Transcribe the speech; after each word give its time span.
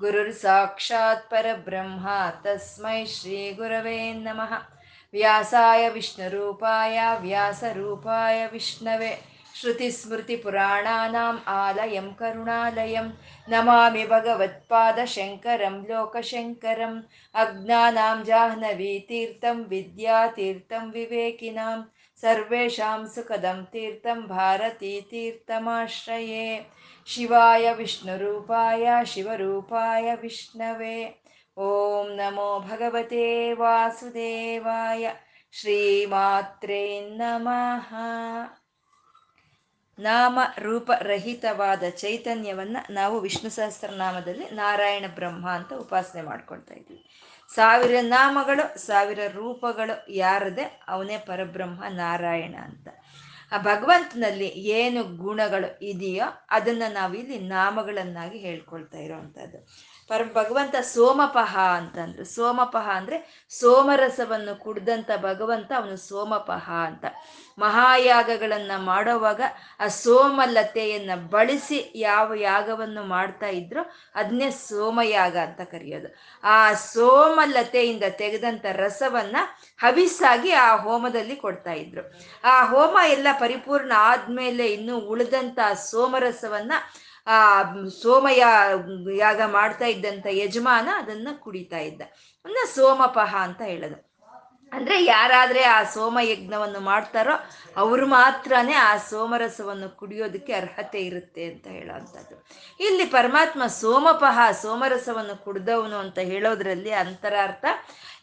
गुरुर् 0.00 0.30
साक्षात् 0.34 1.28
परब्रह्मा 1.30 2.18
तस्मै 2.44 3.04
श्रीगुरवे 3.08 3.98
नमः 4.14 4.54
व्यासाय 5.14 5.88
विष्णुरूपाय 5.94 6.96
व्यासरूपाय 7.20 8.46
विष्णवे 8.52 9.10
श्रुतिस्मृतिपुराणानाम् 9.60 11.38
आलयं 11.48 12.08
करुणालयं 12.20 13.08
नमामि 13.52 14.04
भगवत्पादशङ्करं 14.12 15.76
लोकशङ्करम् 15.90 16.98
अज्ञानां 17.42 18.16
जाह्नवीतीर्थं 18.30 19.58
विद्यातीर्थं 19.70 20.84
विवेकिनां 20.96 21.78
सर्वेषां 22.22 23.00
सुखदं 23.14 23.58
तीर्थं 23.72 24.18
भारतीतीर्थमाश्रये 24.34 26.48
ಶಿವಾಯ 27.06 27.74
ವಿಷ್ಣು 27.74 28.18
ರೂಪಾಯ 28.18 28.88
ಶಿವರೂಪಾಯ 29.04 30.14
ವಿಷ್ಣವೇ. 30.14 31.22
ಓಂ 31.56 32.16
ನಮೋ 32.16 32.60
ಭಗವತೆ 32.60 33.52
ವಾಸುದೇವಾಯ. 33.52 35.10
ಶ್ರೀಮಾತ್ರೇ 35.52 37.00
ನಮಃ. 37.00 37.94
ನಾಮ 39.98 40.38
ರೂಪರಹಿತವಾದ 40.58 41.82
ಚೈತನ್ಯವನ್ನು 41.90 42.92
ನಾವು 42.92 43.20
ವಿಷ್ಣು 43.20 43.50
ಸಹಸ್ರನಾಮದಲ್ಲಿ 43.50 44.50
ನಾರಾಯಣ 44.50 45.04
ಬ್ರಹ್ಮ 45.14 45.50
ಅಂತ 45.50 45.72
ಉಪಾಸನೆ 45.72 46.22
ಮಾಡ್ಕೊಳ್ತಾ 46.22 46.74
ಇದ್ವಿ. 46.74 47.08
ಸಾವಿರ 47.54 47.94
ನಾಮಗಳು, 48.00 48.78
ಸಾವಿರ 48.78 49.18
ರೂಪಗಳು 49.32 50.12
ಯಾರದೆ 50.12 50.80
ಅವನೇ 50.88 51.18
ಪರಬ್ರಹ್ಮ, 51.18 51.84
ನಾರಾಯಣ 51.88 52.54
ಅಂತ. 52.62 52.88
ಆ 53.54 53.58
ಭಗವಂತನಲ್ಲಿ 53.62 54.48
ಏನು 54.74 55.00
ಗುಣಗಳು 55.16 55.68
ಇದೆಯೋ 55.84 56.26
ಅದನ್ನ 56.50 56.84
ನಾವಿಲ್ಲಿ 56.92 57.38
ನಾಮಗಳನ್ನಾಗಿ 57.48 58.38
ಹೇಳ್ಕೊಳ್ತಾ 58.38 58.98
ಇರೋವಂಥದ್ದು 58.98 59.58
ಪರ 60.08 60.22
ಭಗವಂತ 60.34 60.76
ಸೋಮಪಹ 60.76 61.58
ಅಂತಂದ್ರು. 61.58 62.24
ಸೋಮಪಹ 62.24 62.90
ಅಂದ್ರೆ 62.90 63.46
ಸೋಮರಸವನ್ನು 63.50 64.60
ಕುಡ್ದಂತ 64.60 65.10
ಭಗವಂತ 65.22 65.72
ಅವನು 65.76 65.96
ಸೋಮಪಹ 65.96 66.70
ಅಂತ. 66.70 67.04
ಮಹಾಯಾಗಗಳನ್ನ 67.58 68.70
ಮಾಡೋವಾಗ 68.76 69.40
ಆ 69.80 69.88
ಸೋಮಲತೆಯನ್ನ 69.88 71.10
ಬಳಸಿ 71.30 71.92
ಯಾವ 71.94 72.34
ಯಾಗವನ್ನು 72.34 73.02
ಮಾಡ್ತಾ 73.02 73.46
ಇದ್ರೋ 73.46 73.80
ಅದನ್ನೇ 74.14 74.50
ಸೋಮಯಾಗ 74.50 75.36
ಅಂತ 75.36 75.60
ಕರೆಯೋದು. 75.60 76.14
ಆ 76.44 76.72
ಸೋಮಲತೆಯಿಂದ 76.72 78.02
ತೆಗೆದಂತ 78.10 78.64
ರಸವನ್ನ 78.72 79.36
ಹವಿಸ್ಸಾಗಿ 79.78 80.50
ಆ 80.50 80.76
ಹೋಮದಲ್ಲಿ 80.76 81.36
ಕೊಡ್ತಾ 81.36 81.72
ಇದ್ರು. 81.72 82.12
ಆ 82.44 82.64
ಹೋಮ 82.64 82.98
ಎಲ್ಲ 83.06 83.28
ಪರಿಪೂರ್ಣ 83.40 83.92
ಆದ್ಮೇಲೆ 83.96 84.66
ಇನ್ನು 84.66 84.98
ಉಳಿದಂತ 84.98 85.58
ಸೋಮರಸವನ್ನ 85.74 86.72
ಆ 87.26 87.38
ಸೋಮಯ 88.02 88.42
ಯಾಗ 89.16 89.40
ಮಾಡ್ತಾ 89.50 89.86
ಇದ್ದಂತ 89.86 90.26
ಯಜಮಾನ 90.30 90.88
ಅದನ್ನ 90.98 91.28
ಕುಡಿತಾ 91.40 91.78
ಇದ್ದ. 91.78 92.02
ಅನ್ನ 92.44 92.56
ಸೋಮಪಹ 92.74 93.34
ಅಂತ 93.42 93.62
ಹೇಳೋದು. 93.62 93.96
ಅಂದ್ರೆ 94.72 95.04
ಯಾರಾದ್ರೆ 95.04 95.62
ಆ 95.64 95.82
ಸೋಮ 95.82 96.18
ಯಜ್ಞವನ್ನು 96.22 96.80
ಮಾಡ್ತಾರೋ 96.80 97.34
ಅವ್ರು 97.76 98.06
ಮಾತ್ರನೇ 98.06 98.72
ಆ 98.72 98.96
ಸೋಮರಸವನ್ನು 98.96 99.96
ಕುಡಿಯೋದಕ್ಕೆ 99.96 100.52
ಅರ್ಹತೆ 100.52 101.00
ಇರುತ್ತೆ 101.00 101.44
ಅಂತ 101.44 101.66
ಹೇಳೋವಂಥದ್ದು 101.68 102.36
ಇಲ್ಲಿ 102.80 103.04
ಪರಮಾತ್ಮ 103.04 103.66
ಸೋಮಪಹ 103.66 104.38
ಸೋಮರಸವನ್ನು 104.62 105.44
ಕುಡ್ದವನು 105.44 105.96
ಅಂತ 105.96 106.18
ಹೇಳೋದ್ರಲ್ಲಿ 106.18 106.90
ಅಂತರಾರ್ಥ 106.92 107.64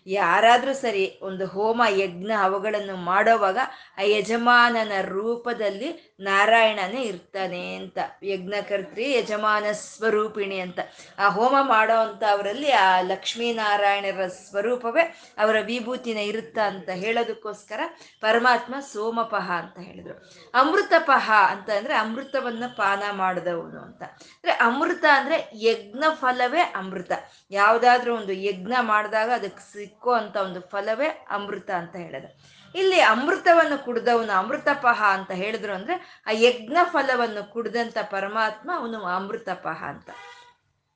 ಯಾರಾದ್ರೂ 0.07 0.73
ಸರಿ 0.73 1.19
ಒಂದು 1.22 1.45
ಹೋಮ, 1.45 1.81
ಯಜ್ಞ 1.89 2.31
ಅವುಗಳನ್ನು 2.41 2.95
ಮಾಡೋವಾಗ 2.95 3.57
ಆ 3.97 4.01
ಯಜಮಾನನ 4.01 4.91
ರೂಪದಲ್ಲಿ 5.01 6.16
ನಾರಾಯಣನೇ 6.19 7.01
ಇರ್ತಾನೆ 7.01 7.75
ಅಂತ. 7.75 7.97
ಯಜ್ಞಕರ್ತ್ರಿ 8.23 9.13
ಯಜಮಾನ 9.13 9.66
ಸ್ವರೂಪಿಣಿ 9.72 10.59
ಅಂತ. 10.59 10.79
ಆ 11.19 11.29
ಹೋಮ 11.29 11.56
ಮಾಡೋ 11.61 11.94
ಅಂಥವರಲ್ಲಿ 11.94 12.72
ಆ 12.72 13.01
ಲಕ್ಷ್ಮೀನಾರಾಯಣರ 13.01 14.28
ಸ್ವರೂಪವೇ 14.28 15.01
ಅವರ 15.38 15.56
ವಿಭೂತಿನ 15.66 16.17
ಇರುತ್ತಾ 16.17 16.67
ಅಂತ 16.67 16.90
ಹೇಳೋದಕ್ಕೋಸ್ಕರ 16.90 17.79
ಪರಮಾತ್ಮ 18.22 18.75
ಸೋಮಪಹ 18.79 19.51
ಅಂತ 19.51 19.79
ಹೇಳಿದ್ರು. 19.79 20.34
ಅಮೃತಪಹ 20.53 21.31
ಅಂತ 21.47 21.69
ಅಂದರೆ 21.69 21.94
ಅಮೃತವನ್ನು 21.94 22.78
ಪಾನ 22.78 23.03
ಮಾಡಿದವನು 23.11 23.79
ಅಂತ. 23.79 24.03
ಅಂದ್ರೆ 24.03 24.51
ಅಮೃತ 24.51 25.06
ಅಂದ್ರೆ 25.13 25.51
ಯಜ್ಞ 25.53 26.03
ಫಲವೇ 26.13 26.61
ಅಮೃತ. 26.61 27.11
ಯಾವುದಾದ್ರೂ 27.51 28.16
ಒಂದು 28.16 28.34
ಯಜ್ಞ 28.34 28.73
ಮಾಡಿದಾಗ 28.81 29.29
ಅದಕ್ಕೆ 29.29 29.91
ಸಿಕ್ಕೋ 29.91 30.12
ಅಂತ 30.12 30.35
ಒಂದು 30.35 30.59
ಫಲವೇ 30.62 31.07
ಅಮೃತ 31.29 31.69
ಅಂತ 31.69 31.96
ಹೇಳೋದು. 31.96 32.62
ಇಲ್ಲಿ 32.75 33.00
ಅಮೃತವನ್ನು 33.00 33.85
ಕುಡ್ದವನು 33.85 34.34
ಅಮೃತಪಹ 34.38 35.03
ಅಂತ 35.07 35.31
ಹೇಳಿದ್ರು 35.31 35.74
ಅಂದ್ರೆ 35.74 36.24
ಆ 36.28 36.31
ಯಜ್ಞ 36.31 36.78
ಫಲವನ್ನು 36.84 37.53
ಕುಡ್ದಂತ 37.53 37.97
ಪರಮಾತ್ಮ 38.12 38.72
ಅವನು 38.75 39.03
ಅಮೃತಪಹ 39.06 39.84
ಅಂತ. 39.84 40.09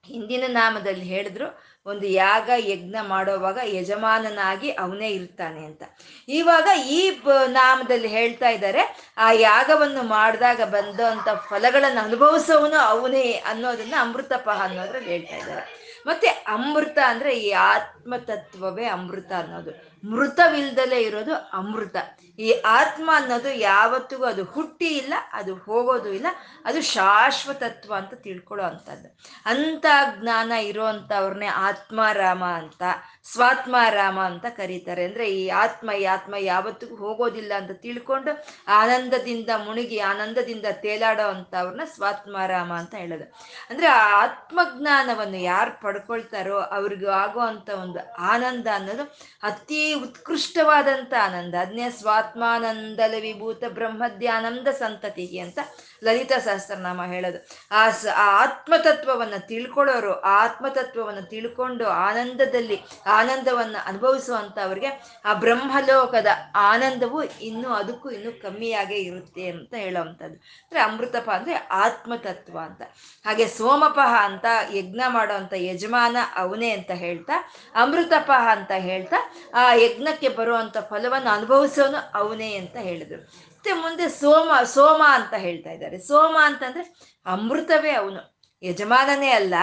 ಹಿಂದಿನ 0.05 0.43
ನಾಮದಲ್ಲಿ 0.47 1.05
ಹೇಳಿದ್ರು, 1.05 1.47
ಒಂದು 1.85 2.07
ಯಾಗ 2.07 2.49
ಯಜ್ಞ 2.57 2.95
ಮಾಡೋವಾಗ 3.01 3.59
ಯಜಮಾನನಾಗಿ 3.63 4.69
ಅವನೇ 4.71 5.09
ಇರ್ತಾನೆ 5.09 5.65
ಅಂತ. 5.65 5.83
ಇವಾಗ 6.29 6.67
ಈ 6.87 7.21
ನಾಮದಲ್ಲಿ 7.47 8.07
ಹೇಳ್ತಾ 8.07 8.49
ಇದ್ದಾರೆ, 8.49 9.13
ಆ 9.17 9.31
ಯಾಗವನ್ನು 9.31 10.03
ಮಾಡಿದಾಗ 10.03 10.61
ಬಂದಂತ 10.61 11.29
ಫಲಗಳನ್ನು 11.49 12.01
ಅನುಭವಿಸೋವನು 12.01 12.77
ಅವನೇ 12.77 13.31
ಅನ್ನೋದನ್ನ 13.31 13.93
ಅಮೃತಪಹ 13.99 14.63
ಅನ್ನೋದ್ರಲ್ಲಿ 14.63 15.09
ಹೇಳ್ತಾ 15.09 15.35
ಇದ್ದಾರೆ. 15.35 15.84
ಮತ್ತೆ 16.05 16.27
ಅಮೃತ 16.27 16.97
ಅಂದ್ರೆ 17.07 17.39
ಈ 17.39 17.51
ಆತ್ಮತತ್ವವೇ 17.51 18.85
ಅಮೃತ 18.85 19.31
ಅನ್ನೋದು. 19.37 19.71
ಮೃತವಿಲ್ದಲೇ 20.11 21.01
ಇರೋದು 21.01 21.35
ಅಮೃತ. 21.35 21.95
ಈ 22.39 22.51
ಆತ್ಮ 22.65 23.09
ಅನ್ನೋದು 23.15 23.51
ಯಾವತ್ತಿಗೂ 23.53 24.25
ಅದು 24.25 24.43
ಹುಟ್ಟಿ 24.43 24.85
ಇಲ್ಲ, 24.85 25.13
ಅದು 25.33 25.55
ಹೋಗೋದು 25.55 26.13
ಇಲ್ಲ, 26.13 26.27
ಅದು 26.65 26.81
ಶಾಶ್ವತತ್ವ 26.81 27.95
ಅಂತ 27.95 28.13
ತಿಳ್ಕೊಳ್ಳೋ 28.13 28.65
ಅಂಥದ್ದು. 28.65 29.19
ಅಂತ 29.45 29.85
ಜ್ಞಾನ 30.21 30.51
ಇರೋ 30.51 30.85
ಅಂಥವ್ರನ್ನೇ 30.85 31.45
ಆತ್ಮಾರಾಮ 31.45 32.43
ಅಂತ, 32.43 32.83
ಸ್ವಾತ್ಮಾರಾಮ 33.31 34.19
ಅಂತ 34.19 34.45
ಕರೀತಾರೆ. 34.45 35.05
ಅಂದ್ರೆ 35.05 35.31
ಈ 35.31 35.47
ಆತ್ಮ 35.49 35.91
ಈ 35.91 36.03
ಆತ್ಮ 36.05 36.35
ಯಾವತ್ತಿಗೂ 36.39 36.95
ಹೋಗೋದಿಲ್ಲ 36.95 37.53
ಅಂತ 37.57 37.71
ತಿಳ್ಕೊಂಡು 37.71 38.45
ಆನಂದದಿಂದ 38.67 39.49
ಮುಳುಗಿ 39.65 39.99
ಆನಂದದಿಂದ 39.99 40.65
ತೇಲಾಡೋ 40.71 41.27
ಅಂಥವ್ರನ್ನ 41.27 41.81
ಸ್ವಾತ್ಮಾರಾಮ 41.85 42.73
ಅಂತ 42.73 42.95
ಹೇಳೋದು. 42.95 43.23
ಅಂದ್ರೆ 43.69 43.87
ಆ 43.87 44.23
ಆತ್ಮಜ್ಞಾನವನ್ನು 44.23 45.37
ಯಾರು 45.37 45.81
ಪಡ್ಕೊಳ್ತಾರೋ 45.81 46.59
ಅವ್ರಿಗೂ 46.59 47.09
ಆಗೋ 47.09 47.39
ಅಂತ 47.39 47.69
ಒಂದು 47.69 48.13
ಆನಂದ 48.15 48.67
ಅನ್ನೋದು 48.75 49.03
ಅತಿ 49.43 49.93
ಉತ್ಕೃಷ್ಟವಾದಂಥ 49.93 51.13
ಆನಂದ. 51.23 51.55
ಅದನ್ನೇ 51.55 51.89
ಸ್ವಾತ್ಮಾನಂದಲ 52.25 53.15
ವಿಭೂತ 53.21 53.63
ಬ್ರಹ್ಮದ್ಯಾನಂದ 53.69 54.69
ಸಂತತಿ 54.73 55.25
ಅಂತ 55.39 55.59
ಲಲಿತ 56.03 56.33
ಸಹಸ್ರನಾಮ 56.45 57.01
ಹೇಳೋದು. 57.13 57.39
ಆ 57.71 57.83
ಸ, 57.89 58.05
ಆ 58.17 58.25
ಆತ್ಮತತ್ವವನ್ನು 58.43 59.39
ತಿಳ್ಕೊಳ್ಳೋರು 59.47 60.13
ಆ 60.21 60.33
ಆತ್ಮತತ್ವವನ್ನು 60.45 61.23
ತಿಳ್ಕೊಂಡು 61.29 61.85
ಆನಂದದಲ್ಲಿ, 61.85 62.77
ಆನಂದವನ್ನು 63.17 63.79
ಅನುಭವಿಸುವಂಥವ್ರಿಗೆ 63.87 64.91
ಆ 65.25 65.33
ಬ್ರಹ್ಮಲೋಕದ 65.33 66.27
ಆನಂದವು 66.55 67.21
ಇನ್ನೂ 67.23 67.69
ಅದಕ್ಕೂ 67.73 68.09
ಇನ್ನೂ 68.09 68.31
ಕಮ್ಮಿಯಾಗೇ 68.31 68.99
ಇರುತ್ತೆ 69.09 69.45
ಅಂತ 69.49 69.73
ಹೇಳೋವಂಥದ್ದು. 69.73 70.37
ಅಂದರೆ 70.65 70.81
ಅಮೃತಪ 70.81 71.29
ಅಂದರೆ 71.29 71.55
ಆತ್ಮತತ್ವ 71.55 72.57
ಅಂತ. 72.59 72.81
ಹಾಗೆ 73.25 73.47
ಸೋಮಪಹ 73.47 74.13
ಅಂತ 74.29 74.45
ಯಜ್ಞ 74.73 75.01
ಮಾಡೋವಂಥ 75.07 75.53
ಯಜಮಾನ 75.57 76.17
ಅವನೇ 76.35 76.69
ಅಂತ 76.69 76.91
ಹೇಳ್ತಾ 76.91 77.35
ಅಮೃತಪಹ 77.75 78.47
ಅಂತ 78.51 78.71
ಹೇಳ್ತಾ, 78.77 79.17
ಆ 79.53 79.73
ಯಜ್ಞಕ್ಕೆ 79.73 80.29
ಬರುವಂಥ 80.29 80.77
ಫಲವನ್ನು 80.89 81.29
ಅನುಭವಿಸೋನು 81.29 81.99
ಅವನೇ 82.19 82.51
ಅಂತ 82.55 82.77
ಹೇಳಿದ್ರು. 82.77 83.21
ಮತ್ತೆ 83.65 83.81
ಮುಂದೆ 83.81 84.09
ಸೋಮ 84.09 84.63
ಸೋಮ 84.63 85.01
ಅಂತ 85.05 85.33
ಹೇಳ್ತಾ 85.33 85.71
ಇದ್ದಾರೆ. 85.71 85.99
ಸೋಮ 85.99 86.37
ಅಂತಂದ್ರೆ 86.41 86.95
ಅಮೃತವೇ 87.25 87.91
ಅವನು. 87.91 88.39
ಯಜಮಾನನೇ 88.63 89.29
ಅಲ್ಲ, 89.29 89.55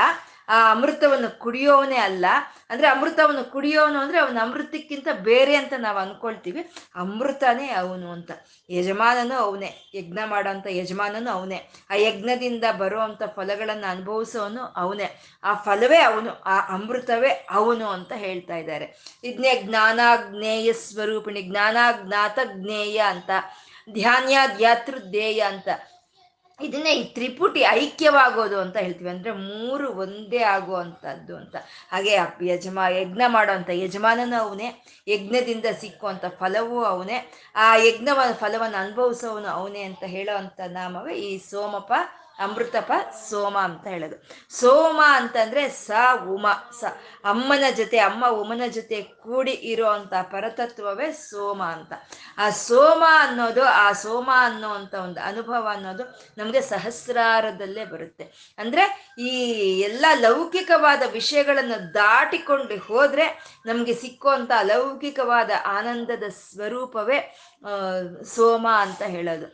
ಆ 0.49 0.71
ಅಮೃತವನ್ನು 0.71 1.39
ಕುಡಿಯೋವನೇ 1.39 1.97
ಅಲ್ಲ. 1.97 2.27
ಅಂದ್ರೆ 2.71 2.89
ಅಮೃತವನ್ನು 2.89 3.53
ಕುಡಿಯೋನು 3.53 3.99
ಅಂದ್ರೆ 3.99 4.19
ಅವನ 4.19 4.39
ಅಮೃತಕ್ಕಿಂತ 4.43 5.09
ಬೇರೆ 5.13 5.55
ಅಂತ 5.55 5.73
ನಾವು 5.79 5.99
ಅನ್ಕೊಳ್ತೀವಿ. 5.99 6.73
ಅಮೃತನೇ 6.95 7.71
ಅವನು 7.71 8.13
ಅಂತ. 8.13 8.31
ಯಜಮಾನನು 8.71 9.35
ಅವನೇ. 9.35 9.91
ಯಜ್ಞ 9.95 10.19
ಮಾಡೋಂಥ 10.27 10.67
ಯಜಮಾನನು 10.71 11.31
ಅವನೇ. 11.31 11.71
ಆ 11.91 11.95
ಯಜ್ಞದಿಂದ 11.95 12.65
ಬರುವಂಥ 12.79 13.23
ಫಲಗಳನ್ನು 13.37 13.91
ಅನುಭವಿಸೋನು 13.91 14.63
ಅವನೇ. 14.63 15.21
ಆ 15.45 15.55
ಫಲವೇ 15.55 15.99
ಅವನು. 15.99 16.41
ಆ 16.41 16.75
ಅಮೃತವೇ 16.75 17.47
ಅವನು 17.51 17.87
ಅಂತ 17.87 18.13
ಹೇಳ್ತಾ 18.13 18.57
ಇದ್ದಾರೆ. 18.57 19.19
ಇದನ್ನೇ 19.25 19.63
ಜ್ಞಾನಾಜ್ಞೇಯ 19.63 20.73
ಸ್ವರೂಪಿಣಿ. 20.73 21.43
ಜ್ಞಾನಾಜ್ಞಾತ 21.43 22.39
ಜ್ಞೇಯ 22.45 22.99
ಅಂತ. 22.99 23.31
ಧ್ಯಾನ್ಯ 23.93 24.39
ಧ್ಯಾತೃ 24.57 24.99
ಧ್ಯೇಯ 24.99 25.41
ಅಂತ. 25.41 25.69
ಇದನ್ನೇ 26.63 26.95
ಈ 26.95 27.05
ತ್ರಿಪುಟಿ 27.05 27.61
ಐಕ್ಯವಾಗೋದು 27.61 28.61
ಅಂತ 28.61 28.77
ಹೇಳ್ತೀವಿ. 28.77 29.11
ಅಂದ್ರೆ 29.11 29.33
ಮೂರು 29.33 29.93
ಒಂದೇ 29.93 30.39
ಆಗುವಂಥದ್ದು 30.39 31.37
ಅಂತ. 31.37 31.57
ಹಾಗೆ 31.93 32.19
ಯಜಮ 32.43 32.79
ಯಜ್ಞ 32.91 33.23
ಮಾಡೋವಂಥ 33.27 33.71
ಯಜಮಾನನು 33.71 34.41
ಅವನೇ, 34.41 34.85
ಯಜ್ಞದಿಂದ 35.09 35.65
ಸಿಕ್ಕುವಂಥ 35.81 36.25
ಫಲವೂ 36.25 36.85
ಅವನೇ, 36.85 37.33
ಆ 37.55 37.77
ಯಜ್ಞವ 37.77 38.21
ಫಲವನ್ನು 38.33 38.79
ಅನುಭವಿಸೋವನು 38.79 39.49
ಅವನೇ 39.49 39.83
ಅಂತ 39.83 40.05
ಹೇಳೋವಂಥ 40.05 40.61
ನಾಮವೇ 40.67 41.15
ಈ 41.15 41.39
ಸೋಮಪ, 41.39 41.93
ಅಮೃತಪ, 42.39 42.93
ಸೋಮ 43.31 43.59
ಅಂತ 43.59 43.87
ಹೇಳೋದು. 43.87 44.17
ಸೋಮ 44.61 45.01
ಅಂತಂದ್ರೆ 45.13 45.69
ಸ, 45.69 45.91
ಉಮ, 46.29 46.47
ಸ. 46.81 46.85
ಅಮ್ಮನ 47.25 47.65
ಜೊತೆ, 47.77 47.99
ಅಮ್ಮ, 47.99 48.27
ಉಮನ 48.27 48.63
ಜೊತೆ 48.69 49.03
ಕೂಡಿ 49.25 49.55
ಇರುವಂತ 49.73 50.15
ಪರತತ್ವವೇ 50.33 51.09
ಸೋಮ 51.13 51.61
ಅಂತ. 51.77 51.93
ಆ 52.39 52.47
ಸೋಮ 52.67 53.03
ಅನ್ನೋದು, 53.25 53.63
ಆ 53.85 53.87
ಸೋಮ 54.05 54.29
ಅನ್ನೋವಂಥ 54.49 54.95
ಒಂದು 55.07 55.21
ಅನುಭವ 55.31 55.65
ಅನ್ನೋದು 55.75 56.05
ನಮಗೆ 56.39 56.63
ಸಹಸ್ರಾರದಲ್ಲೇ 56.73 57.85
ಬರುತ್ತೆ. 57.85 58.27
ಅಂದ್ರೆ 58.59 58.85
ಈ 59.29 59.31
ಎಲ್ಲ 59.89 60.05
ಲೌಕಿಕವಾದ 60.27 61.03
ವಿಷಯಗಳನ್ನು 61.13 61.79
ದಾಟಿಕೊಂಡು 61.95 62.77
ಹೋದ್ರೆ 62.89 63.27
ನಮಗೆ 63.67 63.95
ಸಿಕ್ಕುವಂಥ 64.03 64.51
ಅಲೌಕಿಕವಾದ 64.65 65.51
ಆನಂದದ 65.77 66.29
ಸ್ವರೂಪವೇ 66.45 67.21
ಸೋಮ 68.35 68.67
ಅಂತ 68.85 69.03
ಹೇಳೋದು. 69.15 69.47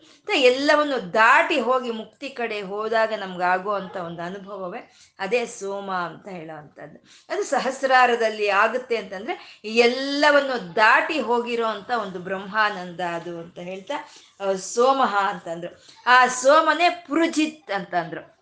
ಎಲ್ಲವನ್ನು 0.51 0.99
ದಾಟಿ 1.15 1.59
ಹೋಗಿ 1.61 1.91
ಮುಕ್ತಿ 1.99 2.29
ಕಡೆ 2.39 2.59
ಹೋದಾಗ 2.71 3.13
ನಮ್ಗೆ 3.23 3.47
ಆಗುವಂಥ 3.55 3.97
ಒಂದು 4.07 4.23
ಅನುಭವವೇ 4.23 4.81
ಅದೇ 5.19 5.41
ಸೋಮ 5.59 5.91
ಅಂತ 6.09 6.27
ಹೇಳೋ 6.29 6.55
ಅಂಥದ್ದು. 6.63 6.99
ಅದು 7.31 7.43
ಸಹಸ್ರಾರದಲ್ಲಿ 7.45 8.49
ಆಗುತ್ತೆ 8.63 8.97
ಅಂತಂದ್ರೆ 9.03 9.35
ಎಲ್ಲವನ್ನು 9.65 10.77
ದಾಟಿ 10.77 11.21
ಹೋಗಿರೋ 11.21 11.67
ಅಂತ 11.67 11.91
ಒಂದು 11.91 12.19
ಬ್ರಹ್ಮಾನಂದ 12.19 13.01
ಅದು 13.01 13.39
ಅಂತ 13.39 13.59
ಹೇಳ್ತಾ 13.59 13.95
ಸೋಮಹ 14.57 15.17
ಅಂತಂದ್ರು. 15.17 15.87
ಆ 16.07 16.27
ಸೋಮನೇ 16.27 17.05
ಪುರುಜಿತ್ 17.07 17.71
ಅಂತಂದ್ರು. 17.71 18.38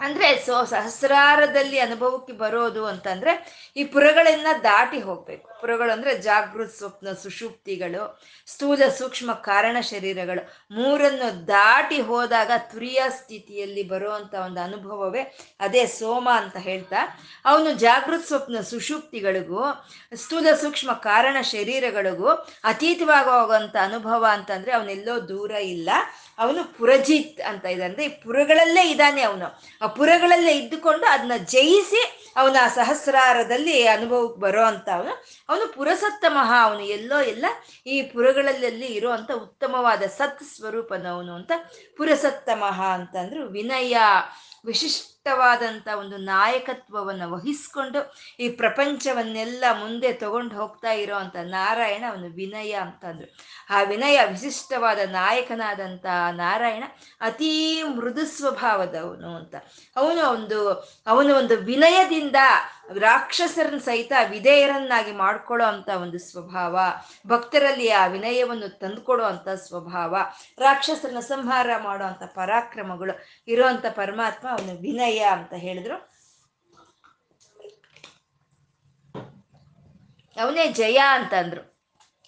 ಅಂದ್ರೆ 0.00 0.46
ಸೊ 0.46 0.64
ಸಹಸ್ರಾರದಲ್ಲಿ 0.64 1.78
ಅನುಭವಕ್ಕೆ 1.78 2.32
ಬರೋದು 2.32 2.86
ಅಂತಂದ್ರೆ 2.86 3.32
ಈ 3.76 3.84
ಪುರಗಳನ್ನ 3.84 4.46
ದಾಟಿ 4.62 5.00
ಹೋಗ್ಬೇಕು. 5.00 5.60
ಪುರಗಳು 5.60 5.92
ಅಂದ್ರೆ 5.92 6.18
ಜಾಗೃತ 6.18 6.70
ಸ್ವಪ್ನ, 6.78 7.08
ಸುಷುಪ್ತಿಗಳು, 7.22 8.22
ಸ್ಥೂಲ 8.46 8.82
ಸೂಕ್ಷ್ಮ 8.98 9.32
ಕಾರಣ 9.32 9.76
ಶರೀರಗಳು. 9.80 10.60
ಮೂರನ್ನು 10.70 11.48
ದಾಟಿ 11.48 12.00
ಹೋದಾಗ 12.00 12.50
ತುರಿಯ 12.56 13.02
ಸ್ಥಿತಿಯಲ್ಲಿ 13.08 13.82
ಬರುವಂತ 13.82 14.34
ಒಂದು 14.34 14.60
ಅನುಭವವೇ 14.60 15.22
ಅದೇ 15.60 15.86
ಸೋಮ 15.86 16.28
ಅಂತ 16.34 16.56
ಹೇಳ್ತಾ, 16.56 16.96
ಅವನು 17.44 17.70
ಜಾಗೃತ 17.72 18.26
ಸ್ವಪ್ನ 18.26 18.60
ಸುಷುಪ್ತಿಗಳಿಗೂ, 18.60 19.64
ಸ್ಥೂಲ 20.14 20.46
ಸೂಕ್ಷ್ಮ 20.60 20.92
ಕಾರಣ 20.92 21.40
ಶರೀರಗಳಿಗೂ 21.40 22.28
ಅತೀತವಾಗುವಂತ 22.64 23.76
ಅನುಭವ 23.82 24.26
ಅಂತಂದ್ರೆ 24.30 24.72
ಅವನೆಲ್ಲೋ 24.72 25.28
ದೂರ 25.28 25.50
ಇಲ್ಲ. 25.50 25.90
ಅವನು 26.38 26.78
ಪುರಜಿತ್ 26.78 27.40
ಅಂತ 27.40 27.64
ಇದೆ 27.64 27.84
ಅಂದ್ರೆ 27.84 28.04
ಈ 28.04 28.08
ಪುರಗಳಲ್ಲೇ 28.08 28.90
ಇದ್ದಾನೆ 28.90 29.22
ಅವನು. 29.22 29.62
ಆ 29.82 29.86
ಪುರಗಳಲ್ಲೇ 29.86 30.52
ಇದ್ದುಕೊಂಡು 30.52 31.06
ಅದನ್ನ 31.06 31.32
ಜಯಿಸಿ 31.44 32.32
ಅವನ 32.36 32.56
ಸಹಸ್ರಾರದಲ್ಲಿ 32.74 33.86
ಅನುಭವಕ್ಕೆ 33.86 34.40
ಬರೋ 34.40 34.64
ಅಂತ 34.64 34.88
ಅವನು. 34.94 35.24
ಅವನು 35.48 35.72
ಪುರಸತ್ತ 35.72 36.24
ಮಹಾ 36.28 36.64
ಅವನು. 36.64 36.80
ಎಲ್ಲೋ 36.80 37.20
ಎಲ್ಲ 37.20 37.46
ಈ 37.86 38.02
ಪುರಗಳಲ್ಲಿ 38.02 38.86
ಇರುವಂತ 38.86 39.30
ಉತ್ತಮವಾದ 39.30 40.02
ಸತ್ 40.02 40.42
ಸ್ವರೂಪನವನು 40.42 41.32
ಅಂತ. 41.32 41.52
ಪುರಸತ್ತ 41.96 42.48
ಮಹಾ 42.54 42.86
ಅಂತಂದ್ರು 42.86 43.46
ವಿನಯ 43.46 43.98
ವಿಶಿಷ್ಟವಾದಂಥ 45.28 45.88
ಒಂದು 45.98 46.16
ನಾಯಕತ್ವವನ್ನು 46.16 47.30
ವಹಿಸ್ಕೊಂಡು 47.30 48.00
ಈ 48.40 48.48
ಪ್ರಪಂಚವನ್ನೆಲ್ಲ 48.48 49.64
ಮುಂದೆ 49.72 50.12
ತಗೊಂಡು 50.12 50.54
ಹೋಗ್ತಾ 50.56 50.92
ಇರೋ 50.92 51.18
ನಾರಾಯಣ 51.44 52.04
ಅವನು 52.10 52.28
ವಿನಯ 52.34 52.72
ಅಂತಂದ್ರು 52.72 53.28
ಆ 53.70 53.82
ವಿನಯ 53.82 54.18
ವಿಶಿಷ್ಟವಾದ 54.24 54.98
ನಾಯಕನಾದಂಥ 55.10 56.06
ನಾರಾಯಣ 56.32 56.84
ಅತೀ 57.20 57.82
ಮೃದು 57.82 58.24
ಸ್ವಭಾವದವನು 58.26 59.36
ಅಂತ. 59.36 59.54
ಅವನು 59.96 60.30
ಒಂದು 60.30 60.72
ಅವನು 61.06 61.34
ಒಂದು 61.34 61.56
ವಿನಯದಿಂದ 61.56 62.36
ರಾಕ್ಷಸರನ್ನ 62.98 63.78
ಸಹಿತ 63.78 64.12
ವಿಧೇಯರನ್ನಾಗಿ 64.28 65.12
ಮಾಡ್ಕೊಳ್ಳೋ 65.12 65.66
ಅಂತ 65.66 65.88
ಒಂದು 65.88 66.18
ಸ್ವಭಾವ, 66.18 66.78
ಭಕ್ತರಲ್ಲಿ 67.26 67.88
ಆ 67.90 68.06
ವಿನಯವನ್ನು 68.06 68.78
ತಂದುಕೊಡೋ 68.78 69.24
ಅಂತ 69.24 69.48
ಸ್ವಭಾವ, 69.48 70.16
ರಾಕ್ಷಸರನ್ನ 70.58 71.20
ಸಂಹಾರ 71.20 71.70
ಮಾಡೋ 71.82 72.04
ಅಂತ 72.04 72.22
ಪರಾಕ್ರಮಗಳು 72.34 73.14
ಇರುವಂತ 73.48 73.86
ಪರಮಾತ್ಮ 73.86 74.48
ಅವನು 74.48 74.80
ವಿನಯ 74.80 75.17
ಅಂತ 75.20 75.52
ಹೇಳಿದ್ರು. 75.52 76.18
ಅವನೇ 80.40 80.66
ಜಯ 80.66 81.00
ಅಂತಂದ್ರು 81.10 81.78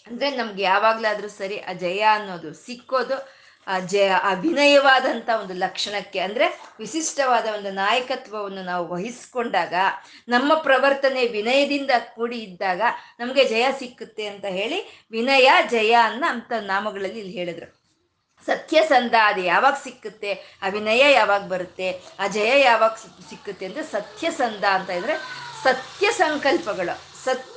ಅಂದ್ರೆ. 0.07 0.31
ನಮ್ಗೆ 0.31 0.63
ಯಾವಾಗ್ಲಾದ್ರೂ 0.63 1.29
ಸರಿ 1.29 1.61
ಆ 1.61 1.73
ಜಯ 1.73 2.01
ಅನ್ನೋದು 2.01 2.55
ಸಿಕ್ಕೋದು, 2.55 3.29
ಆ 3.67 3.79
ಜಯ 3.79 4.11
ಆ 4.11 4.33
ವಿನಯವಾದಂಥ 4.33 5.31
ಒಂದು 5.41 5.55
ಲಕ್ಷಣಕ್ಕೆ. 5.55 6.19
ಅಂದ್ರೆ 6.19 6.61
ವಿಶಿಷ್ಟವಾದ 6.79 7.47
ಒಂದು 7.47 7.71
ನಾಯಕತ್ವವನ್ನು 7.71 8.63
ನಾವು 8.63 8.89
ವಹಿಸ್ಕೊಂಡಾಗ, 8.89 9.75
ನಮ್ಮ 10.29 10.55
ಪ್ರವರ್ತನೆ 10.55 11.27
ವಿನಯದಿಂದ 11.27 11.91
ಕೂಡಿ 12.15 12.39
ಇದ್ದಾಗ 12.39 12.83
ನಮಗೆ 13.21 13.45
ಜಯ 13.45 13.67
ಸಿಕ್ಕುತ್ತೆ 13.79 14.27
ಅಂತ 14.27 14.45
ಹೇಳಿ 14.45 15.07
ವಿನಯ, 15.11 15.51
ಜಯ 15.71 15.93
ಅನ್ನ 15.93 16.25
ಅಂತ 16.29 16.53
ನಾಮಗಳಲ್ಲಿ 16.61 17.19
ಇಲ್ಲಿ 17.19 17.33
ಹೇಳಿದ್ರು. 17.33 17.80
ಸತ್ಯಸಂಧ 18.47 19.15
ಅದು 19.25 19.41
ಯಾವಾಗ 19.41 19.75
ಸಿಕ್ಕುತ್ತೆ? 19.85 20.33
ಅಭಿನಯ 20.63 21.13
ಯಾವಾಗ 21.13 21.43
ಬರುತ್ತೆ? 21.49 21.91
ಅಜಯ 22.19 22.51
ಜಯ 22.51 22.61
ಯಾವಾಗ 22.61 22.91
ಸಿಕ್ಕುತ್ತೆ 23.31 23.67
ಅಂದ್ರೆ 23.67 23.83
ಸತ್ಯಸಂಧ 23.83 24.65
ಅಂತ 24.65 24.91
ಇದ್ರೆ 24.91 25.15
ಸತ್ಯ 25.63 26.11
ಸಂಕಲ್ಪಗಳು 26.13 26.95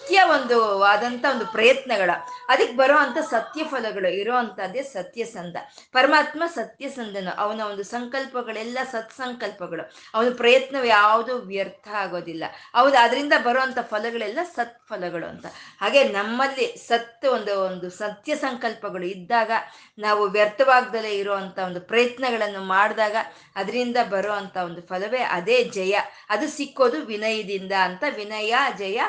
ಸತ್ಯ 0.04 0.22
ಒಂದು 0.32 0.84
ಆದಂತ 0.84 1.26
ಒಂದು 1.32 1.46
ಪ್ರಯತ್ನಗಳ. 1.46 2.12
ಅದಕ್ಕೆ 2.50 2.76
ಬರೋ 2.76 2.96
ಅಂತ 2.98 3.18
ಸತ್ಯ 3.30 3.64
ಫಲಗಳು 3.64 4.10
ಇರೋ 4.14 4.36
ಅಂಥದ್ದೇ 4.36 4.82
ಸತ್ಯಸಂಧ 4.84 5.58
ಪರಮಾತ್ಮ 5.92 6.44
ಸತ್ಯಸಂಧನು 6.56 7.32
ಅವನ 7.38 7.62
ಒಂದು 7.62 7.84
ಸಂಕಲ್ಪಗಳೆಲ್ಲ 7.84 8.78
ಸತ್ಸಂಕಲ್ಪಗಳು. 8.92 9.84
ಅವನ 10.14 10.28
ಪ್ರಯತ್ನ 10.38 10.76
ಯಾವುದು 10.84 11.36
ವ್ಯರ್ಥ 11.38 11.88
ಆಗೋದಿಲ್ಲ. 11.88 12.44
ಅವನು 12.74 12.98
ಅದರಿಂದ 13.04 13.34
ಬರುವಂಥ 13.44 13.80
ಫಲಗಳೆಲ್ಲ 13.80 14.40
ಸತ್ 14.56 14.78
ಫಲಗಳು 14.90 15.26
ಅಂತ. 15.26 15.46
ಹಾಗೆ 15.82 16.04
ನಮ್ಮಲ್ಲಿ 16.04 16.68
ಸತ್ 16.88 17.26
ಒಂದು 17.26 17.60
ಒಂದು 17.62 17.90
ಸತ್ಯ 17.90 18.36
ಸಂಕಲ್ಪಗಳು 18.36 19.06
ಇದ್ದಾಗ, 19.06 19.52
ನಾವು 19.98 20.24
ವ್ಯರ್ಥವಾಗ್ದಲೇ 20.28 21.14
ಇರುವಂತ 21.18 21.60
ಒಂದು 21.60 21.82
ಪ್ರಯತ್ನಗಳನ್ನು 21.82 22.64
ಮಾಡಿದಾಗ 22.76 23.16
ಅದರಿಂದ 23.56 23.98
ಬರೋ 24.10 24.32
ಅಂಥ 24.32 24.58
ಒಂದು 24.58 24.82
ಫಲವೇ 24.82 25.24
ಅದೇ 25.40 25.64
ಜಯ. 25.64 25.96
ಅದು 26.30 26.48
ಸಿಕ್ಕೋದು 26.48 27.02
ವಿನಯದಿಂದ 27.02 27.72
ಅಂತ 27.72 28.04
ವಿನಯ, 28.16 28.56
ಜಯ 28.78 29.02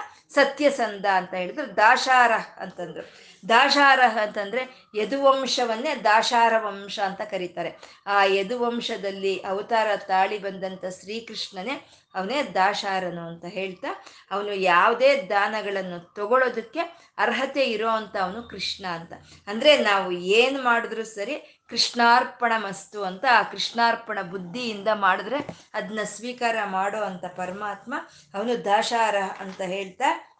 ಸತ್ಯಸಂಧ 0.84 1.06
ಅಂತ 1.16 1.34
ಹೇಳಿದ್ರು, 1.34 1.76
ದಾಶಾರಹ 1.76 2.44
ಅಂತಂದ್ರು. 2.60 3.04
ದಾಶಾರಹ 3.48 4.18
ಅಂತಂದ್ರೆ 4.22 4.62
ಯದುವಂಶವನ್ನೇ 4.94 5.94
ದಾಶಾರ 6.04 6.52
ವಂಶ 6.58 6.98
ಅಂತ 6.98 7.20
ಕರೀತಾರೆ. 7.20 7.70
ಆ 8.06 8.24
ಯದುವಂಶದಲ್ಲಿ 8.24 9.34
ಅವತಾರ 9.42 9.88
ತಾಳಿ 9.96 10.38
ಬಂದಂತ 10.38 10.84
ಶ್ರೀಕೃಷ್ಣನೇ 11.00 11.74
ಅವನೇ 12.14 12.42
ದಾಶಾರನು 12.54 13.22
ಅಂತ 13.28 13.44
ಹೇಳ್ತಾ, 13.44 13.88
ಅವನು 14.30 14.52
ಯಾವುದೇ 14.52 15.10
ದಾನಗಳನ್ನು 15.30 16.14
ತಗೊಳ್ಳೋದಕ್ಕೆ 16.14 16.82
ಅರ್ಹತೆ 17.18 17.64
ಇರೋ 17.64 17.88
ಅಂತ 17.88 18.16
ಅವನು 18.16 18.42
ಕೃಷ್ಣ 18.42 18.84
ಅಂತ. 18.86 19.12
ಅಂದ್ರೆ 19.46 19.78
ನಾವು 19.78 20.12
ಏನು 20.12 20.62
ಮಾಡಿದ್ರು 20.62 21.04
ಸರಿ 21.04 21.64
ಕೃಷ್ಣಾರ್ಪಣ 21.70 22.52
ಮಸ್ತು 22.56 23.04
ಅಂತ, 23.04 23.24
ಆ 23.32 23.42
ಕೃಷ್ಣಾರ್ಪಣ 23.42 24.18
ಬುದ್ಧಿಯಿಂದ 24.22 24.88
ಮಾಡಿದ್ರೆ 24.94 25.38
ಅದನ್ನ 25.74 26.02
ಸ್ವೀಕಾರ 26.04 26.56
ಮಾಡೋ 26.64 27.02
ಅಂತ 27.02 27.24
ಪರಮಾತ್ಮ 27.24 27.94
ಅವನು 28.34 28.64
ದಾಶಾರ 28.64 29.16
ಅಂತ 29.40 29.60
ಹೇಳ್ತಾ 29.60 30.33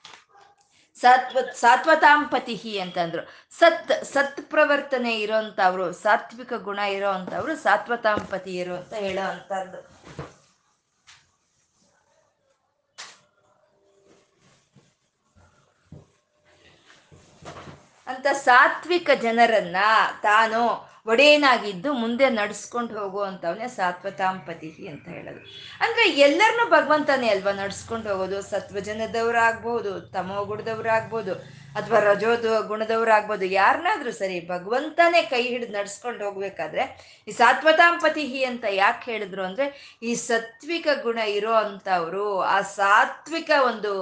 ಸಾತ್ವ 1.01 1.39
ಸಾತ್ವತಾಂಪತಿ 1.55 2.79
ಅಂತಂದ್ರು. 2.79 3.23
ಸತ್ 3.59 4.05
ಸತ್ 4.05 4.41
ಪ್ರವರ್ತನೆ 4.51 5.15
ಇರೋಂಥವ್ರು, 5.21 5.93
ಸಾತ್ವಿಕ 5.93 6.53
ಗುಣ 6.53 6.79
ಇರೋ 6.79 7.11
ಅಂಥವ್ರು 7.11 7.57
ಸಾತ್ವತಾಂಪತಿ 7.57 8.55
ಇರೋ 8.57 8.77
ಅಂತ 8.77 8.95
ಹೇಳೋ 8.95 9.27
ಅಂತ 18.07 18.27
ಸಾತ್ವಿಕ 18.45 19.11
ಜನರನ್ನ 19.23 19.77
ತಾನು 20.23 20.61
ಒಡೆಯನಾಗಿದ್ದು 21.07 21.93
ಮುಂದೆ 21.93 22.31
ನಡ್ಸ್ಕೊಂಡು 22.31 22.99
ಹೋಗುವಂಥವನ್ನೇ 22.99 23.69
ಸಾತ್ವತಾಂಪತಿ 23.69 24.89
ಅಂತ 24.89 25.09
ಹೇಳೋದು. 25.09 25.41
ಅಂದರೆ 25.81 26.11
ಎಲ್ಲರನ್ನೂ 26.11 26.71
ಭಗವಂತನೇ 26.71 27.29
ಅಲ್ವಾ 27.29 27.53
ನಡ್ಸ್ಕೊಂಡು 27.53 28.09
ಹೋಗೋದು? 28.09 28.43
ಸತ್ವಜನದವರಾಗ್ಬೋದು 28.43 29.93
ಗುಣದವರಾಗ್ಬೋದು 30.45 31.64
ಅಥವಾ 31.75 31.99
ರಜೋದು 32.01 32.51
ಗುಣದವರಾಗ್ಬೋದು. 32.63 33.45
ಯಾರನ್ನಾದ್ರೂ 33.61 34.13
ಸರಿ, 34.13 34.37
ಭಗವಂತನೇ 34.49 35.23
ಕೈ 35.23 35.43
ಹಿಡಿದು 35.43 35.73
ನಡ್ಸ್ಕೊಂಡು 35.73 36.23
ಹೋಗ್ಬೇಕಾದ್ರೆ, 36.25 36.85
ಈ 37.29 37.33
ಸಾತ್ವತಾಂಪತಿ 37.33 38.25
ಅಂತ 38.45 38.65
ಯಾಕೆ 38.75 39.05
ಹೇಳಿದ್ರು 39.13 39.45
ಅಂದ್ರೆ, 39.45 39.67
ಈ 40.03 40.15
ಸತ್ವಿಕ 40.29 40.89
ಗುಣ 41.03 41.19
ಇರೋ 41.39 41.55
ಅಂಥವ್ರು 41.65 42.27
ಆ 42.55 42.59
ಸಾತ್ವಿಕ 42.79 43.51
ಒಂದು 43.71 43.93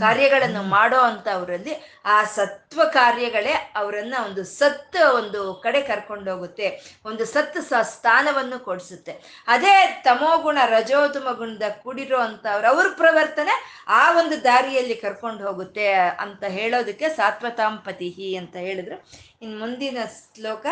ಕಾರ್ಯಗಳನ್ನು 0.00 0.62
ಮಾಡೋ 0.68 0.98
ಅಂಥವ್ರಲ್ಲಿ 1.00 1.74
ಆ 2.06 2.18
ಸತ್ವ 2.36 2.80
ಕಾರ್ಯಗಳೇ 2.92 3.54
ಅವರನ್ನ 3.76 4.14
ಒಂದು 4.26 4.42
ಸತ್ 4.58 4.98
ಒಂದು 5.18 5.40
ಕಡೆ 5.54 5.80
ಕರ್ಕೊಂಡೋಗುತ್ತೆ 5.82 6.68
ಒಂದು 7.04 7.24
ಸತ್ 7.24 7.58
ಸ್ಥಾನವನ್ನು 7.90 8.58
ಕೊಡಿಸುತ್ತೆ. 8.58 9.14
ಅದೇ 9.48 9.74
ತಮೋಗುಣ 10.04 10.58
ರಜೋತಮ 10.68 11.28
ಗುಣದ 11.32 11.68
ಕೂಡಿರೋ 11.84 12.18
ಅಂಥವ್ರು 12.18 12.68
ಅವ್ರ 12.68 12.86
ಪ್ರವರ್ತನೆ 12.98 13.56
ಆ 13.88 14.02
ಒಂದು 14.18 14.44
ದಾರಿಯಲ್ಲಿ 14.44 14.94
ಕರ್ಕೊಂಡು 14.94 15.42
ಹೋಗುತ್ತೆ 15.46 15.86
ಅಂತ 16.16 16.44
ಹೇಳೋದಕ್ಕೆ 16.58 17.08
ಸಾತ್ವತಾಂಪತಿ 17.18 18.10
ಅಂತ 18.40 18.54
ಹೇಳಿದ್ರು. 18.66 18.96
ಇನ್ನು 19.42 19.56
ಮುಂದಿನ 19.58 19.98
ಶ್ಲೋಕ 20.16 20.66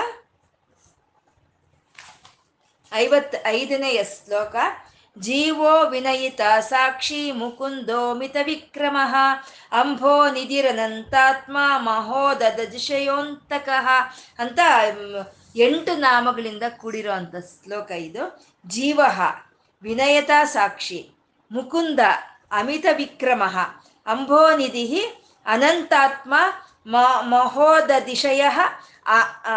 ಐವತ್ 2.92 3.36
ಐದನೆಯ 3.46 4.00
ಶ್ಲೋಕ. 4.14 4.56
ಜೀವೋ 5.16 5.72
ವಿನಯಿತ 5.90 6.42
ಸಾಕ್ಷಿ 6.70 7.20
ಮುಕುಂದೋ 7.32 8.00
ಮಿತ 8.20 8.36
ವಿಕ್ರಮ 8.44 8.96
ಅಂಭೋ 9.72 10.14
ನಿಧಿರನಂತಾತ್ಮ 10.30 11.56
ಮಹೋದದ 11.88 12.60
ಜಿಷಯೋಂತಕಃ 12.72 13.88
ಅಂತ 14.38 14.60
ಎಂಟು 15.56 15.92
ನಾಮಗಳಿಂದ 15.96 16.62
ಕೂಡಿರೋ 16.80 17.12
ಅಂಥ 17.12 17.34
ಶ್ಲೋಕ 17.50 17.90
ಇದು. 18.08 18.22
ಜೀವ 18.66 19.00
ವಿನಯತಾ 19.82 20.40
ಸಾಕ್ಷಿ 20.54 21.00
ಮುಕುಂದ 21.50 22.00
ಅಮಿತ 22.50 22.86
ವಿಕ್ರಮ 22.96 23.42
ಅಂಭೋನಿಧಿ 24.06 24.86
ಅನಂತಾತ್ಮ 25.46 26.34
ಮಹೋದ 27.26 27.90
ದಿಶಯ 28.06 28.44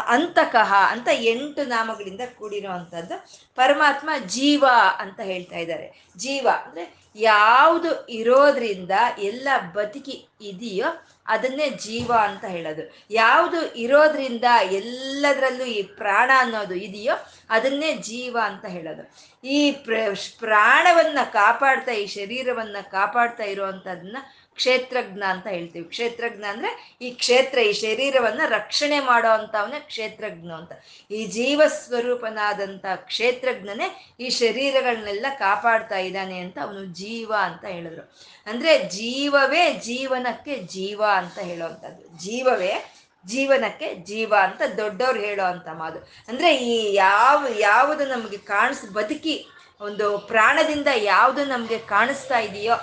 ಅಂತಕಃ 0.07 0.73
ಅಂತ 0.73 1.07
ಎಂಟು 1.11 1.63
ನಾಮಗಳಿಂದ 1.63 2.21
ಕೂಡಿರುವಂಥದ್ದು 2.37 3.15
ಪರಮಾತ್ಮ 3.55 4.09
ಜೀವ 4.25 4.65
ಅಂತ 4.97 5.19
ಹೇಳ್ತಾ 5.19 5.57
ಇದ್ದಾರೆ. 5.57 5.87
ಜೀವ 6.17 6.47
ಅಂದ್ರೆ 6.65 7.07
ಯಾವುದು 7.15 8.07
ಇರೋದ್ರಿಂದ 8.07 8.91
ಎಲ್ಲ 9.19 9.47
ಬದುಕಿ 9.73 10.27
ಇದೆಯೋ 10.41 10.85
ಅದನ್ನೇ 11.27 11.69
ಜೀವ 11.69 12.11
ಅಂತ 12.13 12.45
ಹೇಳೋದು. 12.45 12.83
ಯಾವುದು 13.09 13.75
ಇರೋದ್ರಿಂದ 13.75 14.43
ಎಲ್ಲದರಲ್ಲೂ 14.61 15.65
ಈ 15.65 15.81
ಪ್ರಾಣ 15.81 16.31
ಅನ್ನೋದು 16.37 16.75
ಇದೆಯೋ 16.75 17.15
ಅದನ್ನೇ 17.49 17.93
ಜೀವ 17.93 18.37
ಅಂತ 18.43 18.65
ಹೇಳೋದು. 18.65 19.03
ಈ 19.47 19.71
ಪ್ರ 19.71 19.93
ಪ್ರಾಣವನ್ನ 20.39 21.19
ಕಾಪಾಡ್ತಾ, 21.33 21.91
ಈ 21.91 22.05
ಶರೀರವನ್ನ 22.07 22.77
ಕಾಪಾಡ್ತಾ 22.81 23.43
ಇರುವಂಥದ್ದನ್ನ 23.43 24.17
ಕ್ಷೇತ್ರಜ್ಞ 24.57 25.23
ಅಂತ 25.23 25.47
ಹೇಳ್ತೀವಿ. 25.47 25.85
ಕ್ಷೇತ್ರಜ್ಞ 25.85 26.43
ಅಂದ್ರೆ 26.43 26.97
ಈ 27.01 27.09
ಕ್ಷೇತ್ರ, 27.09 27.59
ಈ 27.59 27.73
ಶರೀರವನ್ನ 27.73 28.41
ರಕ್ಷಣೆ 28.47 28.99
ಮಾಡೋ 28.99 29.29
ಅಂತವನೇ 29.29 29.79
ಕ್ಷೇತ್ರಜ್ಞ 29.79 30.51
ಅಂತ. 30.51 30.71
ಈ 31.11 31.25
ಜೀವ 31.25 31.61
ಸ್ವರೂಪನಾದಂಥ 31.67 32.85
ಕ್ಷೇತ್ರಜ್ಞನೇ 32.95 34.13
ಈ 34.19 34.29
ಶರೀರಗಳನ್ನೆಲ್ಲ 34.29 35.25
ಕಾಪಾಡ್ತಾ 35.39 35.97
ಇದ್ದಾನೆ 35.97 36.39
ಅಂತ 36.39 36.57
ಅವನು 36.63 36.85
ಜೀವ 36.85 37.33
ಅಂತ 37.39 37.65
ಹೇಳಿದ್ರು. 37.65 38.03
ಅಂದ್ರೆ 38.47 38.89
ಜೀವವೇ 38.89 39.73
ಜೀವನಕ್ಕೆ 39.73 40.55
ಜೀವ 40.57 41.03
ಅಂತ 41.13 41.39
ಹೇಳುವಂಥದ್ದು. 41.39 42.07
ಜೀವವೇ 42.23 42.93
ಜೀವನಕ್ಕೆ 43.25 43.95
ಜೀವ 43.95 44.33
ಅಂತ 44.41 44.61
ದೊಡ್ಡವ್ರು 44.77 45.19
ಹೇಳೋ 45.19 45.45
ಅಂತ 45.45 45.67
ಮಾತು. 45.67 45.99
ಅಂದ್ರೆ 46.27 46.57
ಈ 46.57 46.93
ಯಾವ, 46.93 47.45
ಯಾವುದು 47.59 48.05
ನಮಗೆ 48.05 48.37
ಕಾಣಿಸ್, 48.37 48.91
ಬದುಕಿ 48.93 49.45
ಒಂದು 49.81 50.17
ಪ್ರಾಣದಿಂದ 50.17 50.87
ಯಾವುದು 50.95 51.45
ನಮಗೆ 51.45 51.77
ಕಾಣಿಸ್ತಾ 51.77 52.39
ಇದೆಯೋ 52.39 52.73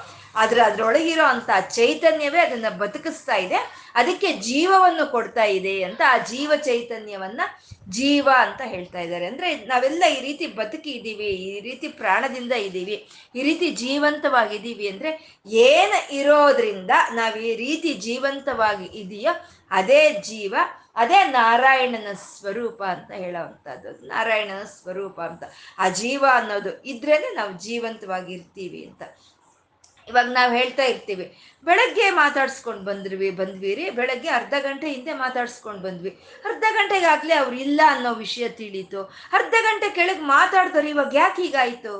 ಅದ್ರ 0.42 0.58
ಅದ್ರೊಳಗಿರೋ 0.68 1.26
ಅಂತ 1.34 1.50
ಚೈತನ್ಯವೇ 1.78 2.40
ಅದನ್ನ 2.46 2.68
ಬದುಕಿಸ್ತಾ 2.82 3.36
ಇದೆ. 3.46 3.58
ಅದಕ್ಕೆ 4.00 4.28
ಜೀವವನ್ನು 4.48 5.04
ಕೊಡ್ತಾ 5.14 5.44
ಇದೆ 5.58 5.74
ಅಂತ 5.88 6.00
ಆ 6.12 6.16
ಜೀವ 6.30 6.52
ಚೈತನ್ಯವನ್ನ 6.68 7.42
ಜೀವ 7.98 8.26
ಅಂತ 8.44 8.60
ಹೇಳ್ತಾ 8.72 9.00
ಇದ್ದಾರೆ. 9.06 9.26
ಅಂದ್ರೆ 9.30 9.48
ನಾವೆಲ್ಲ 9.72 10.04
ಈ 10.16 10.20
ರೀತಿ 10.28 10.46
ಬದುಕಿ 10.60 10.90
ಇದ್ದೀವಿ, 10.98 11.28
ಈ 11.48 11.60
ರೀತಿ 11.66 11.88
ಪ್ರಾಣದಿಂದ 12.00 12.54
ಇದ್ದೀವಿ, 12.68 12.96
ಈ 13.38 13.42
ರೀತಿ 13.48 13.68
ಜೀವಂತವಾಗಿದ್ದೀವಿ 13.82 14.86
ಅಂದ್ರೆ 14.92 15.12
ಏನು 15.66 15.98
ಇರೋದ್ರಿಂದ 16.20 16.92
ನಾವು 17.20 17.36
ಈ 17.50 17.52
ರೀತಿ 17.64 17.92
ಜೀವಂತವಾಗಿ 18.06 18.88
ಇದೆಯೋ 19.02 19.34
ಅದೇ 19.70 20.02
ಜೀವ, 20.30 20.54
ಅದೇ 21.02 21.20
ನಾರಾಯಣನ 21.36 22.10
ಸ್ವರೂಪ 22.24 22.80
ಅಂತ 22.94 23.10
ಹೇಳೋವಂಥದ್ದು 23.22 23.92
ನಾರಾಯಣನ 24.10 24.64
ಸ್ವರೂಪ 24.74 25.16
ಅಂತ 25.30 25.44
ಆ 25.78 25.86
ಜೀವ 26.00 26.24
ಅನ್ನೋದು 26.38 26.72
ಇದ್ರೇನೆ 26.92 27.30
ನಾವು 27.38 27.52
ಜೀವಂತವಾಗಿರ್ತೀವಿ 27.66 28.82
ಅಂತ. 28.88 29.02
ಇವಾಗ 30.08 30.28
ನಾವು 30.38 30.50
ಹೇಳ್ತಾ 30.52 30.84
ಇರ್ತೀವಿ, 30.84 31.26
ಬೆಳಗ್ಗೆ 31.66 32.06
ಮಾತಾಡ್ಸ್ಕೊಂಡು 32.20 32.82
ಬಂದ್ವಿ 32.88 33.28
ಬಂದ್ವಿ 33.40 33.70
ರೀ 33.74 33.84
ಬೆಳಗ್ಗೆ 33.90 34.30
ಅರ್ಧ 34.38 34.54
ಗಂಟೆ 34.66 34.86
ಹಿಂದೆ 34.94 35.12
ಮಾತಾಡ್ಸ್ಕೊಂಡು 35.24 35.82
ಬಂದ್ವಿ. 35.86 36.10
ಅರ್ಧ 36.48 36.64
ಗಂಟೆಗಾಗಲೇ 36.78 37.34
ಅವ್ರು 37.42 37.56
ಇಲ್ಲ 37.66 37.80
ಅನ್ನೋ 37.94 38.10
ವಿಷಯ 38.24 38.48
ತಿಳಿತು. 38.60 39.02
ಅರ್ಧ 39.38 39.54
ಗಂಟೆ 39.66 39.88
ಕೆಳಗೆ 39.98 40.24
ಮಾತಾಡ್ತಾರೆ 40.36 40.88
ಇವಾಗ 40.94 41.14
ಯಾಕೆ 41.14 41.42
ಹೀಗಾಯ್ತು 41.42 41.94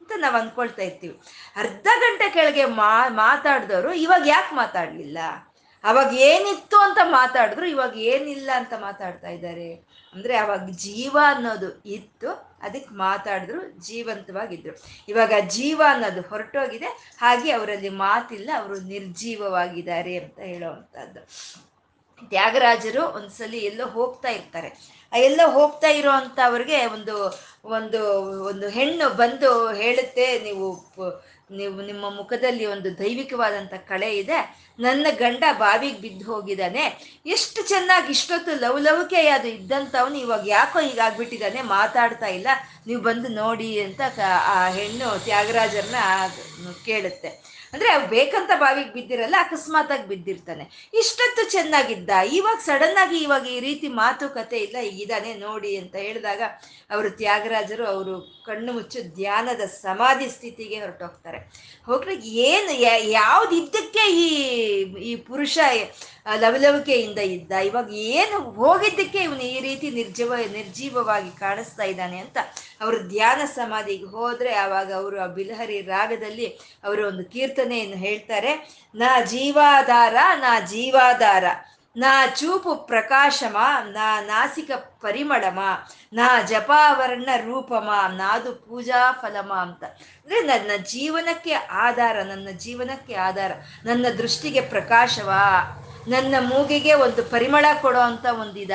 ಅಂತ 0.00 0.12
ನಾವು 0.24 0.36
ಅಂದ್ಕೊಳ್ತಾ 0.36 0.82
ಇರ್ತೀವಿ. 0.82 1.16
ಅರ್ಧ 1.56 1.88
ಗಂಟೆ 2.04 2.26
ಕೆಳಗೆ 2.30 2.64
ಮಾ, 2.80 2.92
ಮಾತಾಡಿದವರು 3.22 3.92
ಇವಾಗ 4.04 4.24
ಯಾಕೆ 4.34 4.52
ಮಾತಾಡಲಿಲ್ಲ? 4.54 5.18
ಅವಾಗ 5.84 6.14
ಏನಿತ್ತು 6.14 6.78
ಅಂತ 6.80 6.98
ಮಾತಾಡಿದ್ರು, 7.04 7.66
ಇವಾಗ 7.66 7.96
ಏನಿಲ್ಲ 7.96 8.50
ಅಂತ 8.54 8.72
ಮಾತಾಡ್ತಾ 8.72 9.28
ಇದ್ದಾರೆ. 9.28 9.68
ಅಂದ್ರೆ 10.12 10.36
ಅವಾಗ 10.36 10.64
ಜೀವ 10.70 11.18
ಅನ್ನೋದು 11.22 11.82
ಇತ್ತು, 11.84 12.30
ಅದಕ್ಕೆ 12.62 12.94
ಮಾತಾಡಿದ್ರು, 12.94 13.60
ಜೀವಂತವಾಗಿದ್ರು. 13.88 14.74
ಇವಾಗ 15.08 15.32
ಜೀವ 15.48 15.82
ಅನ್ನೋದು 15.86 16.20
ಹೊರಟೋಗಿದೆ, 16.20 16.86
ಹಾಗೆ 17.18 17.50
ಅವರಲ್ಲಿ 17.50 17.88
ಮಾತಿಲ್ಲ, 17.88 18.50
ಅವರು 18.58 18.80
ನಿರ್ಜೀವವಾಗಿದ್ದಾರೆ 18.80 20.16
ಅಂತ 20.16 20.38
ಹೇಳೋವಂಥದ್ದು. 20.38 21.22
ತ್ಯಾಗರಾಜರು 22.22 23.02
ಒಂದ್ಸಲಿ 23.02 23.58
ಎಲ್ಲೋ 23.58 23.86
ಹೋಗ್ತಾ 23.86 24.28
ಇರ್ತಾರೆ. 24.28 24.68
ಆ 25.12 25.16
ಎಲ್ಲೋ 25.16 25.50
ಹೋಗ್ತಾ 25.50 25.88
ಇರೋ 25.88 26.10
ಅವ್ರಿಗೆ 26.44 26.86
ಒಂದು 26.86 27.32
ಒಂದು 27.64 28.00
ಒಂದು 28.46 28.68
ಹೆಣ್ಣು 28.68 29.10
ಬಂದು 29.10 29.68
ಹೇಳುತ್ತೆ, 29.68 30.38
ನೀವು 30.38 30.66
ನೀವು 31.50 31.82
ನಿಮ್ಮ 31.82 32.10
ಮುಖದಲ್ಲಿ 32.10 32.66
ಒಂದು 32.66 32.98
ದೈವಿಕವಾದಂಥ 32.98 33.74
ಕಳೆ 33.74 34.18
ಇದೆ. 34.18 34.38
ನನ್ನ 34.80 35.06
ಗಂಡ 35.10 35.44
ಬಾವಿಗೆ 35.58 35.98
ಬಿದ್ದು 36.00 36.24
ಹೋಗಿದ್ದಾನೆ. 36.32 36.84
ಎಷ್ಟು 37.26 37.68
ಚೆನ್ನಾಗಿ 37.68 38.10
ಇಷ್ಟೊತ್ತು 38.12 38.60
ಲವಲವಿಕೆ 38.60 39.26
ಅದು 39.28 39.48
ಇದ್ದಂಥವನು 39.48 40.18
ಇವಾಗ 40.18 40.48
ಯಾಕೋ 40.48 40.78
ಹೀಗಾಗ್ಬಿಟ್ಟಿದ್ದಾನೆ 40.78 41.62
ಮಾತಾಡ್ತಾ 41.62 42.26
ಇಲ್ಲ. 42.26 42.46
ನೀವು 42.86 43.02
ಬಂದು 43.02 43.28
ನೋಡಿ 43.28 43.80
ಅಂತ 43.80 44.00
ಆ 44.46 44.68
ಹೆಣ್ಣು 44.68 45.24
ತ್ಯಾಗರಾಜರನ್ನ 45.24 45.96
ಕೇಳುತ್ತೆ. 46.84 47.55
ಅಂದ್ರೆ 47.76 47.90
ಬೇಕಂತ 48.12 48.52
ಬಾವಿಗೆ 48.60 48.90
ಬಿದ್ದಿರಲ್ಲ 48.90 49.36
ಅಕಸ್ಮಾತಾಗಿ 49.38 50.06
ಬಿದ್ದಿರ್ತಾನೆ. 50.08 50.64
ಇಷ್ಟೊತ್ತು 51.00 51.42
ಚೆನ್ನಾಗಿದ್ದ. 51.50 52.10
ಇವಾಗ 52.36 52.58
ಸಡನ್ 52.68 52.98
ಆಗಿ 53.02 53.18
ಇವಾಗ 53.18 53.44
ಈ 53.56 53.58
ರೀತಿ 53.60 53.88
ಮಾತುಕತೆ 54.02 54.58
ಇಲ್ಲ 54.66 54.76
ಇದಾನೆ 55.02 55.32
ನೋಡಿ 55.34 55.72
ಅಂತ 55.76 55.94
ಹೇಳಿದಾಗ 55.96 56.42
ಅವರು 56.94 57.08
ತ್ಯಾಗರಾಜರು 57.20 57.84
ಅವರು 57.86 58.14
ಕಣ್ಣು 58.46 58.72
ಮುಚ್ಚು 58.72 59.00
ಧ್ಯಾನದ 59.18 59.62
ಸಮಾಧಿ 59.82 60.28
ಸ್ಥಿತಿಗೆ 60.36 60.78
ಹೊರಟೋಗ್ತಾರೆ. 60.80 61.38
ಹೋಗ್ಲಿಕ್ಕೆ 61.86 62.30
ಏನು 62.50 62.74
ಯಾವ್ದಿದ್ದಕ್ಕೆ 63.10 64.04
ಈ 64.24 64.28
ಈ 65.10 65.14
ಪುರುಷ 65.30 65.58
ಲವಲವಿಕೆಯಿಂದ 66.34 67.18
ಇದ್ದ. 67.18 67.52
ಇವಾಗ 67.52 67.90
ಏನು 67.90 68.38
ಹೋಗಿದ್ದಕ್ಕೆ 68.38 69.18
ಇವನು 69.18 69.40
ಈ 69.40 69.60
ರೀತಿ 69.60 69.90
ನಿರ್ಜೀವ, 69.90 70.34
ನಿರ್ಜೀವವಾಗಿ 70.36 71.30
ಕಾಣಿಸ್ತಾ 71.30 71.82
ಇದ್ದಾನೆ 71.82 72.18
ಅಂತ 72.18 72.38
ಅವರು 72.80 72.98
ಧ್ಯಾನ 73.08 73.44
ಸಮಾಧಿಗೆ 73.44 74.04
ಹೋದ್ರೆ 74.04 74.54
ಆವಾಗ 74.54 74.92
ಅವರು 74.92 75.22
ಆ 75.22 75.26
ಬಿಲಹರಿ 75.26 75.80
ರಾಗದಲ್ಲಿ 75.80 76.46
ಅವರು 76.84 77.06
ಒಂದು 77.06 77.24
ಕೀರ್ತನೆಯನ್ನು 77.24 77.96
ಹೇಳ್ತಾರೆ. 77.96 78.82
ನಾ 78.94 79.20
ಜೀವಾಧಾರ 79.20 80.16
ನಾ 80.34 80.60
ಜೀವಾಧಾರ, 80.60 81.44
ನಾ 81.96 82.26
ಚೂಪು 82.26 82.74
ಪ್ರಕಾಶಮ, 82.74 83.56
ನಾ 83.84 84.20
ನಾಸಿಕ 84.20 84.70
ಪರಿಮಳಮ, 84.74 85.58
ನಾ 86.12 86.42
ಜಪಾವರ್ಣ 86.42 87.28
ರೂಪಮ, 87.44 87.90
ನಾದು 88.16 88.54
ಪೂಜಾ 88.54 89.12
ಫಲಮ 89.12 89.52
ಅಂತ. 89.52 89.84
ಅಂದ್ರೆ 89.84 90.40
ನನ್ನ 90.40 90.70
ಜೀವನಕ್ಕೆ 90.82 91.52
ಆಧಾರ, 91.52 92.22
ನನ್ನ 92.22 92.48
ಜೀವನಕ್ಕೆ 92.52 93.14
ಆಧಾರ, 93.14 93.52
ನನ್ನ 93.84 94.06
ದೃಷ್ಟಿಗೆ 94.08 94.60
ಪ್ರಕಾಶವ. 94.60 95.30
ನನ್ನ 96.08 96.34
ಮೂಗಿಗೆ 96.40 96.94
ಒಂದು 96.94 97.22
ಪರಿಮಳ 97.24 97.66
ಕೊಡೋ 97.80 97.98
ಅಂತ 97.98 98.26
ಒಂದಿದ, 98.26 98.70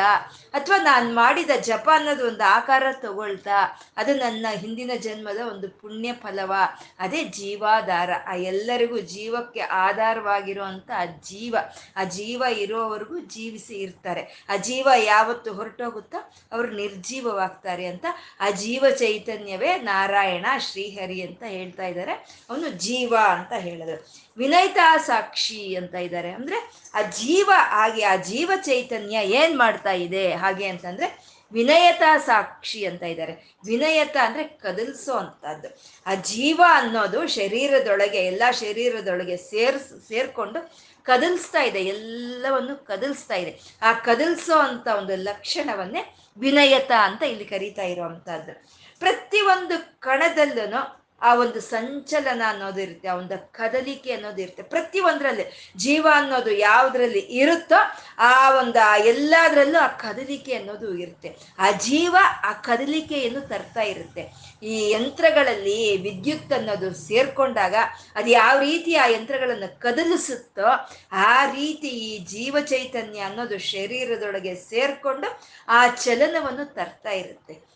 ಅಥವಾ 0.54 0.84
ನಾನು 0.84 1.14
ಮಾಡಿದ 1.14 1.50
ಜಪ 1.60 1.90
ಅನ್ನೋದು 1.94 2.28
ಒಂದು 2.28 2.44
ಆಕಾರ 2.44 2.84
ತಗೊಳ್ತಾ, 2.92 3.80
ಅದು 3.98 4.14
ನನ್ನ 4.16 4.46
ಹಿಂದಿನ 4.52 4.92
ಜನ್ಮದ 4.98 5.40
ಒಂದು 5.52 5.70
ಪುಣ್ಯ 5.70 6.14
ಫಲವ. 6.14 6.54
ಅದೇ 7.00 7.24
ಜೀವಾಧಾರ. 7.24 8.10
ಆ 8.28 8.36
ಎಲ್ಲರಿಗೂ 8.36 9.00
ಜೀವಕ್ಕೆ 9.00 9.60
ಆಧಾರವಾಗಿರುವಂಥ 9.60 10.92
ಆ 10.92 11.06
ಜೀವ. 11.06 11.56
ಆ 11.98 12.04
ಜೀವ 12.04 12.44
ಇರೋವರೆಗೂ 12.58 13.20
ಜೀವಿಸಿ 13.20 13.76
ಇರ್ತಾರೆ. 13.76 14.46
ಆ 14.50 14.56
ಜೀವ 14.56 14.88
ಯಾವತ್ತು 14.98 15.54
ಹೊರಟೋಗುತ್ತೋ 15.54 16.32
ಅವರು 16.52 16.72
ನಿರ್ಜೀವವಾಗ್ತಾರೆ 16.72 17.86
ಅಂತ 17.86 18.06
ಆ 18.40 18.50
ಜೀವ 18.50 18.86
ಚೈತನ್ಯವೇ 18.98 19.76
ನಾರಾಯಣ 19.76 20.46
ಶ್ರೀಹರಿ 20.60 21.22
ಅಂತ 21.22 21.44
ಹೇಳ್ತಾ 21.48 21.86
ಇದ್ದಾರೆ. 21.86 22.14
ಅವನು 22.50 22.70
ಜೀವ 22.70 23.16
ಅಂತ 23.30 23.54
ಹೇಳಿದ್ರು 23.54 24.31
ವಿನಯಿತಾ 24.38 24.98
ಸಾಕ್ಷಿ 24.98 25.76
ಅಂತ 25.76 25.96
ಇದ್ದಾರೆ. 25.96 26.32
ಅಂದ್ರೆ 26.32 26.72
ಆ 26.94 27.02
ಜೀವ, 27.02 27.50
ಹಾಗೆ 27.56 28.04
ಆ 28.04 28.16
ಜೀವ 28.16 28.52
ಚೈತನ್ಯ 28.62 29.16
ಏನ್ 29.16 29.58
ಮಾಡ್ತಾ 29.58 29.92
ಇದೆ? 29.92 30.34
ಹಾಗೆ 30.34 30.68
ಅಂತಂದ್ರೆ 30.68 31.32
ವಿನಯತಾ 31.54 32.18
ಸಾಕ್ಷಿ 32.18 32.86
ಅಂತ 32.86 33.04
ಇದ್ದಾರೆ. 33.04 33.56
ವಿನಯತ 33.66 34.18
ಅಂದ್ರೆ 34.24 34.44
ಕದಲ್ಸೋ 34.44 35.14
ಅಂತದ್ದು. 35.14 35.82
ಆ 36.06 36.16
ಜೀವ 36.16 36.62
ಅನ್ನೋದು 36.70 37.28
ಶರೀರದೊಳಗೆ, 37.28 38.18
ಎಲ್ಲ 38.18 38.44
ಶರೀರದೊಳಗೆ 38.52 39.38
ಸೇರ್ಸ್, 39.38 40.08
ಸೇರ್ಕೊಂಡು 40.08 40.92
ಕದಲ್ಸ್ತಾ 41.04 41.64
ಇದೆ. 41.64 41.80
ಎಲ್ಲವನ್ನು 41.80 42.86
ಕದಲ್ಸ್ತಾ 42.86 43.36
ಇದೆ. 43.36 43.60
ಆ 43.82 43.94
ಕದಲ್ಸೋ 43.94 44.58
ಅಂತ 44.58 44.88
ಒಂದು 44.88 45.16
ಲಕ್ಷಣವನ್ನೇ 45.16 46.16
ವಿನಯತ 46.38 46.92
ಅಂತ 46.92 47.24
ಇಲ್ಲಿ 47.24 47.46
ಕರೀತಾ 47.46 47.84
ಇರುವಂತಹದ್ದು. 47.84 48.82
ಪ್ರತಿ 49.00 49.42
ಒಂದು 49.42 50.02
ಕಣದಲ್ಲೂ 50.02 51.01
ಆ 51.22 51.36
ಒಂದು 51.36 51.62
ಸಂಚಲನ 51.62 52.42
ಅನ್ನೋದು 52.48 52.82
ಇರುತ್ತೆ, 52.82 53.08
ಆ 53.08 53.16
ಒಂದು 53.16 53.54
ಕದಲಿಕೆ 53.54 54.12
ಅನ್ನೋದು 54.14 54.42
ಇರುತ್ತೆ. 54.42 54.64
ಪ್ರತಿ 54.64 55.00
ಒಂದರಲ್ಲಿ 55.00 55.46
ಜೀವ 55.78 56.08
ಅನ್ನೋದು 56.14 56.52
ಯಾವುದ್ರಲ್ಲಿ 56.52 57.20
ಇರುತ್ತೋ 57.20 57.80
ಆ 58.18 58.50
ಒಂದು 58.50 59.06
ಎಲ್ಲದರಲ್ಲೂ 59.06 59.80
ಆ 59.80 59.88
ಕದಲಿಕೆ 59.88 60.54
ಅನ್ನೋದು 60.54 60.98
ಇರುತ್ತೆ. 60.98 61.30
ಆ 61.60 61.72
ಜೀವ 61.72 62.16
ಆ 62.44 62.52
ಕದಲಿಕೆಯನ್ನು 62.52 63.42
ತರ್ತಾ 63.42 63.82
ಇರುತ್ತೆ. 63.82 64.24
ಈ 64.64 64.90
ಯಂತ್ರಗಳಲ್ಲಿ 64.90 65.98
ವಿದ್ಯುತ್ 65.98 66.54
ಅನ್ನೋದು 66.54 66.94
ಸೇರ್ಕೊಂಡಾಗ 66.94 67.76
ಅದು 68.16 68.30
ಯಾವ 68.30 68.60
ರೀತಿ 68.60 68.96
ಆ 68.96 69.06
ಯಂತ್ರಗಳನ್ನು 69.06 69.80
ಕದಲಿಸುತ್ತೋ 69.80 70.70
ಆ 71.12 71.46
ರೀತಿ 71.46 71.88
ಈ 71.88 72.26
ಜೀವ 72.26 72.56
ಚೈತನ್ಯ 72.60 73.20
ಅನ್ನೋದು 73.20 73.58
ಶರೀರದೊಳಗೆ 73.58 74.56
ಸೇರ್ಕೊಂಡು 74.56 75.28
ಆ 75.68 75.88
ಚಲನವನ್ನು 75.88 76.74
ತರ್ತಾ 76.74 77.10
ಇರುತ್ತೆ. 77.10 77.71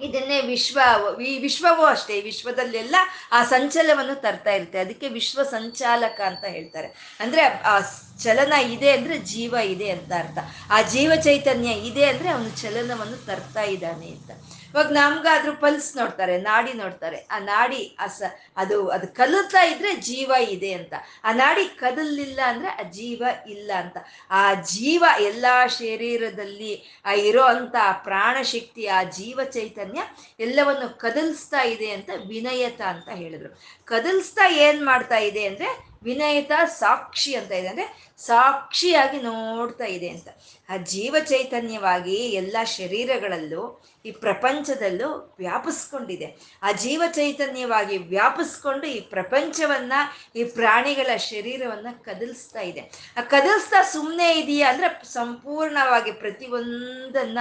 ಇದನ್ನೇ 0.00 0.40
ವಿಶ್ವ, 0.40 0.80
ಈ 1.22 1.38
ವಿಶ್ವವೂ 1.38 1.84
ಅಷ್ಟೇ 1.84 2.20
ವಿಶ್ವದಲ್ಲೆಲ್ಲ 2.20 2.96
ಆ 3.32 3.44
ಸಂಚಲವನ್ನು 3.44 4.20
ತರ್ತಾ 4.20 4.50
ಇರುತ್ತೆ. 4.50 4.78
ಅದಕ್ಕೆ 4.78 5.08
ವಿಶ್ವ 5.08 5.42
ಸಂಚಾಲಕ 5.42 6.20
ಅಂತ 6.20 6.44
ಹೇಳ್ತಾರೆ. 6.44 7.16
ಅಂದ್ರೆ 7.20 7.42
ಆ 7.42 7.80
ಚಲನ 8.22 8.52
ಇದೆ 8.52 8.90
ಅಂದ್ರೆ 8.90 9.18
ಜೀವ 9.18 9.54
ಇದೆ 9.64 9.90
ಅಂತ 9.90 10.12
ಅರ್ಥ. 10.12 10.38
ಆ 10.70 10.82
ಜೀವ 10.82 11.12
ಚೈತನ್ಯ 11.24 11.70
ಇದೆ 11.70 12.04
ಅಂದ್ರೆ 12.04 12.28
ಅವನು 12.28 12.50
ಚಲನವನ್ನು 12.50 13.26
ತರ್ತಾ 13.26 13.62
ಇದ್ದಾನೆ 13.62 14.06
ಅಂತ. 14.06 14.30
ಇವಾಗ 14.76 14.92
ನಮ್ಗಾದ್ರೂ 14.92 15.52
ಪಲ್ಸ್ 15.52 15.96
ನೋಡ್ತಾರೆ, 15.96 16.38
ನಾಡಿ 16.38 16.72
ನೋಡ್ತಾರೆ. 16.72 17.16
ಆ 17.30 17.38
ನಾಡಿ 17.38 17.96
ಅಸ 17.98 18.22
ಅದು 18.56 18.88
ಅದು 18.88 19.08
ಕಲುತ್ತಾ 19.08 19.62
ಇದ್ರೆ 19.64 19.96
ಜೀವ 19.96 20.32
ಇದೆ 20.50 20.72
ಅಂತ. 20.72 20.94
ಆ 21.24 21.32
ನಾಡಿ 21.32 21.64
ಕದಲಿಲ್ಲ 21.64 22.40
ಅಂದ್ರೆ 22.46 22.68
ಆ 22.68 22.82
ಜೀವ 22.82 23.22
ಇಲ್ಲ 23.48 23.70
ಅಂತ. 23.80 23.96
ಆ 24.30 24.54
ಜೀವ 24.54 25.04
ಎಲ್ಲಾ 25.20 25.66
ಶರೀರದಲ್ಲಿ 25.66 27.02
ಆ 27.04 27.12
ಇರೋ 27.12 27.42
ಅಂತ 27.42 27.76
ಪ್ರಾಣ 28.04 28.42
ಶಕ್ತಿ, 28.42 28.86
ಆ 28.86 29.02
ಜೀವ 29.02 29.40
ಚೈತನ್ಯ 29.50 30.02
ಎಲ್ಲವನ್ನು 30.40 30.98
ಕದಲ್ಸ್ತಾ 30.98 31.62
ಇದೆ 31.62 31.90
ಅಂತ 31.90 32.10
ವಿನಯತ 32.28 32.80
ಅಂತ 32.80 33.08
ಹೇಳಿದ್ರು. 33.08 33.60
ಕದಲ್ಸ್ತಾ 33.84 34.50
ಏನ್ 34.50 34.86
ಮಾಡ್ತಾ 34.86 35.16
ಇದೆ 35.16 35.44
ಅಂದ್ರೆ 35.46 35.95
ವಿನಯತ 36.02 36.52
ಸಾಕ್ಷಿ 36.66 37.34
ಅಂತ 37.34 37.52
ಇದೆ. 37.52 37.68
ಅಂದ್ರೆ 37.68 38.14
ಸಾಕ್ಷಿಯಾಗಿ 38.18 39.20
ನೋಡ್ತಾ 39.20 39.84
ಇದೆ 39.84 40.08
ಅಂತ. 40.08 40.28
ಆ 40.68 40.76
ಜೀವ 40.76 41.16
ಚೈತನ್ಯವಾಗಿ 41.24 42.14
ಎಲ್ಲ 42.14 42.56
ಶರೀರಗಳಲ್ಲೂ, 42.64 43.84
ಈ 44.06 44.10
ಪ್ರಪಂಚದಲ್ಲೂ 44.10 45.36
ವ್ಯಾಪಿಸ್ಕೊಂಡಿದೆ. 45.38 46.58
ಆ 46.62 46.72
ಜೀವ 46.72 47.02
ಚೈತನ್ಯವಾಗಿ 47.12 47.96
ವ್ಯಾಪಿಸ್ಕೊಂಡು 47.96 48.86
ಈ 48.86 49.00
ಪ್ರಪಂಚವನ್ನ, 49.00 49.92
ಈ 50.36 50.44
ಪ್ರಾಣಿಗಳ 50.44 51.16
ಶರೀರವನ್ನ 51.16 51.86
ಕದಲಿಸ್ತಾ 52.02 52.60
ಇದೆ. 52.60 52.80
ಆ 53.16 53.20
ಕದಲಿಸ್ತಾ 53.20 53.82
ಸುಮ್ಮನೆ 53.82 54.40
ಇದೆಯಾ 54.40 54.72
ಅಂದ್ರೆ 54.72 55.12
ಸಂಪೂರ್ಣವಾಗಿ 55.12 56.12
ಪ್ರತಿಯೊಂದನ್ನ 56.12 57.38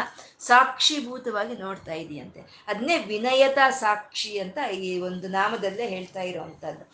ಸಾಕ್ಷಿಭೂತವಾಗಿ 0.48 1.56
ನೋಡ್ತಾ 1.56 1.94
ಇದೆಯಂತೆ. 1.94 2.42
ಅದನ್ನೇ 2.68 2.98
ವಿನಯತಾ 2.98 3.70
ಸಾಕ್ಷಿ 3.70 4.32
ಅಂತ 4.40 4.58
ಈ 4.74 5.00
ಒಂದು 5.00 5.28
ನಾಮದಲ್ಲೇ 5.28 5.88
ಹೇಳ್ತಾ 5.88 6.22
ಇರುವಂತದ್ದು 6.22 6.86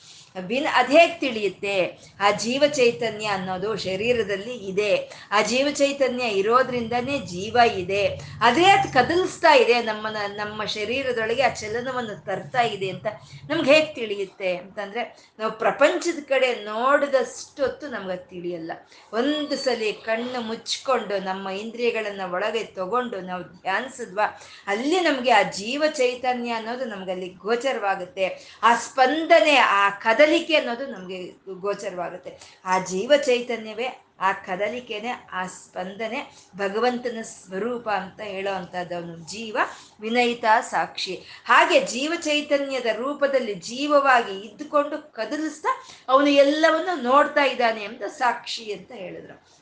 ವಿನ 0.48 0.68
ಹೇಗೆ 0.90 1.20
ತಿಳಿಯುತ್ತೆ? 1.20 1.76
ಆ 2.20 2.32
ಜೀವ 2.32 2.64
ಚೈತನ್ಯ 2.68 3.26
ಅನ್ನೋದು 3.28 3.70
ಶರೀರದಲ್ಲಿ 3.76 4.54
ಇದೆ. 4.68 4.92
ಆ 5.32 5.42
ಜೀವ 5.42 5.68
ಚೈತನ್ಯ 5.72 6.24
ಇರೋದ್ರಿಂದನೇ 6.24 7.18
ಜೀವ 7.20 7.58
ಇದೆ. 7.76 8.04
ಅದೇ 8.42 8.66
ಅದು 8.66 8.94
ಕದಲಿಸ್ತಾ 8.94 9.54
ಇದೆ 9.54 9.76
ನಮ್ಮ 9.82 10.08
ನಮ್ಮ 10.36 10.66
ಶರೀರದೊಳಗೆ 10.66 11.42
ಆ 11.42 11.54
ಚಲನವನ್ನು 11.54 12.16
ತರ್ತಾ 12.26 12.62
ಇದೆ 12.62 12.90
ಅಂತ 12.90 13.08
ನಮ್ಗೆ 13.50 13.74
ಹೇಗೆ 13.74 13.94
ತಿಳಿಯುತ್ತೆ 13.94 14.56
ಅಂತಂದರೆ, 14.58 15.04
ನಾವು 15.40 15.52
ಪ್ರಪಂಚದ 15.52 16.24
ಕಡೆ 16.30 16.50
ನೋಡಿದಷ್ಟು 16.64 17.62
ಹೊತ್ತು 17.64 17.88
ನಮ್ಗೆ 17.88 18.14
ಅದು 18.14 18.30
ತಿಳಿಯಲ್ಲ. 18.30 18.72
ಒಂದು 19.14 19.56
ಸಲ 19.56 19.82
ಕಣ್ಣು 20.06 20.42
ಮುಚ್ಕೊಂಡು 20.42 21.16
ನಮ್ಮ 21.24 21.50
ಇಂದ್ರಿಯಗಳನ್ನು 21.50 22.34
ಒಳಗೆ 22.34 22.64
ತಗೊಂಡು 22.64 23.22
ನಾವು 23.22 23.41
ಧ್ಯಾನಿಸಿದ್ವಾ? 23.44 24.42
ಅಲ್ಲಿ 24.68 25.00
ನಮಗೆ 25.00 25.32
ಆ 25.32 25.44
ಜೀವ 25.44 25.84
ಚೈತನ್ಯ 25.90 26.52
ಅನ್ನೋದು 26.52 26.86
ನಮ್ಗೆ 26.86 27.12
ಅಲ್ಲಿ 27.12 27.30
ಗೋಚರವಾಗುತ್ತೆ. 27.30 28.60
ಆ 28.64 28.76
ಸ್ಪಂದನೆ, 28.76 29.56
ಆ 29.56 29.90
ಕದಲಿಕೆ 29.90 30.56
ಅನ್ನೋದು 30.56 30.88
ನಮಗೆ 30.88 31.32
ಗೋಚರವಾಗುತ್ತೆ. 31.54 32.38
ಆ 32.66 32.80
ಜೀವ 32.80 33.14
ಚೈತನ್ಯವೇ, 33.26 34.06
ಆ 34.20 34.32
ಕದಲಿಕೆನೆ, 34.32 35.10
ಆ 35.34 35.48
ಸ್ಪಂದನೆ 35.48 36.32
ಭಗವಂತನ 36.58 37.18
ಸ್ವರೂಪ 37.22 37.90
ಅಂತ 37.90 38.22
ಹೇಳೋ 38.22 38.54
ಅವನು 38.54 39.18
ಜೀವ 39.18 39.58
ವಿನಯಿತ 40.02 40.46
ಸಾಕ್ಷಿ. 40.62 41.16
ಹಾಗೆ 41.46 41.86
ಜೀವ 41.86 42.14
ಚೈತನ್ಯದ 42.22 42.86
ರೂಪದಲ್ಲಿ 42.86 43.54
ಜೀವವಾಗಿ 43.54 44.40
ಇದ್ದುಕೊಂಡು 44.40 45.14
ಕದಲಿಸ್ತಾ 45.14 45.84
ಅವನು 46.10 46.28
ಎಲ್ಲವನ್ನು 46.28 47.02
ನೋಡ್ತಾ 47.02 47.44
ಇದ್ದಾನೆ 47.44 47.84
ಅಂತ 47.84 48.04
ಸಾಕ್ಷಿ 48.04 48.74
ಅಂತ 48.74 48.92
ಹೇಳಿದ್ರು. 48.92 49.61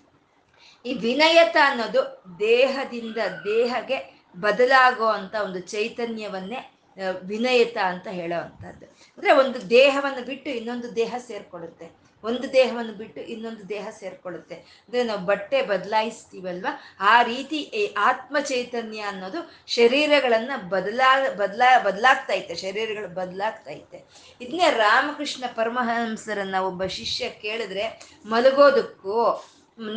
ಈ 0.85 0.93
ವಿನಯತ 0.93 1.57
ಅನ್ನೋದು 1.63 2.23
ದೇಹದಿಂದ 2.39 3.17
ದೇಹಗೆ 3.45 4.23
ಬದಲಾಗೋ 4.39 5.05
ಅಂತ 5.05 5.35
ಒಂದು 5.35 5.59
ಚೈತನ್ಯವನ್ನೇ 5.59 6.75
ವಿನಯತ 7.23 7.77
ಅಂತ 7.77 8.07
ಹೇಳೋ 8.07 8.43
ಅಂದರೆ 8.43 9.31
ಒಂದು 9.31 9.69
ದೇಹವನ್ನು 9.69 10.25
ಬಿಟ್ಟು 10.25 10.49
ಇನ್ನೊಂದು 10.49 10.95
ದೇಹ 10.95 11.15
ಸೇರ್ಕೊಳ್ಳುತ್ತೆ. 11.17 12.09
ಒಂದು 12.23 12.53
ದೇಹವನ್ನು 12.53 12.93
ಬಿಟ್ಟು 12.93 13.21
ಇನ್ನೊಂದು 13.21 13.69
ದೇಹ 13.69 13.87
ಸೇರ್ಕೊಳ್ಳುತ್ತೆ. 13.99 14.55
ಅಂದ್ರೆ 14.55 15.03
ನಾವು 15.03 15.19
ಬಟ್ಟೆ 15.19 15.61
ಬದಲಾಯಿಸ್ತೀವಲ್ವ? 15.61 16.67
ಆ 16.99 17.21
ರೀತಿ 17.21 17.93
ಆತ್ಮ 17.97 18.39
ಚೈತನ್ಯ 18.39 18.99
ಅನ್ನೋದು 18.99 19.51
ಶರೀರಗಳನ್ನ 19.67 20.51
ಬದಲಾ 20.69 21.29
ಬದಲಾ, 21.35 21.79
ಬದಲಾಗ್ತಾ 21.79 22.33
ಐತೆ. 22.33 22.55
ಶರೀರಗಳು 22.55 23.07
ಬದಲಾಗ್ತಾ 23.07 23.71
ಐತೆ. 23.71 24.05
ಇದನ್ನೇ 24.41 24.69
ರಾಮಕೃಷ್ಣ 24.69 25.43
ಪರಮಹಂಸರನ್ನ 25.55 26.55
ಒಬ್ಬ 26.55 26.85
ಶಿಷ್ಯ 26.85 27.29
ಕೇಳಿದ್ರೆ, 27.29 28.09
ಮಲಗೋದಕ್ಕೂ 28.25 29.45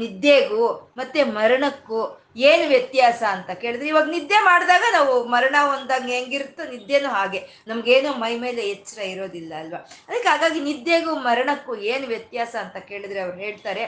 ನಿದ್ದೆಗೂ 0.01 0.92
ಮತ್ತೆ 0.97 1.25
ಮರಣಕ್ಕೂ 1.25 2.01
ಏನು 2.37 2.68
ವ್ಯತ್ಯಾಸ 2.68 3.23
ಅಂತ 3.23 3.51
ಕೇಳಿದ್ರೆ, 3.51 3.88
ಇವಾಗ 3.88 4.09
ನಿದ್ದೆ 4.09 4.45
ಮಾಡಿದಾಗ 4.45 4.85
ನಾವು 4.92 5.25
ಮರಣ 5.25 5.57
ಒಂದಾಗ 5.75 6.03
ಹೆಂಗಿರುತ್ತೋ 6.03 6.64
ನಿದ್ದೆನೂ 6.71 7.09
ಹಾಗೆ. 7.09 7.62
ನಮ್ಗೇನು 7.66 8.12
ಮೈ 8.12 8.38
ಮೇಲೆ 8.38 8.62
ಎಚ್ಚರ 8.62 8.99
ಇರೋದಿಲ್ಲ 9.03 9.55
ಅಲ್ವಾ? 9.55 9.79
ಅದಕ್ಕೆ 10.09 10.29
ಹಾಗಾಗಿ 10.29 10.61
ನಿದ್ದೆಗೂ 10.61 11.14
ಮರಣಕ್ಕೂ 11.14 11.75
ಏನು 11.77 12.07
ವ್ಯತ್ಯಾಸ 12.07 12.55
ಅಂತ 12.55 12.77
ಕೇಳಿದ್ರೆ 12.77 13.21
ಅವ್ರು 13.21 13.37
ಹೇಳ್ತಾರೆ, 13.37 13.85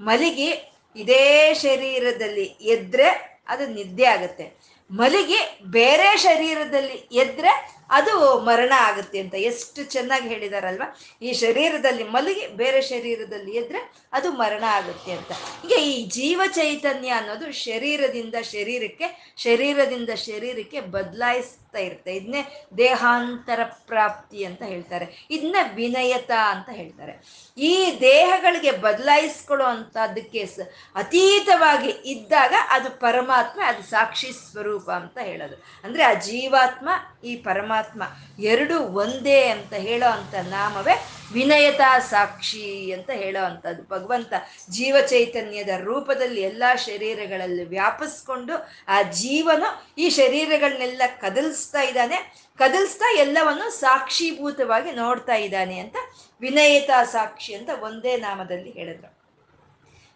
ಮಲಗಿ 0.00 0.48
ಇದೇ 0.96 1.54
ಶರೀರದಲ್ಲಿ 1.54 2.44
ಎದ್ರೆ 2.44 3.08
ಅದು 3.48 3.66
ನಿದ್ದೆ 3.66 4.04
ಆಗುತ್ತೆ. 4.04 4.44
ಮಲಗಿ 4.90 5.38
ಬೇರೆ 5.64 6.16
ಶರೀರದಲ್ಲಿ 6.16 6.96
ಎದ್ರೆ 7.12 7.52
ಅದು 7.90 8.40
ಮರಣ 8.40 8.72
ಆಗುತ್ತೆ 8.76 9.18
ಅಂತ 9.18 9.34
ಎಷ್ಟು 9.34 9.84
ಚೆನ್ನಾಗಿ 9.84 10.28
ಹೇಳಿದಾರಲ್ವಾ? 10.28 10.96
ಈ 11.22 11.32
ಶರೀರದಲ್ಲಿ 11.32 12.04
ಮಲಗಿ 12.04 12.46
ಬೇರೆ 12.46 12.80
ಶರೀರದಲ್ಲಿ 12.80 13.56
ಎದ್ರೆ 13.56 13.92
ಅದು 14.12 14.30
ಮರಣ 14.30 14.64
ಆಗುತ್ತೆ 14.66 15.12
ಅಂತ. 15.12 15.32
ಹೀಗೆ 15.32 15.74
ಈ 15.74 16.06
ಜೀವ 16.06 16.40
ಚೈತನ್ಯ 16.46 17.08
ಅನ್ನೋದು 17.08 17.52
ಶರೀರದಿಂದ 17.52 18.34
ಶರೀರಕ್ಕೆ 18.42 19.34
ಶರೀರದಿಂದ 19.36 20.10
ಶರೀರಕ್ಕೆ 20.10 20.80
ಬದಲಾಯಿಸ್ತಾ 20.80 21.78
ಇರುತ್ತೆ. 21.78 22.14
ಇದನ್ನೇ 22.14 22.66
ದೇಹಾಂತರ 22.78 23.60
ಪ್ರಾಪ್ತಿ 23.64 24.44
ಅಂತ 24.44 24.62
ಹೇಳ್ತಾರೆ. 24.62 25.26
ಇದನ್ನ 25.30 25.56
ವಿನಯತ 25.74 26.30
ಅಂತ 26.30 26.68
ಹೇಳ್ತಾರೆ. 26.72 27.12
ಈ 27.58 27.98
ದೇಹಗಳಿಗೆ 28.00 28.70
ಬದಲಾಯಿಸ್ಕೊಳ್ಳೋ 28.70 29.66
ಅಂತದಕ್ಕೆ 29.66 30.46
ಅತೀತವಾಗಿ 30.94 31.88
ಇದ್ದಾಗ 31.88 32.54
ಅದು 32.68 32.90
ಪರಮಾತ್ಮ, 32.90 33.60
ಅದು 33.66 33.82
ಸಾಕ್ಷಿ 33.82 34.32
ಸ್ವರೂಪ 34.32 34.90
ಅಂತ 34.90 35.18
ಹೇಳೋದು. 35.18 35.64
ಅಂದ್ರೆ 35.84 36.02
ಆ 36.02 36.12
ಜೀವಾತ್ಮ 36.12 36.88
ಈ 37.26 37.36
ಪರಮಾತ್ಮ 37.36 38.02
ಎರಡು 38.38 38.80
ಒಂದೇ 38.80 39.48
ಅಂತ 39.48 39.72
ಹೇಳೋ 39.72 40.10
ಅಂತ 40.10 40.34
ನಾಮವೇ 40.34 40.94
ವಿನಯತಾ 41.32 41.98
ಸಾಕ್ಷಿ 41.98 42.92
ಅಂತ 42.92 43.10
ಹೇಳೋ 43.10 43.44
ಅಂಥದ್ದು. 43.44 43.82
ಭಗವಂತ 43.82 44.32
ಜೀವ 44.70 44.96
ಚೈತನ್ಯದ 45.06 45.68
ರೂಪದಲ್ಲಿ 45.78 46.40
ಎಲ್ಲ 46.40 46.64
ಶರೀರಗಳಲ್ಲಿ 46.76 47.64
ವ್ಯಾಪಿಸ್ಕೊಂಡು 47.64 48.54
ಆ 48.88 49.02
ಜೀವನು 49.02 49.68
ಈ 49.98 50.08
ಶರೀರಗಳನ್ನೆಲ್ಲ 50.10 51.02
ಕದಲಿಸ್ತಾ 51.20 51.80
ಇದ್ದಾನೆ. 51.80 52.18
ಕದಲಿಸ್ತಾ 52.58 53.18
ಎಲ್ಲವನ್ನು 53.18 53.70
ಸಾಕ್ಷೀಭೂತವಾಗಿ 53.70 54.92
ನೋಡ್ತಾ 54.92 55.34
ಇದ್ದಾನೆ 55.34 55.78
ಅಂತ 55.78 55.96
ವಿನಯತಾ 56.40 57.04
ಸಾಕ್ಷಿ 57.04 57.54
ಅಂತ 57.54 57.70
ಒಂದೇ 57.80 58.16
ನಾಮದಲ್ಲಿ 58.16 58.70
ಹೇಳಿದ್ರು. 58.70 59.16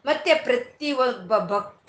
ಮತ್ತೆ 0.07 0.35
ಪ್ರತಿ 0.35 0.93
ಒಬ್ಬ 0.93 1.37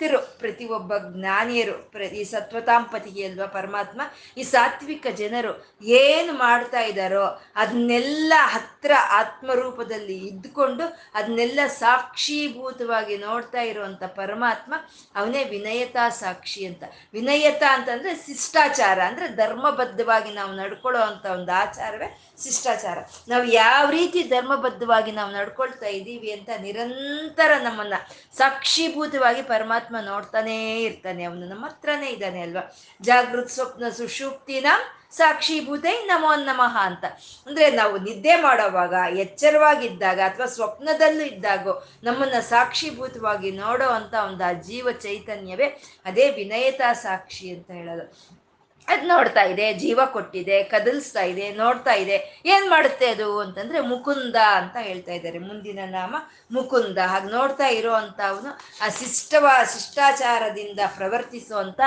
ಭಕ್ತರು 0.02 0.38
ಪ್ರತಿ 0.38 0.64
ಒಬ್ಬ 0.66 0.92
ಜ್ಞಾನಿಯರು, 1.14 1.74
ಪ್ರ, 1.92 2.02
ಈ 2.02 2.22
ಸತ್ವತಾಂಪತಿಗೆ 2.24 3.22
ಅಲ್ವಾ 3.26 3.46
ಪರಮಾತ್ಮ? 3.46 4.00
ಈ 4.36 4.42
ಸಾತ್ವಿಕ 4.42 5.06
ಜನರು 5.16 5.52
ಏನು 5.96 6.32
ಮಾಡ್ತಾ 6.32 6.80
ಇದ್ದಾರೋ 6.80 7.24
ಅದನ್ನೆಲ್ಲ 7.56 8.32
ಹತ್ರ 8.54 8.92
ಆತ್ಮರೂಪದಲ್ಲಿ 9.10 10.16
ಇದ್ದುಕೊಂಡು 10.28 10.84
ಅದನ್ನೆಲ್ಲ 11.14 11.60
ಸಾಕ್ಷೀಭೂತವಾಗಿ 11.78 13.16
ನೋಡ್ತಾ 13.18 13.62
ಇರುವಂಥ 13.62 14.02
ಪರಮಾತ್ಮ 14.16 14.72
ಅವನೇ 15.16 15.44
ವಿನಯತಾ 15.44 16.08
ಸಾಕ್ಷಿ 16.22 16.64
ಅಂತ. 16.66 16.82
ವಿನಯತಾ 17.12 17.68
ಅಂತಂದ್ರೆ 17.74 18.14
ಶಿಷ್ಟಾಚಾರ, 18.26 18.98
ಅಂದ್ರೆ 19.02 19.28
ಧರ್ಮಬದ್ಧವಾಗಿ 19.36 20.32
ನಾವು 20.34 20.52
ನಡ್ಕೊಳ್ಳೋ 20.52 21.02
ಅಂತ 21.02 21.26
ಒಂದು 21.26 21.52
ಆಚಾರವೇ 21.60 22.10
ಶಿಷ್ಟಾಚಾರ. 22.44 22.98
ನಾವು 23.28 23.44
ಯಾವ 23.44 23.84
ರೀತಿ 23.90 24.22
ಧರ್ಮಬದ್ಧವಾಗಿ 24.34 25.12
ನಾವು 25.12 25.30
ನಡ್ಕೊಳ್ತಾ 25.32 25.86
ಇದ್ದೀವಿ 25.98 26.30
ಅಂತ 26.32 26.50
ನಿರಂತರ 26.60 27.50
ನಮ್ಮನ್ನ 27.62 27.94
ಸಾಕ್ಷೀಭೂತವಾಗಿ 28.38 29.42
ಪರಮಾತ್ಮ 29.42 29.91
ನೋಡ್ತಾನೇ 30.00 30.82
ಇರ್ತಾನೆ, 30.82 31.24
ಅವನು 31.24 31.48
ನಮ್ಮ 31.48 31.66
ಹತ್ರನೇ 31.66 32.08
ಇದ್ದಾನೆ 32.08 32.40
ಅಲ್ವಾ? 32.40 32.76
ಜಾಗೃತ್ 33.02 33.50
ಸ್ವಪ್ನ 33.50 33.88
ಸುಷುಪ್ತಿನ 33.88 34.66
ಸಾಕ್ಷೀಭೂತೈ 35.10 36.06
ನಮೋ 36.06 36.34
ನಮಃ 36.34 36.78
ಅಂತ. 36.78 37.04
ಅಂದ್ರೆ 37.46 37.70
ನಾವು 37.70 37.98
ನಿದ್ದೆ 37.98 38.36
ಮಾಡೋವಾಗ, 38.36 38.94
ಎಚ್ಚರವಾಗಿದ್ದಾಗ 39.16 40.20
ಅಥವಾ 40.20 40.46
ಸ್ವಪ್ನದಲ್ಲೂ 40.46 41.24
ಇದ್ದಾಗೋ, 41.24 41.88
ನಮ್ಮನ್ನ 42.04 42.40
ಸಾಕ್ಷಿಭೂತವಾಗಿ 42.40 43.50
ನೋಡೋ 43.50 43.88
ಅಂತ 43.88 44.14
ಒಂದು 44.14 44.44
ಆ 44.44 44.52
ಜೀವ 44.52 44.92
ಚೈತನ್ಯವೇ, 44.92 45.66
ಅದೇ 46.04 46.30
ವಿನಯತಾ 46.30 46.92
ಸಾಕ್ಷಿ 46.92 47.50
ಅಂತ 47.50 47.70
ಹೇಳೋದು. 47.70 48.41
ಅದ್ 48.88 49.04
ನೋಡ್ತಾ 49.04 49.42
ಇದೆ, 49.42 49.74
ಜೀವ 49.74 50.00
ಕೊಟ್ಟಿದೆ, 50.06 50.62
ಕದಲ್ಸ್ತಾ 50.62 51.22
ಇದೆ, 51.22 51.52
ನೋಡ್ತಾ 51.52 51.92
ಇದೆ. 51.92 52.42
ಏನ್ 52.46 52.70
ಮಾಡುತ್ತೆ 52.70 53.06
ಅದು 53.06 53.38
ಅಂತಂದ್ರೆ 53.38 53.80
ಮುಕುಂದ 53.80 54.36
ಅಂತ 54.36 54.76
ಹೇಳ್ತಾ 54.80 55.12
ಇದ್ದಾರೆ. 55.12 55.38
ಮುಂದಿನ 55.38 55.78
ನಾಮ 55.86 56.16
ಮುಕುಂದ. 56.52 56.98
ಹಾಗೆ 56.98 57.30
ನೋಡ್ತಾ 57.30 57.66
ಇರೋ 57.66 57.92
ಅಂತ 57.92 58.20
ಅವನು 58.28 58.50
ಆ 58.84 58.88
ಶಿಷ್ಟವ, 58.88 59.46
ಶಿಷ್ಟಾಚಾರದಿಂದ 59.72 60.80
ಪ್ರವರ್ತಿಸುವಂತ 60.96 61.80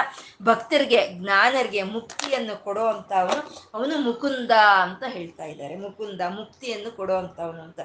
ಭಕ್ತರಿಗೆ, 0.43 1.07
ಜ್ಞಾನರಿಗೆ 1.07 1.83
ಮುಕ್ತಿಯನ್ನು 1.83 2.63
ಕೊಡೋ 2.63 2.85
ಅಂತ 2.85 3.13
ಅವನು 3.13 3.69
ಅವನು 3.73 3.97
ಮುಕುಂದ 3.97 4.51
ಅಂತ 4.51 5.03
ಹೇಳ್ತಾ 5.07 5.43
ಇದ್ದಾರೆ. 5.43 5.75
ಮುಕುಂದ, 5.75 6.21
ಮುಕ್ತಿಯನ್ನು 6.21 6.91
ಕೊಡೋ 6.91 7.15
ಅಂತವನು 7.15 7.61
ಅಂತ. 7.61 7.79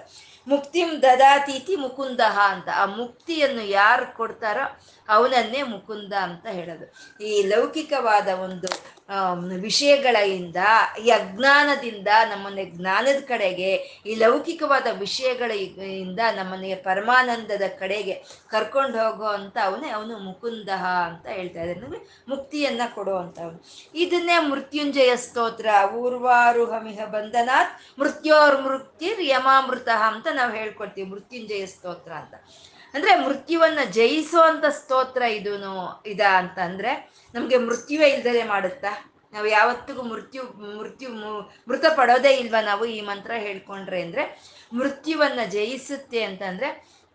ಮುಕ್ತಿಂ 0.48 1.02
ದದಾತೀತಿ 1.02 1.76
ಮುಕುಂದಹ 1.76 2.38
ಅಂತ. 2.48 2.68
ಆ 2.76 2.86
ಮುಕ್ತಿಯನ್ನು 2.86 3.64
ಯಾರು 3.64 4.16
ಕೊಡ್ತಾರೋ 4.16 4.80
ಅವನನ್ನೇ 5.16 5.62
ಮುಕುಂದ 5.72 6.12
ಅಂತ 6.26 6.46
ಹೇಳೋದು. 6.58 6.86
ಈ 7.30 7.32
ಲೌಕಿಕವಾದ 7.52 8.28
ಒಂದು 8.46 8.68
ವಿಷಯಗಳಿಂದ, 9.62 10.58
ಈ 11.04 11.06
ಅಜ್ಞಾನದಿಂದ 11.10 12.08
ನಮ್ಮನ್ನ 12.32 12.64
ಜ್ಞಾನದ 12.74 13.20
ಕಡೆಗೆ, 13.28 13.70
ಈ 14.10 14.12
ಲೌಕಿಕವಾದ 14.14 14.86
ವಿಷಯಗಳಿಂದ 15.00 16.20
ನಮ್ಮನ್ನೇ 16.36 16.74
ಪರಮಾನಂದದ 16.88 17.68
ಕಡೆಗೆ 17.80 18.14
ಕರ್ಕೊಂಡು 18.52 18.98
ಹೋಗೋ 19.02 19.28
ಅಂತ 19.38 19.56
ಅವನೇ 19.68 19.90
ಅವನು 19.98 20.14
ಮುಕುಂದ 20.28 20.70
ಅಂತ 21.08 21.26
ಹೇಳ್ತಾ 21.38 21.60
ಇದ್ದಾರೆ 21.62 21.80
ನಮಗೆ 21.80 22.02
ಮುಕ್ತಿಯನ್ನ 22.28 22.82
ಕೊಡುವಂಥವನು 22.94 23.58
ಇದನ್ನೇ 24.04 24.36
ಮೃತ್ಯುಂಜಯ 24.50 25.12
ಸ್ತೋತ್ರ. 25.26 25.68
ಊರ್ವಾರುಹಮಿಹ 26.02 27.00
ಬಂಧನಾತ್ 27.16 27.72
ಮೃತ್ಯೋರ್ 28.00 28.58
ಮೃತ್ಯುರ್ 28.66 29.22
ಯಮಾಮೃತ 29.34 29.88
ಅಂತ 30.10 30.26
ನಾವು 30.38 30.52
ಹೇಳ್ಕೊಡ್ತೀವಿ 30.60 31.08
ಮೃತ್ಯುಂಜಯ 31.14 31.64
ಸ್ತೋತ್ರ 31.74 32.12
ಅಂತ. 32.22 32.34
ಅಂದ್ರೆ 32.94 33.24
ಮೃತ್ಯುವನ್ನ 33.24 33.78
ಜಯಿಸುವಂತ 33.90 34.64
ಸ್ತೋತ್ರ 34.70 35.22
ಇದೂ 35.22 35.52
ಇದ 36.06 36.20
ಅಂತ 36.36 36.58
ಅಂದ್ರೆ 36.58 36.92
ನಮ್ಗೆ 37.34 37.58
ಮೃತ್ಯುವೇ 37.58 38.08
ಇಲ್ದಲೆ 38.08 38.42
ಮಾಡುತ್ತಾ? 38.44 38.92
ನಾವು 39.32 39.46
ಯಾವತ್ತಿಗೂ 39.46 40.02
ಮೃತ್ಯು 40.02 40.42
ಮೃತ್ಯು 40.78 41.08
ಮೃತ 41.68 41.84
ಪಡೋದೇ 41.96 42.32
ಇಲ್ವಾ 42.36 42.60
ನಾವು 42.60 42.84
ಈ 42.84 43.00
ಮಂತ್ರ 43.00 43.32
ಹೇಳ್ಕೊಂಡ್ರೆ 43.36 44.02
ಅಂದ್ರೆ 44.02 44.22
ಮೃತ್ಯುವನ್ನ 44.72 45.40
ಜಯಿಸುತ್ತೆ 45.48 46.22
ಅಂತಂದ್ರೆ 46.22 46.68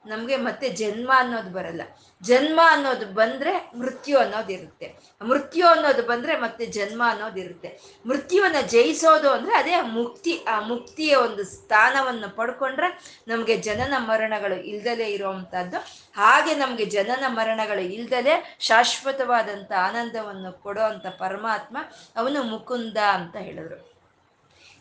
ನಮಗೆ 0.06 0.36
ಮತ್ತೆ 0.36 0.70
ಜನ್ಮ 0.70 1.12
ಅನ್ನೋದು 1.16 1.50
ಬರಲ್ಲ. 1.50 1.82
ಜನ್ಮ 2.24 2.60
ಅನ್ನೋದು 2.64 3.06
ಬಂದರೆ 3.06 3.72
ಮೃತ್ಯು 3.80 4.18
ಅನ್ನೋದು 4.18 4.54
ಇರುತ್ತೆ. 4.54 4.96
ಮೃತ್ಯು 5.22 5.68
ಅನ್ನೋದು 5.68 6.04
ಬಂದರೆ 6.04 6.38
ಮತ್ತೆ 6.40 6.66
ಜನ್ಮ 6.66 7.04
ಅನ್ನೋದು 7.10 7.40
ಇರುತ್ತೆ. 7.40 8.02
ಮೃತ್ಯುವನ್ನು 8.06 8.70
ಜಯಿಸೋದು 8.70 9.30
ಅಂದರೆ 9.30 9.56
ಅದೇ 9.56 9.82
ಮುಕ್ತಿ, 9.82 10.46
ಆ 10.48 10.60
ಮುಕ್ತಿಯ 10.62 11.16
ಒಂದು 11.16 11.44
ಸ್ಥಾನವನ್ನು 11.44 12.36
ಪಡ್ಕೊಂಡ್ರೆ 12.36 12.88
ನಮಗೆ 13.28 13.58
ಜನನ 13.58 13.94
ಮರಣಗಳು 13.98 14.56
ಇಲ್ದಲೇ 14.56 15.06
ಇರುವಂಥದ್ದು 15.06 15.78
ಹಾಗೆ 16.14 16.56
ನಮಗೆ 16.56 16.86
ಜನನ 16.86 17.24
ಮರಣಗಳು 17.28 17.82
ಇಲ್ದಲೆ 17.82 18.58
ಶಾಶ್ವತವಾದಂಥ 18.60 19.72
ಆನಂದವನ್ನು 19.72 20.62
ಕೊಡೋ 20.64 20.88
ಪರಮಾತ್ಮ 21.20 21.78
ಅವನು 22.16 22.44
ಮುಕುಂದ 22.44 22.98
ಅಂತ 22.98 23.36
ಹೇಳಿದ್ರು. 23.36 23.95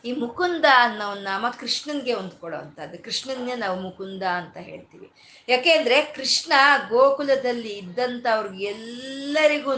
ಈ 0.04 0.12
ಮುಕುಂದ 0.12 0.64
ಅನ್ನೋ 0.76 1.14
ನಾಮ 1.14 1.46
ಕೃಷ್ಣನ್ಗೆ 1.60 2.12
ಒಂದು 2.14 2.36
ಕೊಡುವಂಥದ್ದು 2.36 3.04
ಕೃಷ್ಣನ್ನೇ 3.04 3.54
ನಾವು 3.54 3.80
ಮುಕುಂದ 3.80 4.22
ಅಂತ 4.22 4.56
ಹೇಳ್ತೀವಿ. 4.56 5.12
ಯಾಕೆಂದ್ರೆ 5.48 6.02
ಕೃಷ್ಣ 6.02 6.52
ಗೋಕುಲದಲ್ಲಿ 6.88 7.72
ಇದ್ದಂಥವ್ರಿಗೆ 7.72 8.64
ಎಲ್ಲರಿಗೂ 8.64 9.74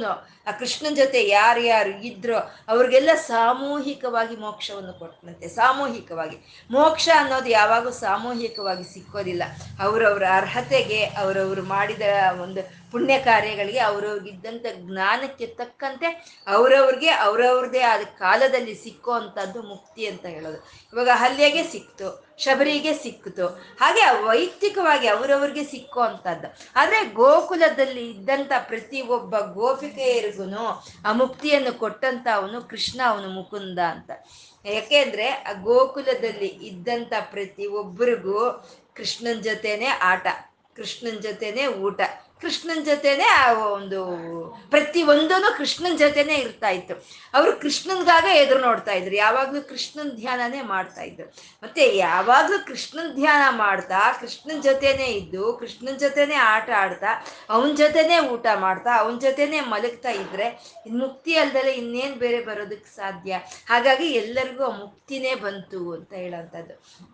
ಆ 0.46 0.50
ಕೃಷ್ಣನ 0.50 0.94
ಜೊತೆ 0.94 1.28
ಯಾರ್ಯಾರು 1.28 1.90
ಇದ್ರೋ 1.90 2.36
ಅವ್ರಿಗೆಲ್ಲ 2.68 3.10
ಸಾಮೂಹಿಕವಾಗಿ 3.14 4.36
ಮೋಕ್ಷವನ್ನು 4.36 4.92
ಕೊಟ್ಟನಂತೆ 4.92 5.48
ಸಾಮೂಹಿಕವಾಗಿ. 5.48 6.66
ಮೋಕ್ಷ 6.70 7.08
ಅನ್ನೋದು 7.16 7.46
ಯಾವಾಗೂ 7.46 7.90
ಸಾಮೂಹಿಕವಾಗಿ 7.90 8.94
ಸಿಕ್ಕೋದಿಲ್ಲ. 8.94 9.42
ಅವರವ್ರ 9.80 10.24
ಅರ್ಹತೆಗೆ, 10.36 11.04
ಅವರವರು 11.04 11.62
ಮಾಡಿದ 11.62 12.02
ಒಂದು 12.40 12.90
ಪುಣ್ಯ 12.92 13.18
ಕಾರ್ಯಗಳಿಗೆ 13.18 13.78
ಅವ್ರವ್ರಿಗಿದ್ದಂಥ 13.78 14.66
ಜ್ಞಾನಕ್ಕೆ 14.76 15.46
ತಕ್ಕಂತೆ 15.46 16.08
ಅವರವ್ರಿಗೆ 16.46 17.10
ಅವರವ್ರದೇ 17.10 17.80
ಆದ 17.80 18.00
ಕಾಲದಲ್ಲಿ 18.00 18.74
ಸಿಕ್ಕೋ 18.74 19.12
ಅಂಥದ್ದು 19.12 19.62
ಮುಕ್ತಿ 19.62 20.06
ಅಂತ 20.06 20.26
ಹೇಳೋದು. 20.26 20.56
ಇವಾಗ 20.92 21.08
ಹಲ್ಯಗೆ 21.12 21.62
ಸಿಕ್ತು. 21.62 22.25
ಶಬರಿಗೆ 22.38 22.92
ಸಿಕ್ಕಿತು 22.94 23.46
ಹಾಗೆ 23.80 24.24
ವೈಯಕ್ತಿಕವಾಗಿ 24.24 25.08
ಅವರವ್ರಿಗೆ 25.08 25.64
ಸಿಕ್ಕುವಂಥದ್ದು. 25.64 26.48
ಆದರೆ 26.76 27.04
ಗೋಕುಲದಲ್ಲಿ 27.04 28.10
ಇದ್ದಂಥ 28.10 28.52
ಪ್ರತಿ 28.58 29.00
ಒಬ್ಬ 29.00 29.38
ಗೋಪಿಕೆಯರಿಗೂ 29.38 30.66
ಆ 31.04 31.12
ಮುಕ್ತಿಯನ್ನು 31.12 31.78
ಕೊಟ್ಟಂತ 31.78 32.26
ಅವನು 32.34 32.68
ಕೃಷ್ಣ, 32.68 33.00
ಅವನು 33.06 33.28
ಮುಕುಂದ 33.28 33.78
ಅಂತ. 33.78 34.10
ಯಾಕೆಂದ್ರೆ 34.64 35.28
ಆ 35.30 35.52
ಗೋಕುಲದಲ್ಲಿ 35.52 36.46
ಇದ್ದಂಥ 36.46 37.12
ಪ್ರತಿ 37.20 37.66
ಒಬ್ಬರಿಗೂ 37.66 38.66
ಕೃಷ್ಣನ 38.96 39.40
ಜೊತೆನೆ 39.40 39.86
ಆಟ. 39.86 40.26
ಕೃಷ್ಣನ 40.76 41.18
ಜೊತೆನೆ 41.18 41.66
ಊಟ. 41.66 42.00
ಕೃಷ್ಣನ 42.40 42.84
ಜೊತೆನೆ 42.84 43.24
ಆ 43.24 43.52
ಒಂದು 43.52 44.00
ಪ್ರತಿ 44.70 45.02
ಒಂದೂ 45.02 45.56
ಕೃಷ್ಣನ 45.56 45.96
ಜೊತೆನೆ 45.96 46.34
ಇರ್ತಾ 46.34 46.68
ಇತ್ತು. 46.68 46.94
ಅವರು 47.34 47.60
ಕೃಷ್ಣನ್ಗಾಗ 47.60 48.24
ಎದುರು 48.24 48.60
ನೋಡ್ತಾ 48.60 48.92
ಇದ್ರು. 48.92 49.14
ಯಾವಾಗ್ಲೂ 49.14 49.62
ಕೃಷ್ಣನ್ 49.62 50.10
ಧ್ಯಾನನೇ 50.10 50.60
ಮಾಡ್ತಾ 50.62 51.02
ಇದ್ರು. 51.02 51.34
ಮತ್ತೆ 51.62 51.96
ಯಾವಾಗ್ಲೂ 51.96 52.66
ಕೃಷ್ಣನ್ 52.66 53.14
ಧ್ಯಾನ 53.14 53.56
ಮಾಡ್ತಾ, 53.56 54.12
ಕೃಷ್ಣನ್ 54.20 54.62
ಜೊತೆನೆ 54.62 55.04
ಇದ್ದು, 55.04 55.52
ಕೃಷ್ಣನ್ 55.52 55.98
ಜೊತೆನೆ 55.98 56.34
ಆಟ 56.34 56.70
ಆಡ್ತಾ, 56.76 57.26
ಅವನ 57.50 57.74
ಜೊತೆನೆ 57.74 58.18
ಊಟ 58.18 58.46
ಮಾಡ್ತಾ, 58.54 58.98
ಅವನ 58.98 59.18
ಜೊತೆನೆ 59.18 59.60
ಮಲಗ್ತಾ 59.60 60.10
ಇದ್ರೆ 60.10 60.76
ಮುಕ್ತಿ 60.90 61.36
ಅಲ್ದಲೆ 61.36 61.72
ಇನ್ನೇನ್ 61.72 62.14
ಬೇರೆ 62.14 62.40
ಬರೋದಕ್ಕೆ 62.40 62.96
ಸಾಧ್ಯ? 62.96 63.38
ಹಾಗಾಗಿ 63.68 64.10
ಎಲ್ಲರಿಗೂ 64.10 64.64
ಆ 64.64 64.76
ಮುಕ್ತಿನೇ 64.76 65.34
ಬಂತು 65.34 65.92
ಅಂತ 65.92 66.12
ಹೇಳೋಂಥದ್ದು. 66.12 67.06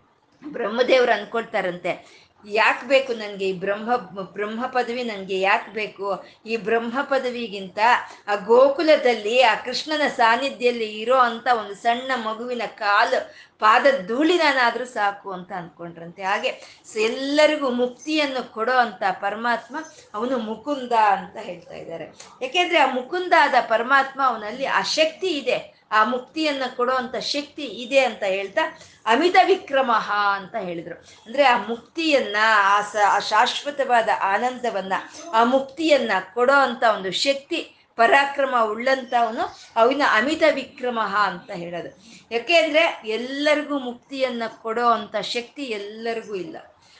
ಬ್ರಹ್ಮದೇವ್ರು 0.51 1.11
ಅನ್ಕೊಳ್ತಾರಂತೆ 1.11 2.23
ಯಾಕೆ 2.45 2.87
ಬೇಕು 2.87 3.13
ನನಗೆ 3.13 3.47
ಈ 3.47 3.53
ಬ್ರಹ್ಮ 3.53 3.95
ಬ್ರಹ್ಮ 4.21 4.65
ಪದವಿ 4.65 5.03
ನನಗೆ 5.03 5.39
ಯಾಕೆ 5.39 5.73
ಬೇಕು? 5.73 6.23
ಈ 6.45 6.57
ಬ್ರಹ್ಮ 6.57 7.01
ಪದವಿಗಿಂತ 7.01 7.79
ಆ 8.27 8.35
ಗೋಕುಲದಲ್ಲಿ, 8.35 9.41
ಆ 9.41 9.55
ಕೃಷ್ಣನ 9.55 10.07
ಸಾನ್ನಿಧ್ಯದಲ್ಲಿ 10.07 10.99
ಇರೋ 10.99 11.15
ಅಂತ 11.15 11.47
ಒಂದು 11.59 11.75
ಸಣ್ಣ 11.75 12.11
ಮಗುವಿನ 12.15 12.61
ಕಾಲು, 12.65 13.33
ಪಾದ 13.59 13.85
ಧೂಳಿನಾದ್ರೂ 14.07 14.85
ಸಾಕು 14.85 15.31
ಅಂತ 15.31 15.51
ಅಂದ್ಕೊಂಡ್ರಂತೆ 15.51 16.23
ಹಾಗೆ 16.23 16.47
ಎಲ್ಲರಿಗೂ 16.95 17.69
ಮುಕ್ತಿಯನ್ನು 17.69 18.53
ಕೊಡೋ 18.53 18.71
ಅಂತ 18.71 19.03
ಪರಮಾತ್ಮ 19.11 19.77
ಅವನು 20.13 20.37
ಮುಕುಂದ 20.37 20.91
ಅಂತ 20.91 21.37
ಹೇಳ್ತಾ 21.37 21.73
ಇದ್ದಾರೆ. 21.73 22.11
ಯಾಕೆಂದ್ರೆ 22.41 22.79
ಆ 22.79 22.85
ಮುಕುಂದ 22.85 23.33
ಆದ 23.39 23.55
ಪರಮಾತ್ಮ 23.67 24.21
ಅವನಲ್ಲಿ 24.25 24.65
ಆ 24.65 24.81
ಶಕ್ತಿ 24.81 25.27
ಇದೆ. 25.27 25.72
ಆ 25.93 26.03
ಮುಕ್ತಿಯನ್ನ 26.03 26.63
ಕೊಡುವಂತ 26.75 27.15
ಶಕ್ತಿ 27.15 27.65
ಇದೆ 27.65 27.99
ಅಂತ 27.99 28.23
ಹೇಳ್ತಾ 28.23 28.79
ಅಮಿತ 29.05 29.35
ವಿಕ್ರಮ 29.45 29.91
ಅಂತ 30.35 30.55
ಹೇಳಿದ್ರು. 30.55 30.95
ಅಂದ್ರೆ 31.25 31.43
ಆ 31.43 31.57
ಮುಕ್ತಿಯನ್ನ, 31.57 32.37
ಆ 32.57 32.81
ಸ, 32.81 32.95
ಆ 33.09 33.19
ಶಾಶ್ವತವಾದ 33.19 34.09
ಆನಂದವನ್ನ, 34.21 34.93
ಆ 35.33 35.43
ಮುಕ್ತಿಯನ್ನ 35.43 36.11
ಕೊಡೋ 36.33 36.53
ಅಂತ 36.53 36.83
ಒಂದು 36.83 37.11
ಶಕ್ತಿ, 37.11 37.75
ಪರಾಕ್ರಮ 37.95 38.55
ಉಳ್ಳಂತವನು 38.63 39.57
ಅವಿನ 39.75 40.01
ಅಮಿತ 40.11 40.43
ವಿಕ್ರಮ 40.53 40.99
ಅಂತ 40.99 41.51
ಹೇಳೋದು. 41.51 41.89
ಯಾಕೆ 42.31 42.55
ಅಂದರೆ 42.55 43.01
ಎಲ್ಲರಿಗೂ 43.05 43.79
ಮುಕ್ತಿಯನ್ನ 43.79 44.43
ಕೊಡೋ 44.61 44.87
ಅಂತ 44.87 45.15
ಶಕ್ತಿ 45.15 45.63
ಎಲ್ಲರಿಗೂ 45.63 46.35
ಇಲ್ಲ. 46.35 46.57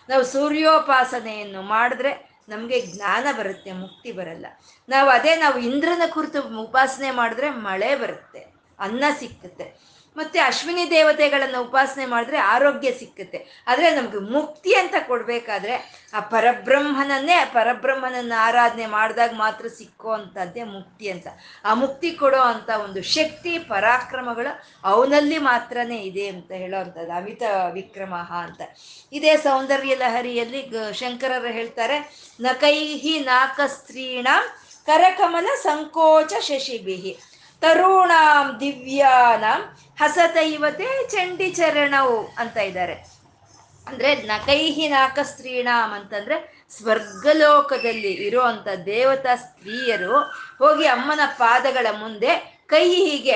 ನಾವು 0.09 0.23
ಸೂರ್ಯೋಪಾಸನೆಯನ್ನು 0.23 1.61
ಮಾಡಿದ್ರೆ 1.61 2.33
ನಮಗೆ 2.49 2.81
ಜ್ಞಾನ 2.81 3.27
ಬರುತ್ತೆ, 3.37 3.71
ಮುಕ್ತಿ 3.71 4.11
ಬರಲ್ಲ. 4.11 4.45
ನಾವು 4.89 5.09
ಅದೇ 5.09 5.35
ನಾವು 5.35 5.57
ಇಂದ್ರನ 5.59 6.01
ಕುರಿತು 6.09 6.61
ಉಪಾಸನೆ 6.61 7.11
ಮಾಡಿದ್ರೆ 7.11 7.49
ಮಳೆ 7.49 7.95
ಬರುತ್ತೆ. 7.95 8.52
ಅನ್ನ 8.83 9.03
ಸಿಕ್ಕುತ್ತೆ. 9.19 9.93
ಮತ್ತೆ 10.17 10.39
ಅಶ್ವಿನಿ 10.39 10.83
ದೇವತೆಗಳನ್ನು 10.89 11.59
ಉಪಾಸನೆ 11.61 12.05
ಮಾಡಿದ್ರೆ 12.05 12.37
ಆರೋಗ್ಯ 12.37 12.89
ಸಿಕ್ಕುತ್ತೆ. 12.91 13.39
ಆದರೆ 13.67 13.87
ನಮಗೆ 13.95 14.19
ಮುಕ್ತಿ 14.33 14.73
ಅಂತ 14.73 14.95
ಕೊಡಬೇಕಾದ್ರೆ 15.07 15.75
ಆ 16.13 16.19
ಪರಬ್ರಹ್ಮನನ್ನೇ 16.19 17.37
ಪರಬ್ರಹ್ಮನನ್ನ 17.53 18.33
ಆರಾಧನೆ 18.37 18.85
ಮಾಡಿದಾಗ 18.85 19.31
ಮಾತ್ರ 19.33 19.65
ಸಿಕ್ಕೋ 19.77 20.11
ಅಂಥದ್ದೇ 20.11 20.63
ಮುಕ್ತಿ 20.63 21.09
ಅಂತ. 21.09 21.27
ಆ 21.65 21.73
ಮುಕ್ತಿ 21.73 22.11
ಕೊಡೋ 22.11 22.41
ಅಂತ 22.41 22.69
ಒಂದು 22.83 23.01
ಶಕ್ತಿ, 23.01 23.53
ಪರಾಕ್ರಮಗಳು 23.57 24.51
ಅವನಲ್ಲಿ 24.83 25.37
ಮಾತ್ರನೇ 25.37 25.99
ಇದೆ 26.01 26.27
ಅಂತ 26.27 26.51
ಹೇಳೋ 26.51 26.77
ಅಂಥದ್ದು 26.79 27.11
ಅಮಿತ 27.11 27.43
ವಿಕ್ರಮ 27.73 28.13
ಅಂತ. 28.45 28.61
ಇದೇ 29.11 29.35
ಸೌಂದರ್ಯ 29.37 29.95
ಲಹರಿಯಲ್ಲಿ 29.95 30.63
ಶಂಕರರು 30.93 31.51
ಹೇಳ್ತಾರೆ 31.51 31.99
ನಕೈಹಿ 32.39 33.19
ನಾಕ 33.19 33.59
ಸ್ತ್ರೀಣ 33.65 34.27
ಕರಕಮಲ 34.85 35.49
ಸಂಕೋಚ 35.63 36.33
ಶಶಿಬಿಹಿ 36.39 37.13
ತರುಣಾಂ 37.63 38.47
ದಿವ್ಯಾನಾಂ 38.61 39.61
ಹಸತೈವತೆ 40.01 40.87
ಚಂಡಿ 41.11 41.49
ಚರಣವು 41.57 42.17
ಅಂತ 42.41 42.57
ಇದ್ದಾರೆ. 42.69 42.95
ಅಂದ್ರೆ 43.87 44.09
ನಕೈಹಿ 44.31 44.85
ನಾಕ 44.87 45.19
ಸ್ತ್ರೀಣಾಂ 45.31 45.89
ಅಂತಂದ್ರೆ 45.99 46.35
ಸ್ವರ್ಗಲೋಕದಲ್ಲಿ 46.77 48.11
ಇರುವಂತ 48.27 48.67
ದೇವತಾ 48.85 49.33
ಸ್ತ್ರೀಯರು 49.43 50.15
ಹೋಗಿ 50.61 50.85
ಅಮ್ಮನ 50.95 51.23
ಪಾದಗಳ 51.41 51.87
ಮುಂದೆ 52.01 52.31
ಕೈ 52.71 52.85
ಹೀಗೆ 53.07 53.35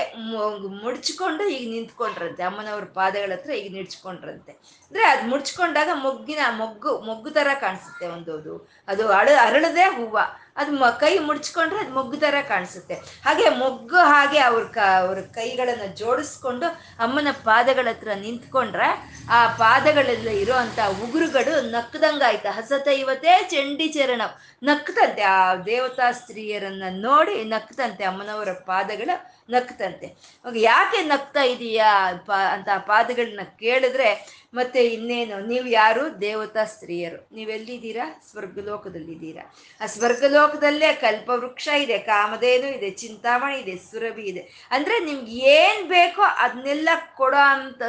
ಮುಡ್ಚ್ಕೊಂಡು 0.84 1.44
ಈಗ 1.56 1.66
ನಿಂತ್ಕೊಂಡ್ರಂತೆ. 1.74 2.42
ಅಮ್ಮನವ್ರ 2.50 2.86
ಪಾದಗಳ 3.00 3.32
ಹತ್ರ 3.38 3.52
ಈಗ 3.62 3.70
ನಿಡ್ಚ್ಕೊಂಡ್ರಂತೆ 3.76 4.52
ಅಂದ್ರೆ 4.86 5.04
ಅದು 5.12 5.24
ಮುಡ್ಚ್ಕೊಂಡಾಗ 5.32 5.90
ಮೊಗ್ಗಿನ, 6.06 6.42
ಮೊಗ್ಗು 6.62 6.92
ಮೊಗ್ಗು 7.08 7.32
ತರ 7.38 7.50
ಕಾಣಿಸುತ್ತೆ 7.64 8.08
ಒಂದು 8.16 8.32
ಅದು 8.40 8.54
ಅದು 8.88 9.04
ಅಳ, 9.20 9.28
ಅರಳದೆ 9.46 9.86
ಹೂವ. 9.98 10.18
ಅದು 10.58 10.72
ಕೈ 11.00 11.18
ಮುಡ್ಚ್ಕೊಂಡ್ರೆ 11.20 11.80
ಅದು 11.80 11.94
ಮೊಗ್ಗು 11.94 12.18
ಥರ 12.18 12.36
ಕಾಣಿಸುತ್ತೆ. 12.48 12.96
ಹಾಗೆ 13.26 13.50
ಮೊಗ್ಗು 13.60 14.00
ಹಾಗೆ 14.06 14.40
ಅವ್ರ 14.40 14.64
ಕ 14.68 14.78
ಅವ್ರ 15.02 15.20
ಕೈಗಳನ್ನ 15.36 15.86
ಜೋಡಿಸ್ಕೊಂಡು 15.96 16.68
ಅಮ್ಮನ 17.00 17.32
ಪಾದಗಳ 17.44 17.88
ಹತ್ರ 17.90 18.10
ನಿಂತ್ಕೊಂಡ್ರೆ 18.16 18.90
ಆ 19.30 19.40
ಪಾದಗಳಲ್ಲಿ 19.58 20.36
ಇರೋ 20.42 20.58
ಉಗುರುಗಳು 21.04 21.54
ನಕ್ಕದಂಗಾಯ್ತು 21.72 22.52
ಹಸತ 22.52 22.88
ಇವತ್ತೇ 22.88 23.34
ಚಂಡಿ 23.50 23.88
ಚರಣ. 23.88 24.22
ನಕ್ತಂತೆ 24.64 25.22
ಆ 25.22 25.40
ದೇವತಾ 25.66 26.12
ಸ್ತ್ರೀಯರನ್ನ 26.12 26.84
ನೋಡಿ 27.02 27.44
ನಕ್ತಂತೆ 27.44 28.04
ಅಮ್ಮನವರ 28.04 28.54
ಪಾದಗಳ 28.66 29.10
ನಕ್ತಂತೆ 29.50 30.08
ಯಾಕೆ 30.56 31.02
ನಗ್ತಾ 31.02 31.44
ಇದೀಯಾ 31.44 32.12
ಪ 32.26 32.32
ಅಂತ 32.32 32.70
ಪಾದಗಳನ್ನ 32.78 33.40
ಕೇಳಿದ್ರೆ 33.60 34.38
ಮತ್ತೆ 34.54 34.86
ಇನ್ನೇನು, 34.88 35.48
ನೀವು 35.48 35.68
ಯಾರು? 35.68 36.22
ದೇವತಾ 36.22 36.64
ಸ್ತ್ರೀಯರು. 36.64 37.30
ನೀವೆಲ್ಲಿದ್ದೀರಾ? 37.36 38.22
ಸ್ವರ್ಗಲೋಕದಲ್ಲಿದ್ದೀರಾ. 38.32 39.56
ಆ 39.82 39.86
ಸ್ವರ್ಗಲೋಕದಲ್ಲೇ 39.86 40.94
ಕಲ್ಪವೃಕ್ಷ 40.94 41.68
ಇದೆ, 41.68 41.98
ಕಾಮಧೇನು 41.98 42.68
ಇದೆ, 42.68 42.90
ಚಿಂತಾಮಣಿ 42.90 43.58
ಇದೆ, 43.58 43.78
ಸುರಭಿ 43.78 44.22
ಇದೆ. 44.22 44.68
ಅಂದ್ರೆ 44.72 45.00
ನಿಮ್ಗೆ 45.00 45.32
ಏನ್ 45.32 45.90
ಬೇಕೋ 45.90 46.22
ಅದನ್ನೆಲ್ಲ 46.22 46.90
ಕೊಡೋ 47.16 47.38
ಅಂತ 47.38 47.82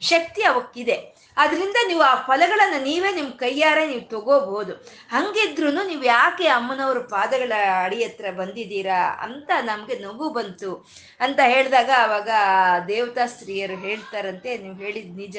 ಶಕ್ತಿ 0.00 0.42
ಅವಕ್ಕಿದೆ. 0.42 1.14
ಅದರಿಂದ 1.36 1.78
ನೀವು 1.90 2.02
ಆ 2.10 2.14
ಫಲಗಳನ್ನು 2.26 2.78
ನೀವೇ 2.88 3.10
ನಿಮ್ಮ 3.18 3.30
ಕೈಯಾರೆ 3.44 3.84
ನೀವು 3.92 4.04
ತಗೋಬಹುದು 4.14 4.74
ಹಂಗಿದ್ರು 5.14 5.70
ನೀವು 5.90 6.04
ಯಾಕೆ 6.12 6.46
ಅಮ್ಮನವ್ರ 6.58 7.00
ಪಾದಗಳ 7.14 7.52
ಅಡಿ 7.84 7.98
ಹತ್ರ 8.04 8.26
ಬಂದಿದ್ದೀರಾ 8.40 9.00
ಅಂತ 9.26 9.50
ನಮಗೆ 9.70 9.96
ನಗು 10.06 10.28
ಬಂತು 10.38 10.70
ಅಂತ 11.24 11.40
ಹೇಳಿದಾಗ 11.52 11.90
ಅವಾಗ 12.04 12.30
ದೇವತಾ 12.92 13.24
ಸ್ತ್ರೀಯರು 13.34 13.76
ಹೇಳ್ತಾರಂತೆ, 13.86 14.50
ನೀವು 14.62 14.76
ಹೇಳಿದ 14.84 15.12
ನಿಜ. 15.22 15.38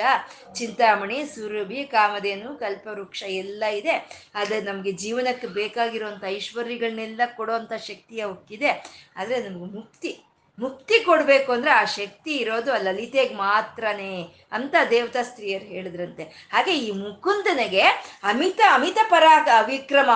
ಚಿಂತಾಮಣಿ, 0.59 1.17
ಸುರಭಿ, 1.33 1.81
ಕಾಮಧೇನು, 1.95 2.49
ಕಲ್ಪವೃಕ್ಷ 2.63 3.23
ಎಲ್ಲ 3.43 3.63
ಇದೆ. 3.79 3.95
ಆದರೆ 4.39 4.59
ನಮಗೆ 4.69 4.93
ಜೀವನಕ್ಕೆ 5.03 5.47
ಬೇಕಾಗಿರುವಂಥ 5.59 6.23
ಐಶ್ವರ್ಯಗಳನ್ನೆಲ್ಲ 6.37 7.21
ಕೊಡುವಂಥ 7.39 7.73
ಶಕ್ತಿ 7.89 8.15
ಅವಕ್ಕಿದೆ. 8.27 8.71
ಆದರೆ 9.19 9.37
ನಮ್ಗೆ 9.47 9.69
ಮುಕ್ತಿ 9.79 10.13
ಮುಕ್ತಿ 10.59 10.99
ಕೊಡಬೇಕು 11.03 11.51
ಅಂದ್ರೆ 11.51 11.71
ಆ 11.71 11.85
ಶಕ್ತಿ 11.85 12.35
ಇರೋದು 12.35 12.73
ಆ 12.73 12.77
ಲಲಿತೆಗೆ 12.77 13.35
ಮಾತ್ರನೇ 13.35 14.33
ಅಂತ 14.51 14.75
ದೇವತಾ 14.89 15.21
ಸ್ತ್ರೀಯರು 15.23 15.65
ಹೇಳಿದ್ರಂತೆ. 15.65 16.23
ಹಾಗೆ 16.23 16.77
ಈ 16.77 16.91
ಮುಕುಂದನಿಗೆ 16.91 17.81
ಅಮಿತ 18.23 18.61
ಅಮಿತ 18.73 18.97
ಪರ 19.09 19.23
ವಿಕ್ರಮ 19.65 20.09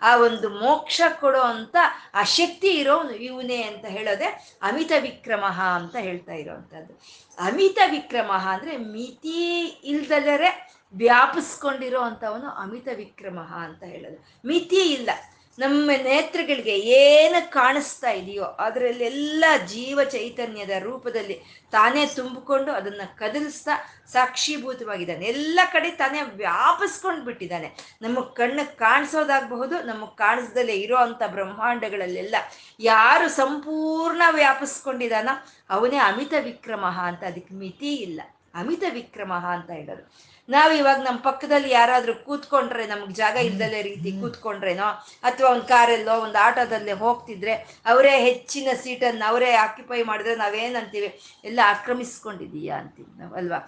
ಆ 0.00 0.16
ಒಂದು 0.16 0.48
ಮೋಕ್ಷ 0.48 1.00
ಕೊಡೋ 1.20 1.40
ಅಂತ 1.40 1.76
ಆ 2.14 2.22
ಶಕ್ತಿ 2.22 2.68
ಇರೋ 2.68 3.10
ಇವನೇ 3.10 3.62
ಅಂತ 3.62 3.84
ಹೇಳೋದೆ 3.84 4.58
ಅಮಿತ 4.62 4.92
ವಿಕ್ರಮ 5.00 5.44
ಅಂತ 5.76 5.96
ಹೇಳ್ತಾ 5.96 6.32
ಇರೋವಂಥದ್ದು. 6.32 7.00
ಅಮಿತ 7.38 7.78
ವಿಕ್ರಮ 7.90 8.32
ಅಂದ್ರೆ 8.32 8.76
ಮಿತಿ 8.76 9.62
ಇಲ್ದಲರೆ 9.84 10.72
ವ್ಯಾಪಿಸ್ಕೊಂಡಿರೋ 10.94 12.00
ಅಂಥವನು 12.00 12.48
ಅಮಿತ 12.48 12.88
ವಿಕ್ರಮ 12.96 13.38
ಅಂತ 13.38 13.82
ಹೇಳೋದು. 13.82 14.48
ಮಿತಿ 14.48 14.76
ಇಲ್ಲ. 14.76 15.10
ನಮ್ಮ 15.58 15.90
ನೇತ್ರಗಳಿಗೆ 15.90 16.78
ಏನು 16.78 17.50
ಕಾಣಿಸ್ತಾ 17.50 18.10
ಇದೆಯೋ 18.10 18.44
ಅದರಲ್ಲೆಲ್ಲ 18.44 19.44
ಜೀವ 19.66 20.04
ಚೈತನ್ಯದ 20.04 20.70
ರೂಪದಲ್ಲಿ 20.78 21.34
ತಾನೇ 21.72 22.06
ತುಂಬಿಕೊಂಡು 22.06 22.72
ಅದನ್ನು 22.72 23.18
ಕದಲಿಸ್ತಾ 23.18 23.70
ಸಾಕ್ಷೀಭೂತವಾಗಿದ್ದಾನೆ. 24.12 25.24
ಎಲ್ಲ 25.24 25.60
ಕಡೆ 25.72 25.90
ತಾನೇ 25.90 26.20
ವ್ಯಾಪಿಸ್ಕೊಂಡು 26.22 27.24
ಬಿಟ್ಟಿದ್ದಾನೆ. 27.24 27.98
ನಮ್ಮ 28.02 28.20
ಕಣ್ಣಿಗೆ 28.20 28.76
ಕಾಣಿಸೋದಾಗಬಹುದು 28.76 29.82
ನಮಗೆ 29.82 30.16
ಕಾಣಿಸ್ದಲೇ 30.16 30.72
ಇರೋ 30.72 30.96
ಅಂಥ 30.96 31.22
ಬ್ರಹ್ಮಾಂಡಗಳಲ್ಲೆಲ್ಲ 31.26 32.34
ಯಾರು 32.80 33.28
ಸಂಪೂರ್ಣ 33.28 34.22
ವ್ಯಾಪಿಸ್ಕೊಂಡಿದ್ದಾನೋ 34.30 35.46
ಅವನೇ 35.70 35.96
ಅಮಿತ 35.96 36.34
ವಿಕ್ರಮ 36.40 36.84
ಅಂತ, 36.86 37.24
ಅದಕ್ಕೆ 37.24 37.54
ಮಿತಿ 37.54 37.94
ಇಲ್ಲ. 37.94 38.20
ಅಮಿತ 38.54 38.82
ವಿಕ್ರಮ 38.90 39.32
ಅಂತ 39.32 39.70
ಹೇಳೋದು. 39.70 40.31
ನಾವು 40.48 40.72
ಇವಾಗ 40.72 41.00
ನಮ್ಮ 41.02 41.18
ಪಕ್ಕದಲ್ಲಿ 41.20 41.70
ಯಾರಾದರೂ 41.70 42.14
ಕೂತ್ಕೊಂಡ್ರೆ 42.24 42.86
ನಮ್ಗೆ 42.86 43.14
ಜಾಗ 43.14 43.36
ಇಲ್ದಲೆ 43.44 43.82
ರೀತಿ 43.82 44.10
ಕೂತ್ಕೊಂಡ್ರೇನೋ 44.20 44.88
ಅಥವಾ 45.22 45.50
ಒಂದು 45.50 45.66
ಕಾರಲ್ಲೋ 45.66 46.14
ಒಂದು 46.20 46.38
ಆಟೋದಲ್ಲೇ 46.38 46.92
ಹೋಗ್ತಿದ್ರೆ 46.98 47.54
ಅವರೇ 47.86 48.14
ಹೆಚ್ಚಿನ 48.24 48.68
ಸೀಟನ್ನು 48.82 49.24
ಅವರೇ 49.28 49.50
ಆಕ್ಯುಪೈ 49.56 50.02
ಮಾಡಿದ್ರೆ 50.02 50.36
ನಾವೇನಂತೀವಿ 50.36 51.10
ಎಲ್ಲ 51.44 51.60
ಆಕ್ರಮಿಸ್ಕೊಂಡಿದೀಯಾ 51.66 52.76
ಅಂತೀವಿ 52.78 53.10
ನಾವು 53.18 53.34
ಅಲ್ವಾ? 53.34 53.60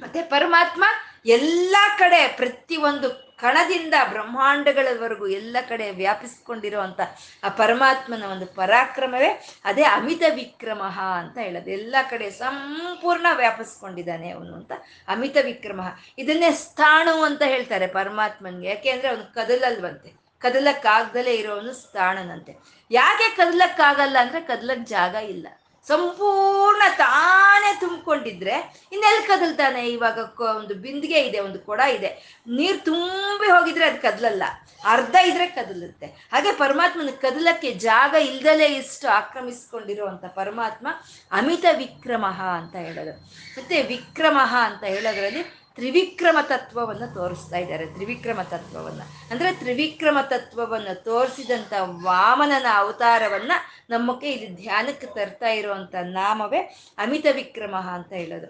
ಮತ್ತೆ 0.00 0.22
ಪರಮಾತ್ಮ 0.30 0.84
ಎಲ್ಲ 1.28 1.76
ಕಡೆ 1.98 2.28
ಪ್ರತಿಯೊಂದು 2.36 3.08
ಕಣದಿಂದ 3.38 3.94
ಬ್ರಹ್ಮಾಂಡಗಳವರೆಗೂ 4.10 5.26
ಎಲ್ಲ 5.26 5.56
ಕಡೆ 5.68 5.90
ವ್ಯಾಪಿಸ್ಕೊಂಡಿರೋ 5.90 6.80
ಅಂತ 6.80 7.00
ಆ 7.44 7.48
ಪರಮಾತ್ಮನ 7.48 8.24
ಒಂದು 8.24 8.46
ಪರಾಕ್ರಮವೇ, 8.46 9.46
ಅದೇ 9.64 9.82
ಅಮಿತ 9.82 10.22
ವಿಕ್ರಮ 10.34 10.82
ಅಂತ 11.18 11.38
ಹೇಳೋದು. 11.38 11.70
ಎಲ್ಲ 11.70 11.96
ಕಡೆ 12.10 12.30
ಸಂಪೂರ್ಣ 12.30 13.26
ವ್ಯಾಪಿಸ್ಕೊಂಡಿದ್ದಾನೆ 13.34 14.30
ಅವನು 14.30 14.54
ಅಂತ 14.54 14.72
ಅಮಿತ 15.08 15.36
ವಿಕ್ರಮ. 15.42 15.80
ಇದನ್ನೇ 16.18 16.50
ಸ್ಥಾಣು 16.50 17.22
ಅಂತ 17.22 17.42
ಹೇಳ್ತಾರೆ 17.42 17.86
ಪರಮಾತ್ಮನ್ಗೆ. 17.86 18.68
ಯಾಕೆ 18.68 18.90
ಅಂದ್ರೆ 18.90 19.08
ಅವನು 19.08 19.34
ಕದಲಲ್ವಂತೆ. 19.34 20.12
ಕದಲಕ್ಕಾಗ್ದಲೇ 20.38 21.34
ಇರೋವನು 21.34 21.72
ಸ್ಥಾಣನಂತೆ. 21.72 22.56
ಯಾಕೆ 22.90 23.36
ಕದಲಕ್ಕಾಗಲ್ಲ 23.36 24.16
ಅಂದ್ರೆ 24.20 24.40
ಕದಲಕ್ 24.40 24.86
ಜಾಗ 24.86 25.14
ಇಲ್ಲ. 25.14 25.46
ಸಂಪೂರ್ಣ 25.88 26.82
ತಾನೇ 26.96 27.76
ತುಂಬಿಕೊಂಡಿದ್ರೆ 27.80 28.86
ಇನ್ನೆಲ್ಲಿ 28.92 29.26
ಕದಲ್ತಾನೆ? 29.26 29.88
ಇವಾಗ 29.88 30.40
ಒಂದು 30.40 30.74
ಬಿಂದಿಗೆ 30.74 31.20
ಇದೆ, 31.20 31.40
ಒಂದು 31.40 31.58
ಕೊಡ 31.58 31.80
ಇದೆ. 31.80 32.40
ನೀರು 32.46 32.84
ತುಂಬಿ 32.84 33.48
ಹೋಗಿದ್ರೆ 33.48 33.84
ಅದು 33.84 34.02
ಕದಲಲ್ಲ. 34.02 34.42
ಅರ್ಧ 34.84 35.14
ಇದ್ರೆ 35.14 35.46
ಕದಲುತ್ತೆ. 35.46 36.06
ಹಾಗೆ 36.06 36.52
ಪರಮಾತ್ಮನ 36.52 37.08
ಕದಲಕ್ಕೆ 37.20 37.70
ಜಾಗ 37.70 38.14
ಇಲ್ದಲೇ 38.14 38.66
ಇಷ್ಟು 38.66 39.08
ಆಕ್ರಮಿಸ್ಕೊಂಡಿರುವಂತ 39.08 40.24
ಪರಮಾತ್ಮ 40.24 40.86
ಅಮಿತ 41.32 41.64
ವಿಕ್ರಮಃ 41.76 42.42
ಅಂತ 42.42 42.76
ಹೇಳೋದು. 42.76 43.12
ಮತ್ತೆ 43.56 43.82
ವಿಕ್ರಮಃ 43.82 44.56
ಅಂತ 44.56 44.84
ಹೇಳೋದ್ರಲ್ಲಿ 44.84 45.65
ತ್ರಿವಿಕ್ರಮ 45.76 46.38
ತತ್ವವನ್ನು 46.48 47.06
ತೋರಿಸ್ತಾ 47.14 47.58
ಇದ್ದಾರೆ, 47.58 47.86
ತ್ರಿವಿಕ್ರಮ 47.86 48.40
ತತ್ವವನ್ನು. 48.52 49.04
ಅಂದರೆ 49.30 49.50
ತ್ರಿವಿಕ್ರಮ 49.62 50.18
ತತ್ವವನ್ನು 50.30 50.94
ತೋರಿಸಿದಂಥ 51.04 51.72
ವಾಮನನ 52.06 52.66
ಅವತಾರವನ್ನು 52.82 53.56
ನಮ್ಮಕ್ಕೆ 53.90 54.28
ಇಲ್ಲಿ 54.32 54.48
ಧ್ಯಾನಕ್ಕೆ 54.62 55.08
ತರ್ತಾ 55.16 55.50
ಇರುವಂಥ 55.58 55.94
ನಾಮವೇ 56.18 56.60
ಅಮಿತ 56.98 57.26
ವಿಕ್ರಮ 57.40 57.74
ಅಂತ 57.96 58.12
ಹೇಳೋದು. 58.12 58.48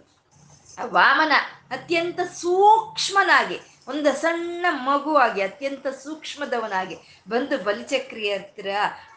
ವಾಮನ 0.94 1.32
ಅತ್ಯಂತ 1.70 2.20
ಸೂಕ್ಷ್ಮನಾಗಿ, 2.40 3.58
ಒಂದು 3.88 4.10
ಸಣ್ಣ 4.22 4.66
ಮಗುವಾಗಿ, 4.88 5.40
ಅತ್ಯಂತ 5.42 5.86
ಸೂಕ್ಷ್ಮದವನಾಗಿ 6.04 6.96
ಬಂದು 7.28 7.56
ಬಲಿಚಕ್ರಿಯ 7.64 8.32
ಹತ್ರ 8.38 8.68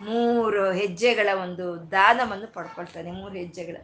ಮೂರು 0.01 0.61
ಹೆಜ್ಜೆಗಳ 0.71 1.29
ಒಂದು 1.45 1.65
ದಾನವನ್ನು 1.91 2.47
ಪಡ್ಕೊಳ್ತಾನೆ, 2.57 3.11
ಮೂರು 3.11 3.35
ಹೆಜ್ಜೆಗಳ. 3.43 3.77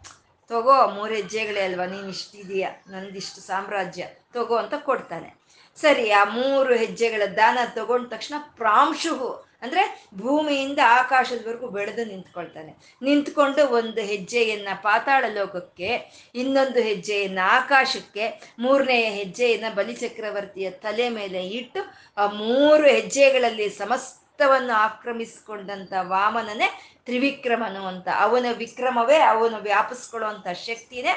ತಗೋ, 0.50 0.88
ಮೂರು 0.88 1.14
ಹೆಜ್ಜೆಗಳೇ 1.14 1.62
ಅಲ್ವಾ, 1.62 1.86
ನೀನು 1.86 2.10
ಇಷ್ಟಿದೀಯ 2.10 2.68
ನಂದಿಷ್ಟು 2.90 3.42
ಸಾಮ್ರಾಜ್ಯ. 3.42 4.08
ತಗೋ 4.34 4.56
ಅಂತ 4.56 4.74
ಕೊಡ್ತಾನೆ. 4.78 5.46
ಸರಿ, 5.76 6.12
ಆ 6.12 6.24
ಮೂರು 6.24 6.76
ಹೆಜ್ಜೆಗಳ 6.76 7.26
ದಾನ 7.26 7.58
ತಗೊಂಡ 7.76 8.14
ತಕ್ಷಣ 8.14 8.36
ಪ್ರಾಂಶುಹು, 8.56 9.46
ಅಂದ್ರೆ 9.62 10.08
ಭೂಮಿಯಿಂದ 10.16 10.80
ಆಕಾಶದವರೆಗೂ 10.86 11.68
ಬೆಳೆದು 11.68 12.06
ನಿಂತ್ಕೊಳ್ತಾನೆ. 12.06 12.98
ನಿಂತ್ಕೊಂಡು 13.02 13.68
ಒಂದು 13.68 14.02
ಹೆಜ್ಜೆಯನ್ನ 14.02 14.68
ಪಾತಾಳ 14.82 15.26
ಲೋಕಕ್ಕೆ 15.34 15.90
ಇನ್ನೊಂದು 16.36 16.80
ಹೆಜ್ಜೆಯನ್ನ 16.80 17.40
ಆಕಾಶಕ್ಕೆ 17.44 18.56
ಮೂರನೆಯ 18.60 19.06
ಹೆಜ್ಜೆಯನ್ನ 19.10 19.74
ಬಲಿಚಕ್ರವರ್ತಿಯ 19.74 20.70
ತಲೆ 20.72 21.10
ಮೇಲೆ 21.10 21.48
ಇಟ್ಟು, 21.48 21.82
ಆ 22.18 22.28
ಮೂರು 22.28 22.88
ಹೆಜ್ಜೆಗಳಲ್ಲಿ 22.88 23.70
ಸಮಸ್ತವನ್ನು 24.36 24.74
ಆಕ್ರಮಿಸಿಕೊಂಡಂತ 24.74 25.94
ವಾಮನನೇ 26.02 26.68
ತ್ರಿವಿಕ್ರಮನು 27.06 27.88
ಅಂತ 27.88 28.08
ಅವನ 28.20 28.46
ವಿಕ್ರಮವೇ 28.58 29.20
ಅವನು 29.20 29.58
ವ್ಯಾಪಿಸ್ಕೊಳ್ಳುವಂಥ 29.58 30.48
ಶಕ್ತಿನೇ 30.48 31.14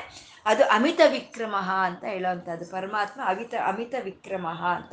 ಅದು 0.47 0.65
ಅಮಿತ 0.65 1.01
ವಿಕ್ರಮ 1.11 1.55
ಅಂತ 1.85 2.05
ಹೇಳುವಂಥದ್ದು. 2.05 2.67
ಪರಮಾತ್ಮ 2.71 3.21
ಅಮಿತ 3.25 3.55
ಅಮಿತ 3.67 3.95
ವಿಕ್ರಮ 4.05 4.47
ಅಂತ. 4.77 4.93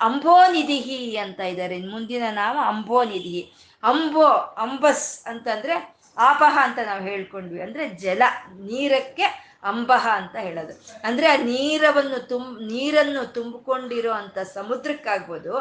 ಅಂಬೋನಿಧಿಹಿ 0.00 1.16
ಅಂತ 1.16 1.40
ಇದ್ದಾರೆ. 1.40 1.78
ಮುಂದಿನ 1.86 2.22
ನಾಮ 2.30 2.58
ಅಂಬೋನಿಧಿ 2.68 3.52
ಅಂಬೋ, 3.82 4.28
ಅಂಬಸ್ 4.62 5.26
ಅಂತಂದ್ರೆ 5.26 5.74
ಆಪಹ 6.18 6.58
ಅಂತ 6.62 6.78
ನಾವು 6.86 7.02
ಹೇಳ್ಕೊಂಡ್ವಿ. 7.02 7.60
ಅಂದ್ರೆ 7.62 7.88
ಜಲ, 7.88 8.22
ನೀರಕ್ಕೆ 8.54 9.47
ಅಂಬಹ 9.62 10.08
ಅಂತ 10.12 10.36
ಹೇಳೋದು. 10.36 10.72
ಅಂದ್ರೆ 11.04 11.26
ಆ 11.26 11.36
ನೀರವನ್ನು 11.36 12.28
ತುಂಬ 12.28 12.58
ನೀರನ್ನು 12.58 13.32
ತುಂಬಿಕೊಂಡಿರೋ 13.32 14.12
ಅಂತ 14.12 14.38
ಸಮುದ್ರಕ್ಕಾಗ್ಬೋದು, 14.38 15.54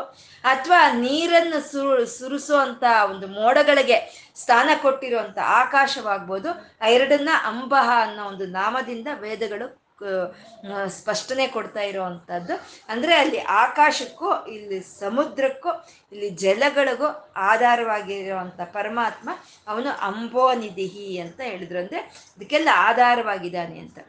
ಅಥವಾ 0.43 0.91
ನೀರನ್ನು 0.91 1.59
ಸುರು 1.71 2.05
ಸುರಿಸೋ 2.05 2.57
ಒಂದು 3.11 3.27
ಮೋಡಗಳಿಗೆ 3.27 3.97
ಸ್ಥಾನ 4.35 4.69
ಕೊಟ್ಟಿರುವಂತ 4.81 5.37
ಆಕಾಶವಾಗ್ಬೋದು, 5.61 6.49
ಆ 6.81 6.87
ಎರಡನ್ನ 6.87 7.29
ಅಂಬಹ 7.45 7.89
ಅನ್ನೋ 8.05 8.23
ಒಂದು 8.25 8.45
ನಾಮದಿಂದ 8.45 9.07
ವೇದಗಳು 9.25 9.86
ಸ್ಪಷ್ಟನೆ 10.87 11.47
ಕೊಡ್ತಾ 11.47 11.81
ಇರುವಂತದ್ದು 11.81 12.53
ಅಂದ್ರೆ 12.89 13.15
ಅಲ್ಲಿ 13.15 13.39
ಆಕಾಶಕ್ಕೂ, 13.39 14.45
ಇಲ್ಲಿ 14.45 14.79
ಸಮುದ್ರಕ್ಕೂ, 14.79 15.69
ಇಲ್ಲಿ 16.11 16.29
ಜಲಗಳಿಗೂ 16.29 17.05
ಆಧಾರವಾಗಿರುವಂಥ 17.35 18.61
ಪರಮಾತ್ಮ 18.61 19.29
ಅವನು 19.67 19.89
ಅಂಬೋನಿಧಿಹಿ 19.89 21.17
ಅಂತ 21.17 21.41
ಹೇಳಿದ್ರು. 21.41 21.79
ಅಂದ್ರೆ 21.79 22.25
ಇದಕ್ಕೆಲ್ಲ 22.37 22.69
ಆಧಾರವಾಗಿದ್ದಾನೆ 22.73 23.79
ಅಂತ. 23.79 23.99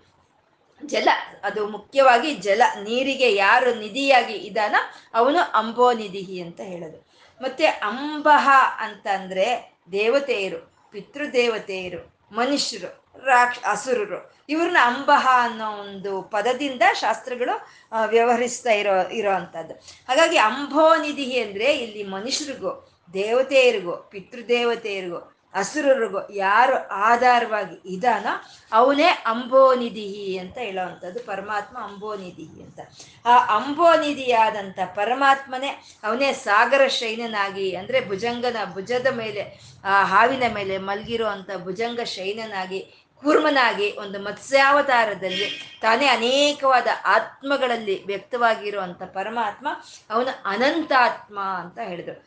ಜಲ, 0.86 1.08
ಅದು 1.42 1.68
ಮುಖ್ಯವಾಗಿ 1.68 2.34
ಜಲ, 2.34 2.62
ನೀರಿಗೆ 2.82 3.34
ಯಾರು 3.34 3.74
ನಿಧಿಯಾಗಿ 3.74 4.34
ಇದಾನ 4.34 4.76
ಅವನು 5.14 5.38
ಅಂಬೋನಿಧಿಹಿ 5.38 6.40
ಅಂತ 6.40 6.60
ಹೇಳೋದು. 6.60 7.08
ಮತ್ತೆ 7.42 7.66
ಅಂಬಹ 7.66 8.48
ಅಂತಂದ್ರೆ 8.78 9.78
ದೇವತೆಯರು, 9.92 10.90
ಪಿತೃದೇವತೆಯರು, 10.90 12.18
ಮನುಷ್ಯರು. 12.32 13.07
ರಾಕ್ಷ, 13.24 13.58
ಅಸುರರು. 13.66 14.32
ಇವ್ರನ್ನ 14.48 14.76
ಅಂಬಹ 14.82 15.28
ಅನ್ನೋ 15.40 15.70
ಒಂದು 15.70 16.22
ಪದದಿಂದ 16.22 16.82
ಶಾಸ್ತ್ರಗಳು 16.92 17.68
ವ್ಯವಹರಿಸ್ತಾ 18.06 18.70
ಇರೋ 18.70 19.08
ಇರೋ 19.08 19.32
ಅಂಥದ್ದು 19.32 19.74
ಹಾಗಾಗಿ 20.08 20.36
ಅಂಬೋನಿಧಿ 20.36 21.40
ಅಂದರೆ 21.40 21.78
ಇಲ್ಲಿ 21.78 22.04
ಮನುಷ್ಯರಿಗೂ, 22.04 22.88
ದೇವತೆಯರಿಗೂ, 23.12 23.96
ಪಿತೃದೇವತೆಯರಿಗೂ 23.96 25.34
ಹಸುರರಿಗೂ 25.54 26.32
ಯಾರು 26.32 26.88
ಆಧಾರವಾಗಿ 26.88 27.94
ಇದಾನೋ 27.94 28.42
ಅವನೇ 28.72 29.06
ಅಂಬೋನಿಧಿ 29.06 30.38
ಅಂತ 30.38 30.58
ಹೇಳೋವಂಥದ್ದು. 30.58 31.20
ಪರಮಾತ್ಮ 31.20 31.78
ಅಂಬೋನಿಧಿ 31.78 32.62
ಅಂತ. 32.62 32.80
ಆ 33.26 33.56
ಅಂಬೋನಿಧಿಯಾದಂಥ 33.56 34.78
ಪರಮಾತ್ಮನೇ 34.94 35.68
ಅವನೇ 36.04 36.32
ಸಾಗರ 36.32 36.86
ಶೈನನಾಗಿ 36.86 37.76
ಅಂದರೆ 37.76 38.08
ಭುಜಂಗನ, 38.08 38.56
ಭುಜದ 38.72 39.06
ಮೇಲೆ, 39.06 39.60
ಆ, 39.84 40.04
ಹಾವಿನ 40.04 40.42
ಮೇಲೆ 40.54 40.78
ಮಲಗಿರೋ 40.78 41.26
ಅಂಥ 41.26 41.50
ಭುಜಂಗ 41.56 42.00
ಶೈನನಾಗಿ 42.00 42.97
ಕೂರ್ಮನಾಗಿ 43.22 43.92
ಒಂದು 43.92 44.18
ಮತ್ಸ್ಯಾವತಾರದಲ್ಲಿ 44.18 45.78
ತಾನೇ 45.82 46.06
ಅನೇಕವಾದ 46.06 46.86
ಆತ್ಮಗಳಲ್ಲಿ 47.04 48.06
ವ್ಯಕ್ತವಾಗಿರುವಂಥ 48.06 49.02
ಪರಮಾತ್ಮ 49.02 49.68
ಅವನು 50.10 50.42
ಅನಂತಾತ್ಮ 50.44 51.40
ಅಂತ 51.40 51.78
ಹೇಳಿದ್ರು. 51.78 52.20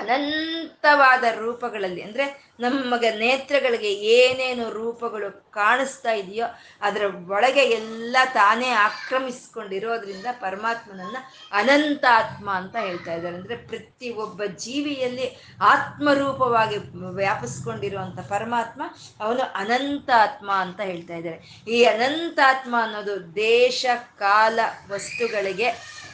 ಅನಂತವಾದ 0.00 1.24
ರೂಪಗಳಲ್ಲಿ, 1.42 2.02
ಅಂದರೆ 2.02 2.24
ನಮಗೆ 2.60 3.08
ನೇತ್ರಗಳಿಗೆ 3.22 3.90
ಏನೇನು 4.16 4.64
ರೂಪಗಳು 4.70 5.28
ಕಾಣಿಸ್ತಾ 5.50 6.12
ಇದೆಯೋ 6.12 6.46
ಅದರ 6.86 7.04
ಒಳಗೆ 7.28 7.64
ಎಲ್ಲ 7.78 8.16
ತಾನೇ 8.34 8.68
ಆಕ್ರಮಿಸ್ಕೊಂಡಿರೋದ್ರಿಂದ 8.86 10.28
ಪರಮಾತ್ಮನನ್ನ 10.40 11.18
ಅನಂತ 11.52 12.04
ಆತ್ಮ 12.20 12.48
ಅಂತ 12.60 12.76
ಹೇಳ್ತಾ 12.86 13.14
ಇದ್ದಾರೆ. 13.14 13.36
ಅಂದರೆ 13.36 13.56
ಪ್ರತಿ 13.70 14.10
ಒಬ್ಬ 14.24 14.42
ಜೀವಿಯಲ್ಲಿ 14.64 15.26
ಆತ್ಮರೂಪವಾಗಿ 15.72 16.78
ವ್ಯಾಪಿಸ್ಕೊಂಡಿರುವಂಥ 17.20 18.20
ಪರಮಾತ್ಮ 18.28 18.82
ಅವನು 19.20 19.44
ಅನಂತ 19.62 20.10
ಆತ್ಮ 20.16 20.50
ಅಂತ 20.64 20.80
ಹೇಳ್ತಾ 20.90 21.16
ಇದ್ದಾರೆ. 21.16 21.40
ಈ 21.68 21.80
ಅನಂತಾತ್ಮ 21.84 22.74
ಅನ್ನೋದು 22.82 23.16
ದೇಶ, 23.34 23.86
ಕಾಲ, 24.18 24.58
ವಸ್ತುಗಳಿಗೆ 24.92 25.70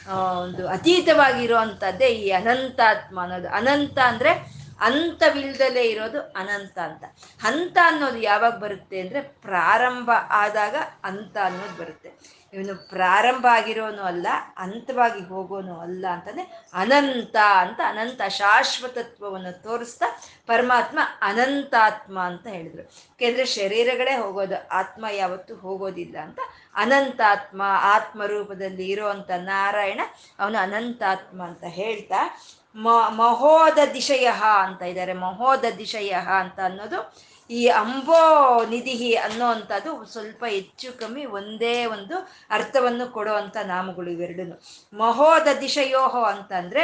ಒಂದು 0.09 0.67
ಅತೀತವಾಗಿರುವಂಥದ್ದೇ 0.67 2.05
ಈ 2.05 2.31
ಅನಂತಾತ್ಮ 2.31 3.19
ಅನ್ನೋದು 3.19 3.47
ಅನಂತ 3.47 3.99
ಅಂದರೆ 3.99 4.31
ಅಂತವಿಲ್ದಲೇ 4.79 5.83
ಇರೋದು 5.83 6.19
ಅನಂತ 6.35 6.79
ಅಂತ. 6.79 7.03
ಹಂತ 7.41 7.77
ಅನ್ನೋದು 7.85 8.17
ಯಾವಾಗ 8.17 8.57
ಬರುತ್ತೆ 8.57 8.99
ಅಂದರೆ 8.99 9.21
ಪ್ರಾರಂಭ 9.21 10.09
ಆದಾಗ 10.29 10.75
ಅಂತ 11.03 11.37
ಅನ್ನೋದು 11.43 11.83
ಬರುತ್ತೆ. 11.83 12.09
ಇವನು 12.53 12.89
ಪ್ರಾರಂಭ 12.89 13.45
ಆಗಿರೋನು 13.51 14.03
ಅಲ್ಲ 14.03 14.27
ಅಂತವಾಗಿ 14.57 15.21
ಹೋಗೋನು 15.23 15.79
ಅಲ್ಲ 15.79 16.05
ಅಂತಾನೆ 16.07 16.43
ಅನಂತ 16.73 17.35
ಅಂತ 17.59 17.79
ಅನಂತ 17.87 18.21
ಶಾಶ್ವತತ್ವವನ್ನು 18.29 19.63
ತೋರಿಸ್ತಾ 19.63 20.05
ಪರಮಾತ್ಮ 20.47 20.99
ಅನಂತಾತ್ಮ 21.21 22.19
ಅಂತ 22.19 22.47
ಹೇಳಿದ್ರು. 22.47 22.81
ಯಾಕೆಂದ್ರೆ 22.81 23.45
ಶರೀರಗಳೇ 23.45 24.15
ಹೋಗೋದು, 24.15 24.67
ಆತ್ಮ 24.67 25.05
ಯಾವತ್ತೂ 25.11 25.55
ಹೋಗೋದಿಲ್ಲ 25.55 26.17
ಅಂತ. 26.17 26.39
ಅನಂತಾತ್ಮ 26.75 27.61
ಆತ್ಮ 27.65 28.25
ರೂಪದಲ್ಲಿ 28.25 28.89
ಇರುವಂತ 28.89 29.31
ನಾರಾಯಣ 29.31 30.01
ಅವನು 30.39 30.57
ಅನಂತಾತ್ಮ 30.57 31.43
ಅಂತ 31.43 31.63
ಹೇಳ್ತಾ, 31.63 32.41
ಮ 32.75 32.87
ಮಹೋದ 33.09 33.77
ದಿಶಯ 33.93 34.29
ಅಂತ 34.63 34.81
ಇದ್ದಾರೆ. 34.81 35.13
ಮಹೋದ 35.13 35.65
ದಿಶಯ 35.77 36.11
ಅಂತ 36.39 36.59
ಅನ್ನೋದು 36.59 37.28
ಈ 37.49 37.61
ಅಂಬೋ 37.81 38.21
ನಿಧಿ 38.69 39.11
ಅನ್ನೋವಂಥದ್ದು 39.25 39.91
ಸ್ವಲ್ಪ 40.05 40.43
ಹೆಚ್ಚು 40.55 40.89
ಕಮ್ಮಿ 40.99 41.25
ಒಂದೇ 41.37 41.75
ಒಂದು 41.85 42.15
ಅರ್ಥವನ್ನು 42.51 43.05
ಕೊಡುವಂಥ 43.11 43.57
ನಾಮಗಳು 43.65 44.09
ಇವೆರಡೂ 44.11 44.57
ಮಹೋದ 44.93 45.47
ದಿಶಯೋಹೋ 45.61 46.23
ಅಂತಂದರೆ 46.33 46.83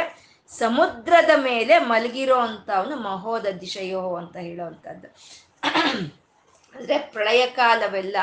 ಸಮುದ್ರದ 0.52 1.32
ಮೇಲೆ 1.44 1.74
ಮಲಗಿರೋ 1.92 2.36
ಅಂಥವನು 2.38 2.96
ಮಹೋದ 3.08 3.46
ದಿಶಯೋಹೋ 3.60 4.12
ಅಂತ 4.16 4.36
ಹೇಳೋವಂಥದ್ದು. 4.36 5.08
ಅಂದರೆ 6.74 6.96
ಪ್ರಳಯ 7.14 7.42
ಕಾಲವೆಲ್ಲ 7.60 8.16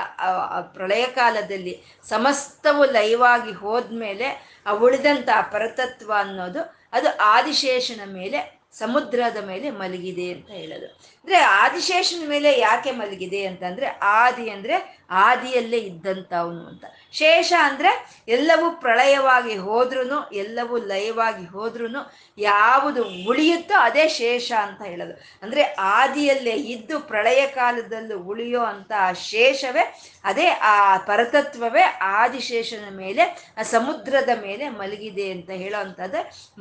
ಪ್ರಳಯ 0.75 1.05
ಕಾಲದಲ್ಲಿ 1.15 1.73
ಸಮಸ್ತವು 2.05 2.83
ಲೈವಾಗಿ 2.91 3.51
ಹೋದ್ಮೇಲೆ 3.51 4.27
ಆ 4.65 4.73
ಉಳಿದಂಥ 4.85 5.29
ಪರತತ್ವ 5.53 6.11
ಅನ್ನೋದು 6.23 6.61
ಅದು 6.93 7.09
ಆದಿಶೇಷನ 7.35 8.03
ಮೇಲೆ 8.19 8.39
ಸಮುದ್ರದ 8.81 9.39
ಮೇಲೆ 9.47 9.67
ಮಲಗಿದೆ 9.81 10.27
ಅಂತ 10.31 10.49
ಹೇಳೋದು. 10.61 10.87
ಅಂದ್ರೆ 11.23 11.39
ಆದಿಶೇಷನ 11.39 12.29
ಮೇಲೆ 12.29 12.59
ಯಾಕೆ 12.59 12.91
ಮಲಗಿದೆ 12.91 13.45
ಅಂತಂದ್ರೆ 13.45 13.85
ಆದಿ 14.01 14.49
ಅಂದ್ರೆ 14.49 15.03
ಆದಿಯಲ್ಲೇ 15.09 15.77
ಇದ್ದಂಥವನು 15.77 16.67
ಅಂತ. 16.67 16.85
ಶೇಷ 17.11 17.53
ಅಂದ್ರೆ 17.59 18.23
ಎಲ್ಲವೂ 18.27 18.71
ಪ್ರಳಯವಾಗಿ 18.71 19.57
ಹೋದ್ರೂ 19.57 20.29
ಎಲ್ಲವೂ 20.33 20.77
ಲಯವಾಗಿ 20.77 21.45
ಹೋದ್ರೂ 21.45 22.11
ಯಾವುದು 22.37 23.03
ಉಳಿಯುತ್ತೋ 23.03 23.79
ಅದೇ 23.79 24.07
ಶೇಷ 24.07 24.51
ಅಂತ 24.51 24.81
ಹೇಳೋದು. 24.81 25.13
ಅಂದ್ರೆ 25.41 25.63
ಆದಿಯಲ್ಲೇ 25.79 26.51
ಇದ್ದು 26.51 26.99
ಪ್ರಳಯ 26.99 27.47
ಕಾಲದಲ್ಲೂ 27.47 28.19
ಉಳಿಯೋ 28.19 28.61
ಅಂತ 28.61 28.91
ಶೇಷವೇ, 29.13 30.01
ಅದೇ 30.23 30.47
ಆ 30.47 30.97
ಪರತತ್ವವೇ 30.97 31.81
ಆದಿಶೇಷನ 32.01 32.95
ಮೇಲೆ, 32.95 33.53
ಆ 33.57 33.61
ಸಮುದ್ರದ 33.61 34.29
ಮೇಲೆ 34.41 34.69
ಮಲಗಿದೆ 34.69 35.31
ಅಂತ 35.31 35.49
ಹೇಳೋ 35.49 35.79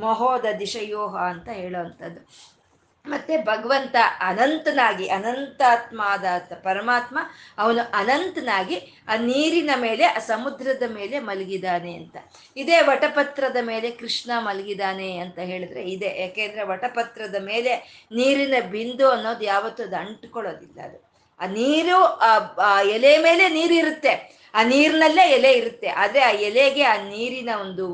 ಮಹೋದ 0.01 0.45
ದಿಶಯೋಹ 0.59 1.17
ಅಂತ 1.17 1.49
ಹೇಳೋ 1.49 1.79
ಮತ್ತೆ 3.07 3.37
ಭಗವಂತ 3.37 3.97
ಅನಂತನಾಗಿ 4.21 5.09
ಅನಂತಾತ್ಮ 5.09 6.03
ಆದ 6.05 6.25
ಪರಮಾತ್ಮ, 6.63 7.19
ಅವನು 7.59 7.91
ಅನಂತನಾಗಿ 7.95 9.03
ಆ 9.09 9.17
ನೀರಿನ 9.17 9.71
ಮೇಲೆ, 9.77 10.05
ಆ 10.05 10.19
ಸಮುದ್ರದ 10.19 10.83
ಮೇಲೆ 10.95 11.19
ಮಲಗಿದಾನೆ 11.19 11.95
ಅಂತ. 11.95 12.17
ಇದೇ 12.57 12.81
ವಟಪತ್ರದ 12.81 13.57
ಮೇಲೆ 13.61 13.91
ಕೃಷ್ಣ 13.91 14.31
ಮಲಗಿದಾನೆ 14.39 15.17
ಅಂತ 15.17 15.39
ಹೇಳಿದ್ರೆ 15.39 15.83
ಇದೆ. 15.91 16.21
ಯಾಕೆಂದ್ರೆ 16.21 16.63
ವಟಪತ್ರದ 16.63 17.35
ಮೇಲೆ 17.45 18.03
ನೀರಿನ 18.13 18.55
ಬಿಂದು 18.71 19.11
ಅನ್ನೋದು 19.11 19.45
ಯಾವತ್ತೂ 19.45 19.83
ಅದು 19.83 19.97
ಅಂಟ್ಕೊಳ್ಳೋದಿಲ್ಲ 19.97 20.81
ಅದು. 20.81 21.11
ಆ 21.41 21.47
ನೀರು 21.47 22.05
ಆ 22.57 22.83
ಎಲೆ 22.83 23.19
ಮೇಲೆ 23.19 23.49
ನೀರಿರುತ್ತೆ. 23.49 24.42
ಆ 24.55 24.63
ನೀರಿನಲ್ಲೇ 24.73 25.25
ಎಲೆ 25.37 25.53
ಇರುತ್ತೆ. 25.61 25.89
ಆದರೆ 26.03 26.23
ಆ 26.29 26.31
ಎಲೆಗೆ 26.49 26.83
ಆ 26.93 26.97
ನೀರಿನ 27.13 27.51
ಒಂದು 27.65 27.87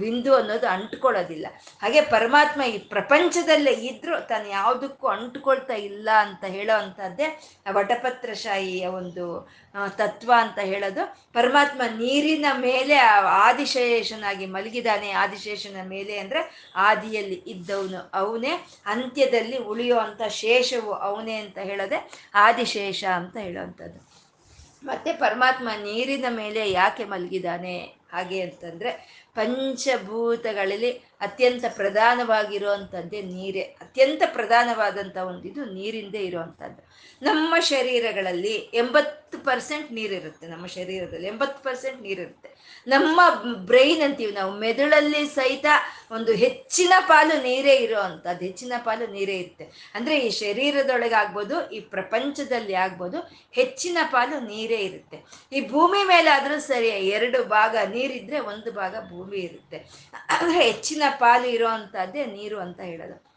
ಬಿಂದು 0.00 0.32
ಅನ್ನೋದು 0.36 0.66
ಅಂಟ್ಕೊಳ್ಳೋದಿಲ್ಲ. 0.74 1.46
ಹಾಗೆ 1.82 2.00
ಪರಮಾತ್ಮ 2.14 2.62
ಈ 2.72 2.76
ಪ್ರಪಂಚದಲ್ಲೇ 2.94 3.74
ಇದ್ದರೂ 3.90 4.16
ತಾನು 4.30 4.48
ಯಾವುದಕ್ಕೂ 4.58 5.06
ಅಂಟ್ಕೊಳ್ತಾ 5.16 5.76
ಇಲ್ಲ 5.90 6.08
ಅಂತ 6.26 6.44
ಹೇಳೋ 6.56 6.74
ಅಂಥದ್ದೇ 6.82 7.28
ವಟಪತ್ರಶಾಹಿಯ 7.78 8.86
ಒಂದು 9.00 9.26
ತತ್ವ 10.00 10.30
ಅಂತ 10.44 10.58
ಹೇಳೋದು. 10.70 11.02
ಪರಮಾತ್ಮ 11.32 11.82
ನೀರಿನ 11.98 12.46
ಮೇಲೆ 12.58 12.96
ಆದಿಶೇಷನಾಗಿ 13.48 14.46
ಮಲಗಿದಾನೆ. 14.54 15.10
ಆದಿಶೇಷನ 15.22 15.82
ಮೇಲೆ 15.94 16.14
ಅಂದರೆ 16.18 16.40
ಆದಿಯಲ್ಲಿ 16.88 17.38
ಇದ್ದವನು 17.54 18.00
ಅವನೇ. 18.20 18.52
ಅಂತ್ಯದಲ್ಲಿ 18.86 19.58
ಉಳಿಯೋ 19.72 19.98
ಅಂಥ 20.06 20.22
ಶೇಷವು 20.42 20.92
ಅವನೇ 21.08 21.36
ಅಂತ 21.44 21.58
ಹೇಳೋದೆ 21.70 22.00
ಆದಿಶೇಷ 22.46 23.02
ಅಂತ 23.20 23.36
ಹೇಳೋವಂಥದ್ದು 23.46 24.00
ಮತ್ತೆ 24.82 25.12
ಪರಮಾತ್ಮ 25.12 25.68
ನೀರಿನ 25.82 26.24
ಮೇಲೆ 26.30 26.70
ಯಾಕೆ 26.70 27.04
ಮಲಗಿದಾನೆ 27.04 27.76
ಹಾಗೆ 28.12 28.40
ಅಂತಂದ್ರೆ 28.40 28.90
ಪಂಚಭೂತಗಳಲ್ಲಿ 29.34 30.90
ಅತ್ಯಂತ 31.20 31.64
ಪ್ರಧಾನವಾಗಿರುವಂಥದ್ದೇ 31.76 33.22
ನೀರೇ. 33.22 33.60
ಅತ್ಯಂತ 33.60 34.22
ಪ್ರಧಾನವಾದಂಥ 34.32 35.16
ಒಂದಿದು 35.16 35.64
ನೀರಿಂದೇ 35.64 36.18
ಇರುವಂಥದ್ದು 36.18 36.80
ನಮ್ಮ 37.22 37.54
ಶರೀರಗಳಲ್ಲಿ 37.60 38.54
ಎಂಬತ್ತು 38.74 39.38
ಪರ್ಸೆಂಟ್ 39.38 39.92
ನೀರಿರುತ್ತೆ, 39.92 40.48
ನಮ್ಮ 40.48 40.66
ಶರೀರದಲ್ಲಿ 40.66 41.26
ಎಂಬತ್ತು 41.26 41.62
ಪರ್ಸೆಂಟ್ 41.62 42.02
ನೀರಿರುತ್ತೆ. 42.02 42.48
ನಮ್ಮ 42.86 43.20
ಬ್ರೈನ್ 43.54 44.02
ಅಂತೀವಿ 44.02 44.32
ನಾವು, 44.32 44.52
ಮೆದುಳಲ್ಲಿ 44.52 45.28
ಸಹಿತ 45.28 45.66
ಒಂದು 46.10 46.32
ಹೆಚ್ಚಿನ 46.32 46.92
ಪಾಲು 47.00 47.42
ನೀರೇ 47.42 47.74
ಇರೋ 47.74 48.00
ಅಂಥದ್ದು 48.00 48.44
ಹೆಚ್ಚಿನ 48.44 48.72
ಪಾಲು 48.78 49.06
ನೀರೇ 49.12 49.36
ಇರುತ್ತೆ. 49.38 49.92
ಅಂದರೆ 49.94 50.18
ಈ 50.18 50.30
ಶರೀರದೊಳಗೆ 50.30 51.14
ಆಗ್ಬೋದು 51.14 51.70
ಈ 51.70 51.80
ಪ್ರಪಂಚದಲ್ಲಿ 51.80 52.74
ಆಗ್ಬೋದು, 52.74 53.18
ಹೆಚ್ಚಿನ 53.52 53.98
ಪಾಲು 54.10 54.40
ನೀರೇ 54.40 54.76
ಇರುತ್ತೆ. 54.76 55.24
ಈ 55.52 55.68
ಭೂಮಿ 55.68 56.04
ಮೇಲಾದರೂ 56.04 56.60
ಸರಿ, 56.60 56.88
ಎರಡು 56.88 57.44
ಭಾಗ 57.44 57.76
ನೀರಿದ್ರೆ 57.90 58.40
ಒಂದು 58.40 58.72
ಭಾಗ 58.72 58.94
ಭೂಮಿ 59.10 59.36
ಇರುತ್ತೆ. 59.38 59.78
ಅಂದರೆ 60.40 60.64
ಹೆಚ್ಚಿನ 60.64 61.02
ಪಾಲು 61.18 61.48
ಇರೋ 61.48 61.66
ಅಂಥದ್ದೇ 61.66 62.24
ನೀರು 62.26 62.58
ಅಂತ 62.58 62.80
ಹೇಳೋದು. 62.80 63.27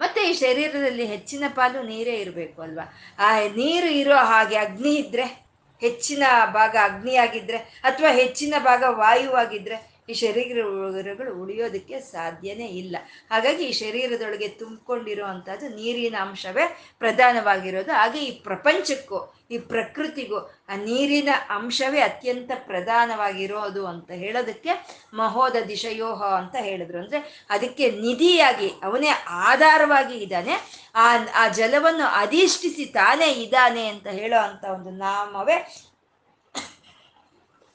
ಮತ್ತೆ 0.00 0.30
ಈ 0.30 0.32
ಶರೀರದಲ್ಲಿ 0.32 1.06
ಹೆಚ್ಚಿನ 1.06 1.44
ಪಾಲು 1.48 1.82
ನೀರೇ 1.82 2.14
ಇರಬೇಕು 2.14 2.62
ಅಲ್ವಾ? 2.62 2.94
ಆ 3.18 3.38
ನೀರು 3.56 3.86
ಇರೋ 3.86 4.16
ಹಾಗೆ 4.16 4.56
ಅಗ್ನಿ 4.56 4.94
ಇದ್ರೆ, 4.94 5.46
ಹೆಚ್ಚಿನ 5.80 6.22
ಭಾಗ 6.52 6.76
ಅಗ್ನಿಯಾಗಿದ್ರೆ, 6.82 7.58
ಅಥವಾ 7.58 8.08
ಹೆಚ್ಚಿನ 8.12 8.54
ಭಾಗ 8.58 8.84
ವಾಯುವಾಗಿದ್ರೆ 8.88 9.95
ಈ 10.08 10.14
ಶರೀರ 10.14 10.58
ಶರೀರಗಳು 10.92 11.42
ಉಳಿಯೋದಕ್ಕೆ 11.42 12.00
ಸಾಧ್ಯನೇ 12.00 12.66
ಇಲ್ಲ. 12.66 12.96
ಹಾಗಾಗಿ 13.30 13.64
ಈ 13.64 13.72
ಶರೀರದೊಳಗೆ 13.72 14.48
ತುಂಬಿಕೊಂಡಿರೋ 14.48 15.26
ಅಂಥದ್ದು 15.26 15.68
ನೀರಿನ 15.68 16.14
ಅಂಶವೇ 16.20 16.64
ಪ್ರಧಾನವಾಗಿರೋದು. 16.98 17.92
ಹಾಗೆ 17.92 18.18
ಈ 18.18 18.30
ಪ್ರಪಂಚಕ್ಕೂ, 18.40 19.34
ಈ 19.50 19.58
ಪ್ರಕೃತಿಗೂ 19.58 20.38
ಆ 20.68 20.76
ನೀರಿನ 20.76 21.28
ಅಂಶವೇ 21.50 22.00
ಅತ್ಯಂತ 22.00 22.50
ಪ್ರಧಾನವಾಗಿರೋದು 22.66 23.86
ಅಂತ 23.86 24.10
ಹೇಳೋದಕ್ಕೆ 24.10 24.72
ಮಹೋದ 25.14 25.56
ದಿಶಯೋಹ 25.68 26.22
ಅಂತ 26.24 26.56
ಹೇಳಿದ್ರು. 26.60 26.98
ಅಂದ್ರೆ 26.98 27.46
ಅದಕ್ಕೆ 27.50 27.90
ನಿಧಿಯಾಗಿ, 27.90 28.68
ಅವನೇ 28.82 29.08
ಆಧಾರವಾಗಿ 29.28 30.14
ಇದ್ದಾನೆ. 30.14 30.86
ಆ 30.94 31.06
ಆ 31.34 31.48
ಜಲವನ್ನು 31.48 32.04
ಅಧಿಷ್ಠಿಸಿ 32.04 32.84
ತಾನೇ 32.84 33.32
ಇದ್ದಾನೆ 33.32 33.86
ಅಂತ 33.86 34.06
ಹೇಳೋ 34.06 34.38
ಅಂಥ 34.38 34.64
ಒಂದು 34.64 34.90
ನಾಮವೇ 34.90 35.85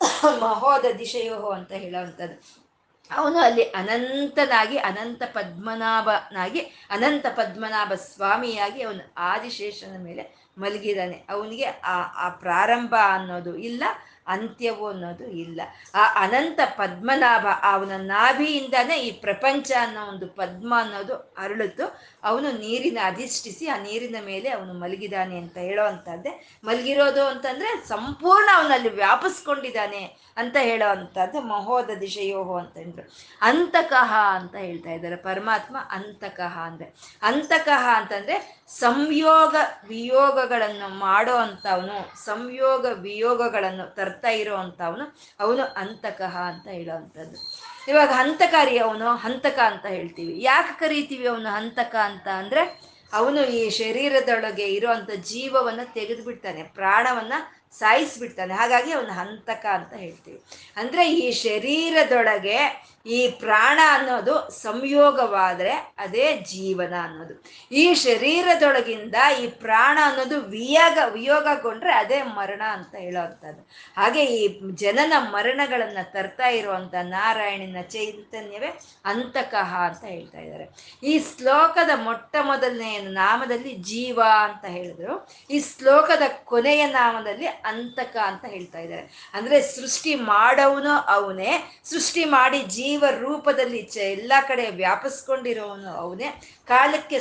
ಮಹೋದ 0.44 0.86
ದಿಶೆಯೋ 0.98 1.50
ಅಂತ 1.50 1.72
ಹೇಳುವಂಥದ್ದು. 1.72 2.38
ಅವನು 3.12 3.40
ಅಲ್ಲಿ 3.40 3.64
ಅನಂತನಾಗಿ, 3.64 4.78
ಅನಂತ 4.78 5.24
ಪದ್ಮನಾಭನಾಗಿ, 5.34 6.60
ಅನಂತ 6.90 7.26
ಪದ್ಮನಾಭ 7.36 7.94
ಸ್ವಾಮಿಯಾಗಿ 7.94 8.82
ಅವನು 8.82 9.14
ಆದಿಶೇಷನ 9.18 9.96
ಮೇಲೆ 10.04 10.24
ಮಲಗಿದಾನೆ 10.58 11.26
ಅವನಿಗೆ 11.30 11.66
ಆ 11.66 11.96
ಆ 12.26 12.30
ಪ್ರಾರಂಭ 12.30 12.96
ಅನ್ನೋದು 13.14 13.56
ಇಲ್ಲ, 13.56 13.84
ಅಂತ್ಯವು 14.28 14.88
ಅನ್ನೋದು 14.88 15.26
ಇಲ್ಲ. 15.44 15.62
ಆ 15.96 16.04
ಅನಂತ 16.24 16.60
ಪದ್ಮನಾಭ 16.78 17.46
ಅವನ 17.64 17.92
ನಾಭಿಯಿಂದಾನೇ 18.08 18.98
ಈ 18.98 19.12
ಪ್ರಪಂಚ 19.12 19.72
ಅನ್ನೋ 19.82 20.06
ಒಂದು 20.06 20.28
ಪದ್ಮ 20.28 20.74
ಅನ್ನೋದು 20.80 21.16
ಅರಳಿತು 21.38 21.86
ಅವನು 22.23 22.51
ನೀರಿನ 22.57 22.97
ಅಧಿಷ್ಠಿಸಿ 23.03 23.67
ಆ 23.67 23.78
ನೀರಿನ 23.78 24.15
ಮೇಲೆ 24.26 24.49
ಅವನು 24.49 24.74
ಮಲಗಿದಾನೆ 24.74 25.38
ಅಂತ 25.38 25.57
ಹೇಳೋ 25.57 25.84
ಅಂತದ್ದೇ 25.84 26.32
ಮಲಗಿರೋದು 26.63 27.26
ಅಂತಂದ್ರೆ 27.26 27.88
ಸಂಪೂರ್ಣ 27.88 28.49
ಅವನಲ್ಲಿ 28.55 28.89
ವ್ಯಾಪಿಸ್ಕೊಂಡಿದ್ದಾನೆ 28.95 30.01
ಅಂತ 30.38 30.57
ಹೇಳೋ 30.61 30.88
ಅಂತದ್ದು 30.89 31.41
ಮಹೋದ 31.41 31.89
ದಿಶೆಯೋಹೋ 32.01 32.57
ಅಂತಂದ್ರು 32.57 33.03
ಅಂತಕಃ 33.41 34.11
ಅಂತ 34.38 34.55
ಹೇಳ್ತಾ 34.55 34.89
ಇದ್ದಾರೆ 34.89 35.15
ಪರಮಾತ್ಮ 35.15 35.78
ಅಂತಕಃ 35.91 36.57
ಅಂದ್ರೆ. 36.59 36.88
ಅಂತಕಃ 37.22 37.86
ಅಂತಂದ್ರೆ 37.95 38.36
ಸಂಯೋಗ 38.69 39.55
ವಿಯೋಗಗಳನ್ನು 39.88 40.88
ಮಾಡೋ 40.99 41.36
ಅಂತವನು 41.36 41.97
ಸಂಯೋಗ 42.26 42.86
ವಿಯೋಗಗಳನ್ನು 42.99 43.95
ತರ್ತಾ 43.95 44.30
ಇರೋ 44.30 44.55
ಅಂತವನು 44.55 45.05
ಅವನು 45.39 45.63
ಅಂತಕಃ 45.76 46.38
ಅಂತ 46.51 46.67
ಹೇಳೋ 46.67 46.95
ಅಂಥದ್ದು. 46.95 47.39
ಇವಾಗ 47.88 48.09
ಹಂತಕಾರಿ 48.09 48.77
ಅವನು 48.77 49.15
ಹಂತಕ 49.15 49.59
ಅಂತ 49.59 49.86
ಹೇಳ್ತೀವಿ. 49.86 50.43
ಯಾಕೆ 50.43 50.79
ಕರಿತೀವಿ 50.79 51.27
ಅವನು 51.27 51.49
ಹಂತಕ 51.49 51.95
ಅಂತ 51.95 52.27
ಅಂದ್ರೆ 52.27 52.91
ಅವನು 53.13 53.45
ಈ 53.45 53.69
ಶರೀರದೊಳಗೆ 53.69 54.63
ಇರುವಂತ 54.63 55.11
ಜೀವವನ್ನ 55.11 55.79
ತೆಗೆದು 55.93 56.23
ಬಿಡ್ತಾನೆ 56.23 56.63
ಪ್ರಾಣವನ್ನ 56.63 57.34
ಸಾಯಿಸ್ಬಿಡ್ತಾನೆ. 57.79 58.53
ಹಾಗಾಗಿ 58.53 58.91
ಅವನು 58.91 59.13
ಹಂತಕ 59.13 59.65
ಅಂತ 59.73 59.93
ಹೇಳ್ತೀವಿ. 59.93 60.41
ಅಂದ್ರೆ 60.75 61.13
ಈ 61.13 61.32
ಶರೀರದೊಳಗೆ 61.32 62.57
ಈ 63.06 63.28
ಪ್ರಾಣ 63.28 63.80
ಅನ್ನೋದು 63.93 64.49
ಸಂಯೋಗವಾದ್ರೆ 64.49 65.72
ಅದೇ 65.97 66.34
ಜೀವನ 66.34 66.93
ಅನ್ನೋದು. 67.04 67.43
ಈ 67.72 67.93
ಶರೀರದೊಳಗಿಂದ 67.93 69.16
ಈ 69.41 69.47
ಪ್ರಾಣ 69.47 69.97
ಅನ್ನೋದು 70.04 70.39
ವಿಯೋಗ, 70.41 70.97
ವಿಯೋಗಗೊಂಡ್ರೆ 71.12 71.93
ಅದೇ 71.93 72.22
ಮರಣ 72.22 72.62
ಅಂತ 72.62 72.95
ಹೇಳೋವಂಥದ್ದು 72.95 73.68
ಹಾಗೆ 73.97 74.24
ಈ 74.26 74.60
ಜನನ 74.74 75.14
ಮರಣಗಳನ್ನು 75.32 76.12
ತರ್ತಾ 76.12 76.47
ಇರುವಂತ 76.47 76.95
ನಾರಾಯಣನ 76.95 77.82
ಚೈತನ್ಯವೇ 77.82 78.80
ಅಂತಕಃ 79.06 79.76
ಅಂತ 79.76 80.04
ಹೇಳ್ತಾ 80.04 80.39
ಇದ್ದಾರೆ. 80.39 80.70
ಈ 81.04 81.20
ಶ್ಲೋಕದ 81.20 81.89
ಮೊಟ್ಟ 81.95 82.36
ಮೊದಲನೆಯ 82.41 82.99
ನಾಮದಲ್ಲಿ 82.99 83.74
ಜೀವ 83.76 84.22
ಅಂತ 84.43 84.66
ಹೇಳಿದ್ರು. 84.66 85.30
ಈ 85.49 85.60
ಶ್ಲೋಕದ 85.60 86.22
ಕೊನೆಯ 86.43 86.86
ನಾಮದಲ್ಲಿ 86.86 87.47
ಅಂತಕ 87.47 88.18
ಅಂತ 88.18 88.45
ಹೇಳ್ತಾ 88.45 88.80
ಇದ್ದಾರೆ. 88.80 89.32
ಅಂದ್ರೆ 89.34 89.62
ಸೃಷ್ಟಿ 89.62 90.16
ಮಾಡವನು 90.16 90.89
ಅವನೇ. 90.89 91.82
ಸೃಷ್ಟಿ 91.84 92.26
ಮಾಡಿ 92.26 92.62
ಜೀವ 92.62 92.91
ರೂಪದಲ್ಲಿ 92.98 93.82
ಚ 93.82 93.98
ಎಲ್ಲ 93.98 94.34
ಕಡೆ 94.48 94.70
ವ್ಯಾಪಿಸ್ಕೊಂಡಿರೋನು 94.70 95.92
ಅವನೇ. 95.98 96.30
ಕಾಲಕ್ಕೆ 96.66 97.20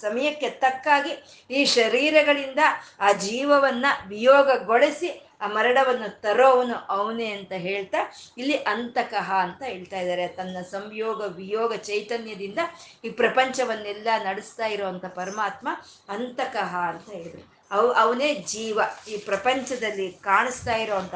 ಸಮಯಕ್ಕೆ 0.00 0.50
ತಕ್ಕಾಗಿ 0.50 1.12
ಈ 1.50 1.64
ಶರೀರಗಳಿಂದ 1.64 2.58
ಆ 3.00 3.12
ಜೀವವನ್ನ 3.12 3.86
ವಿಯೋಗಗೊಳಿಸಿ 4.06 5.08
ಆ 5.42 5.46
ಮರಣವನ್ನು 5.46 6.20
ತರೋವನು 6.20 6.74
ಅವನೇ 6.74 7.30
ಅಂತ 7.30 7.52
ಹೇಳ್ತಾ 7.52 8.00
ಇಲ್ಲಿ 8.38 8.56
ಅಂತಕಃ 8.56 9.32
ಅಂತ 9.34 9.62
ಹೇಳ್ತಾ 9.62 9.98
ಇದ್ದಾರೆ. 10.00 10.28
ತನ್ನ 10.28 10.56
ಸಂಯೋಗ, 10.62 11.20
ವಿಯೋಗ 11.36 11.74
ಚೈತನ್ಯದಿಂದ 11.76 12.58
ಈ 13.04 13.10
ಪ್ರಪಂಚವನ್ನೆಲ್ಲ 13.10 14.08
ನಡೆಸ್ತಾ 14.24 14.66
ಇರುವಂತ 14.66 15.04
ಪರಮಾತ್ಮ 15.04 15.68
ಅಂತಕಃ 16.08 16.74
ಅಂತ 16.76 17.10
ಹೇಳಿದ್ರು. 17.10 17.61
ಅವ್ 17.72 17.94
ಅವನೇ 17.94 18.34
ಜೀವ. 18.34 18.80
ಈ 19.08 19.16
ಪ್ರಪಂಚದಲ್ಲಿ 19.16 20.12
ಕಾಣಿಸ್ತಾ 20.12 20.74
ಇರೋವಂಥ 20.76 21.14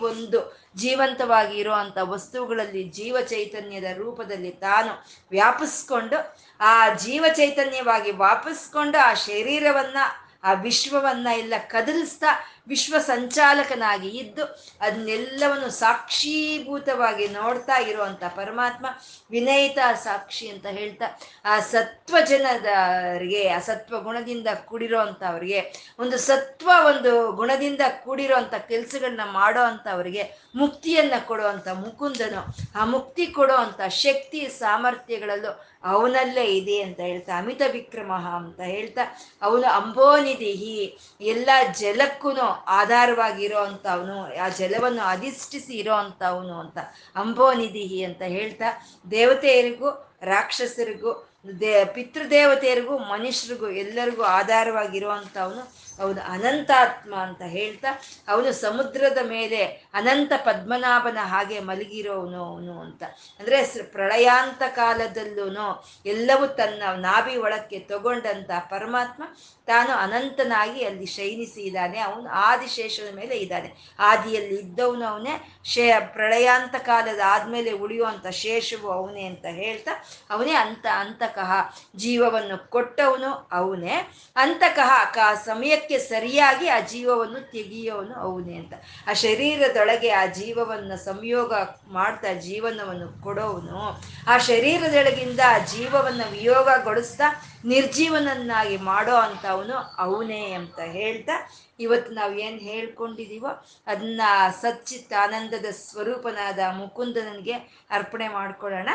ಒಂದು 0.00 0.64
ಜೀವಂತವಾಗಿ 0.76 1.58
ಇರುವಂಥ 1.58 1.98
ವಸ್ತುಗಳಲ್ಲಿ 2.00 2.84
ಜೀವ 2.84 3.16
ಚೈತನ್ಯದ 3.20 3.84
ರೂಪದಲ್ಲಿ 3.96 4.50
ತಾನು 4.50 5.04
ವ್ಯಾಪಿಸ್ಕೊಂಡು 5.30 6.36
ಆ 6.60 6.94
ಜೀವ 6.94 7.24
ಚೈತನ್ಯವಾಗಿ 7.32 8.12
ವಾಪಸ್ಕೊಂಡು 8.12 8.98
ಆ 8.98 9.14
ಶರೀರವನ್ನ 9.14 9.96
ಆ 10.44 10.52
ವಿಶ್ವವನ್ನ 10.52 11.28
ಎಲ್ಲ 11.38 11.54
ಕದಲಿಸ್ತಾ 11.68 12.26
ವಿಶ್ವ 12.68 12.98
ಸಂಚಾಲಕನಾಗಿ 12.98 14.08
ಇದ್ದು 14.08 14.44
ಅದನ್ನೆಲ್ಲವನ್ನು 14.80 15.70
ಸಾಕ್ಷೀಭೂತವಾಗಿ 15.70 17.28
ನೋಡ್ತಾ 17.28 17.78
ಇರುವಂತ 17.78 18.24
ಪರಮಾತ್ಮ 18.24 18.86
ವಿನಯಿತ 19.30 19.78
ಸಾಕ್ಷಿ 19.94 20.48
ಅಂತ 20.48 20.66
ಹೇಳ್ತಾ 20.66 21.20
ಆ 21.44 21.60
ಸತ್ವ 21.60 22.16
ಜನದವರಿಗೆ 22.28 23.48
ಆ 23.48 23.58
ಸತ್ವ 23.58 24.00
ಗುಣದಿಂದ 24.00 24.46
ಕೂಡಿರೋ 24.64 25.00
ಅವ್ರಿಗೆ 25.00 25.72
ಒಂದು 25.98 26.18
ಸತ್ವ 26.18 26.70
ಒಂದು 26.86 27.32
ಗುಣದಿಂದ 27.32 27.80
ಕೂಡಿರೋ 28.04 28.36
ಅಂಥ 28.36 28.54
ಕೆಲಸಗಳನ್ನ 28.54 29.20
ಮಾಡೋ 29.32 29.62
ಅಂಥವ್ರಿಗೆ 29.62 30.32
ಮುಕ್ತಿಯನ್ನು 30.54 31.26
ಕೊಡುವಂಥ 31.26 31.68
ಮುಕುಂದನು. 31.68 32.54
ಆ 32.80 32.84
ಮುಕ್ತಿ 32.84 33.26
ಕೊಡೋ 33.26 33.56
ಶಕ್ತಿ 33.88 34.48
ಸಾಮರ್ಥ್ಯಗಳಲ್ಲೂ 34.48 35.73
ಅವನಲ್ಲೇ 35.84 36.44
ಇದೆ 36.44 36.82
ಅಂತ 36.82 37.00
ಹೇಳ್ತಾ, 37.00 37.38
ಅಮಿತ 37.38 37.62
ವಿಕ್ರಮ 37.72 38.12
ಅಂತ 38.12 38.60
ಹೇಳ್ತಾ, 38.60 39.02
ಅವನು 39.42 39.62
ಅಂಬೋನಿಧಿಹಿ, 39.62 40.98
ಎಲ್ಲ 41.20 41.50
ಜಲಕ್ಕೂ 41.72 42.30
ಆಧಾರವಾಗಿರೋ 42.66 43.58
ಅವನು 43.90 44.36
ಆ 44.36 44.48
ಜಲವನ್ನು 44.48 45.02
ಅಧಿಷ್ಠಿಸಿ 45.02 45.74
ಇರೋ 45.74 45.92
ಅವನು 46.20 46.60
ಅಂತ 46.60 46.78
ಅಂಬೋನಿಧಿಹಿ 47.16 48.04
ಅಂತ 48.04 48.22
ಹೇಳ್ತಾ, 48.22 48.84
ದೇವತೆಯರಿಗೂ, 49.10 49.90
ರಾಕ್ಷಸರಿಗೂ, 50.22 51.30
ದೇ, 51.60 51.84
ಪಿತೃದೇವತೆಯರಿಗೂ, 51.84 52.98
ಮನುಷ್ಯರಿಗೂ 52.98 53.68
ಎಲ್ಲರಿಗೂ 53.68 54.22
ಆಧಾರವಾಗಿರುವಂಥವನು 54.22 55.83
ಅವನು 55.98 56.20
ಅನಂತಾತ್ಮ 56.20 57.14
ಅಂತ 57.14 57.42
ಹೇಳ್ತಾ 57.42 57.88
ಅವನು 58.28 58.52
ಸಮುದ್ರದ 58.52 59.18
ಮೇಲೆ 59.22 59.90
ಅನಂತ 59.94 60.32
ಪದ್ಮನಾಭನ 60.44 61.18
ಹಾಗೆ 61.22 61.60
ಮಲಗಿರೋವನು 61.60 62.44
ಅವನು 62.44 62.80
ಅಂತ. 62.80 63.02
ಅಂದರೆ 63.40 63.82
ಪ್ರಳಯಾಂತ 63.82 64.62
ಕಾಲದಲ್ಲೂ 64.74 65.66
ಎಲ್ಲವೂ 66.06 66.46
ತನ್ನ 66.46 66.82
ನಾಭಿ 66.96 67.36
ಒಳಕ್ಕೆ 67.36 67.78
ತಗೊಂಡಂತ 67.78 68.50
ಪರಮಾತ್ಮ 68.70 69.22
ತಾನು 69.66 69.92
ಅನಂತನಾಗಿ 69.92 70.84
ಅಲ್ಲಿ 70.84 71.06
ಶೈನಿಸಿ 71.06 71.60
ಇದ್ದಾನೆ 71.60 71.98
ಅವನು 71.98 72.28
ಆದಿಶೇಷದ 72.28 73.14
ಮೇಲೆ 73.14 73.36
ಇದ್ದಾನೆ. 73.36 73.94
ಆದಿಯಲ್ಲಿ 73.98 74.54
ಇದ್ದವನು 74.54 75.06
ಅವನೇ, 75.06 75.62
ಶೇ 75.64 75.92
ಪ್ರಳಯಾಂತ 76.00 76.74
ಕಾಲದ 76.76 77.20
ಆದ್ಮೇಲೆ 77.26 77.72
ಉಳಿಯುವಂಥ 77.72 78.26
ಶೇಷವು 78.26 78.90
ಅವನೇ 78.90 79.24
ಅಂತ 79.26 79.46
ಹೇಳ್ತಾ, 79.46 80.04
ಅವನೇ 80.30 80.52
ಅಂತ, 80.52 80.86
ಅಂತಕಃ 80.96 81.52
ಜೀವವನ್ನು 81.96 82.70
ಕೊಟ್ಟವನು 82.70 83.48
ಅವನೇ. 83.52 83.96
ಅಂತಕಃ 84.36 84.90
ಆ 85.20 85.34
ಸಮಯಕ್ಕೆ 85.34 85.83
ಸರಿಯಾಗಿ 85.88 86.68
ಆ 86.68 86.80
ಜೀವವನ್ನು 86.80 87.50
ತೆಗೆಯೋನು 87.50 88.14
ಅವನೇ 88.14 88.56
ಅಂತ. 88.56 88.74
ಆ 89.06 89.12
ಶರೀರದೊಳಗೆ 89.12 90.10
ಆ 90.10 90.26
ಜೀವವನ್ನು 90.26 91.04
ಸಂಯೋಗ 91.04 91.52
ಮಾಡ್ತಾ 91.86 92.32
ಜೀವನವನ್ನು 92.32 93.22
ಕೊಡೋವನು 93.22 94.00
ಆ 94.28 94.38
ಶರೀರದೊಳಗಿಂದ 94.38 95.40
ಆ 95.46 95.58
ಜೀವವನ್ನು 95.58 96.30
ವಿಯೋಗಗೊಳಿಸ್ತಾ 96.30 97.24
ನಿರ್ಜೀವನನ್ನಾಗಿ 97.64 98.76
ಮಾಡೋ 98.76 99.14
ಅಂಥವನು 99.14 99.76
ಅವನೇ 99.98 100.52
ಅಂತ 100.52 100.80
ಹೇಳ್ತಾ 100.80 101.50
ಇವತ್ತು 101.80 102.12
ನಾವು 102.12 102.34
ಏನು 102.34 102.56
ಹೇಳ್ಕೊಂಡಿದೀವೋ 102.56 103.64
ಅದನ್ನ 103.86 104.20
ಸಚ್ಚಿತ್ 104.62 105.12
ಆನಂದದ 105.12 105.66
ಸ್ವರೂಪನಾದ 105.70 106.58
ಮುಕುಂದನಿಗೆ 106.72 107.52
ಅರ್ಪಣೆ 107.90 108.28
ಮಾಡ್ಕೊಳ್ಳೋಣ. 108.28 108.88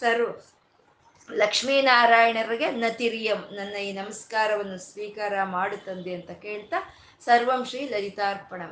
ಸರ್ವ 0.00 0.26
ಲಕ್ಷ್ಮೀನಾರಾಯಣರಿಗೆ 1.36 2.70
ನತಿರಿಯಂ 2.70 3.40
ನನ್ನ 3.52 3.76
ಈ 3.76 3.92
ನಮಸ್ಕಾರವನ್ನು 3.92 4.78
ಸ್ವೀಕಾರ 4.78 5.44
ಮಾಡು 5.44 5.76
ತಂದೆ 5.76 6.14
ಅಂತ 6.14 6.30
ಕೇಳ್ತಾ 6.30 6.78
ಸರ್ವಂ 7.26 7.64
ಶ್ರೀ 7.64 7.88
ಲಲಿತಾರ್ಪಣ 7.88 8.62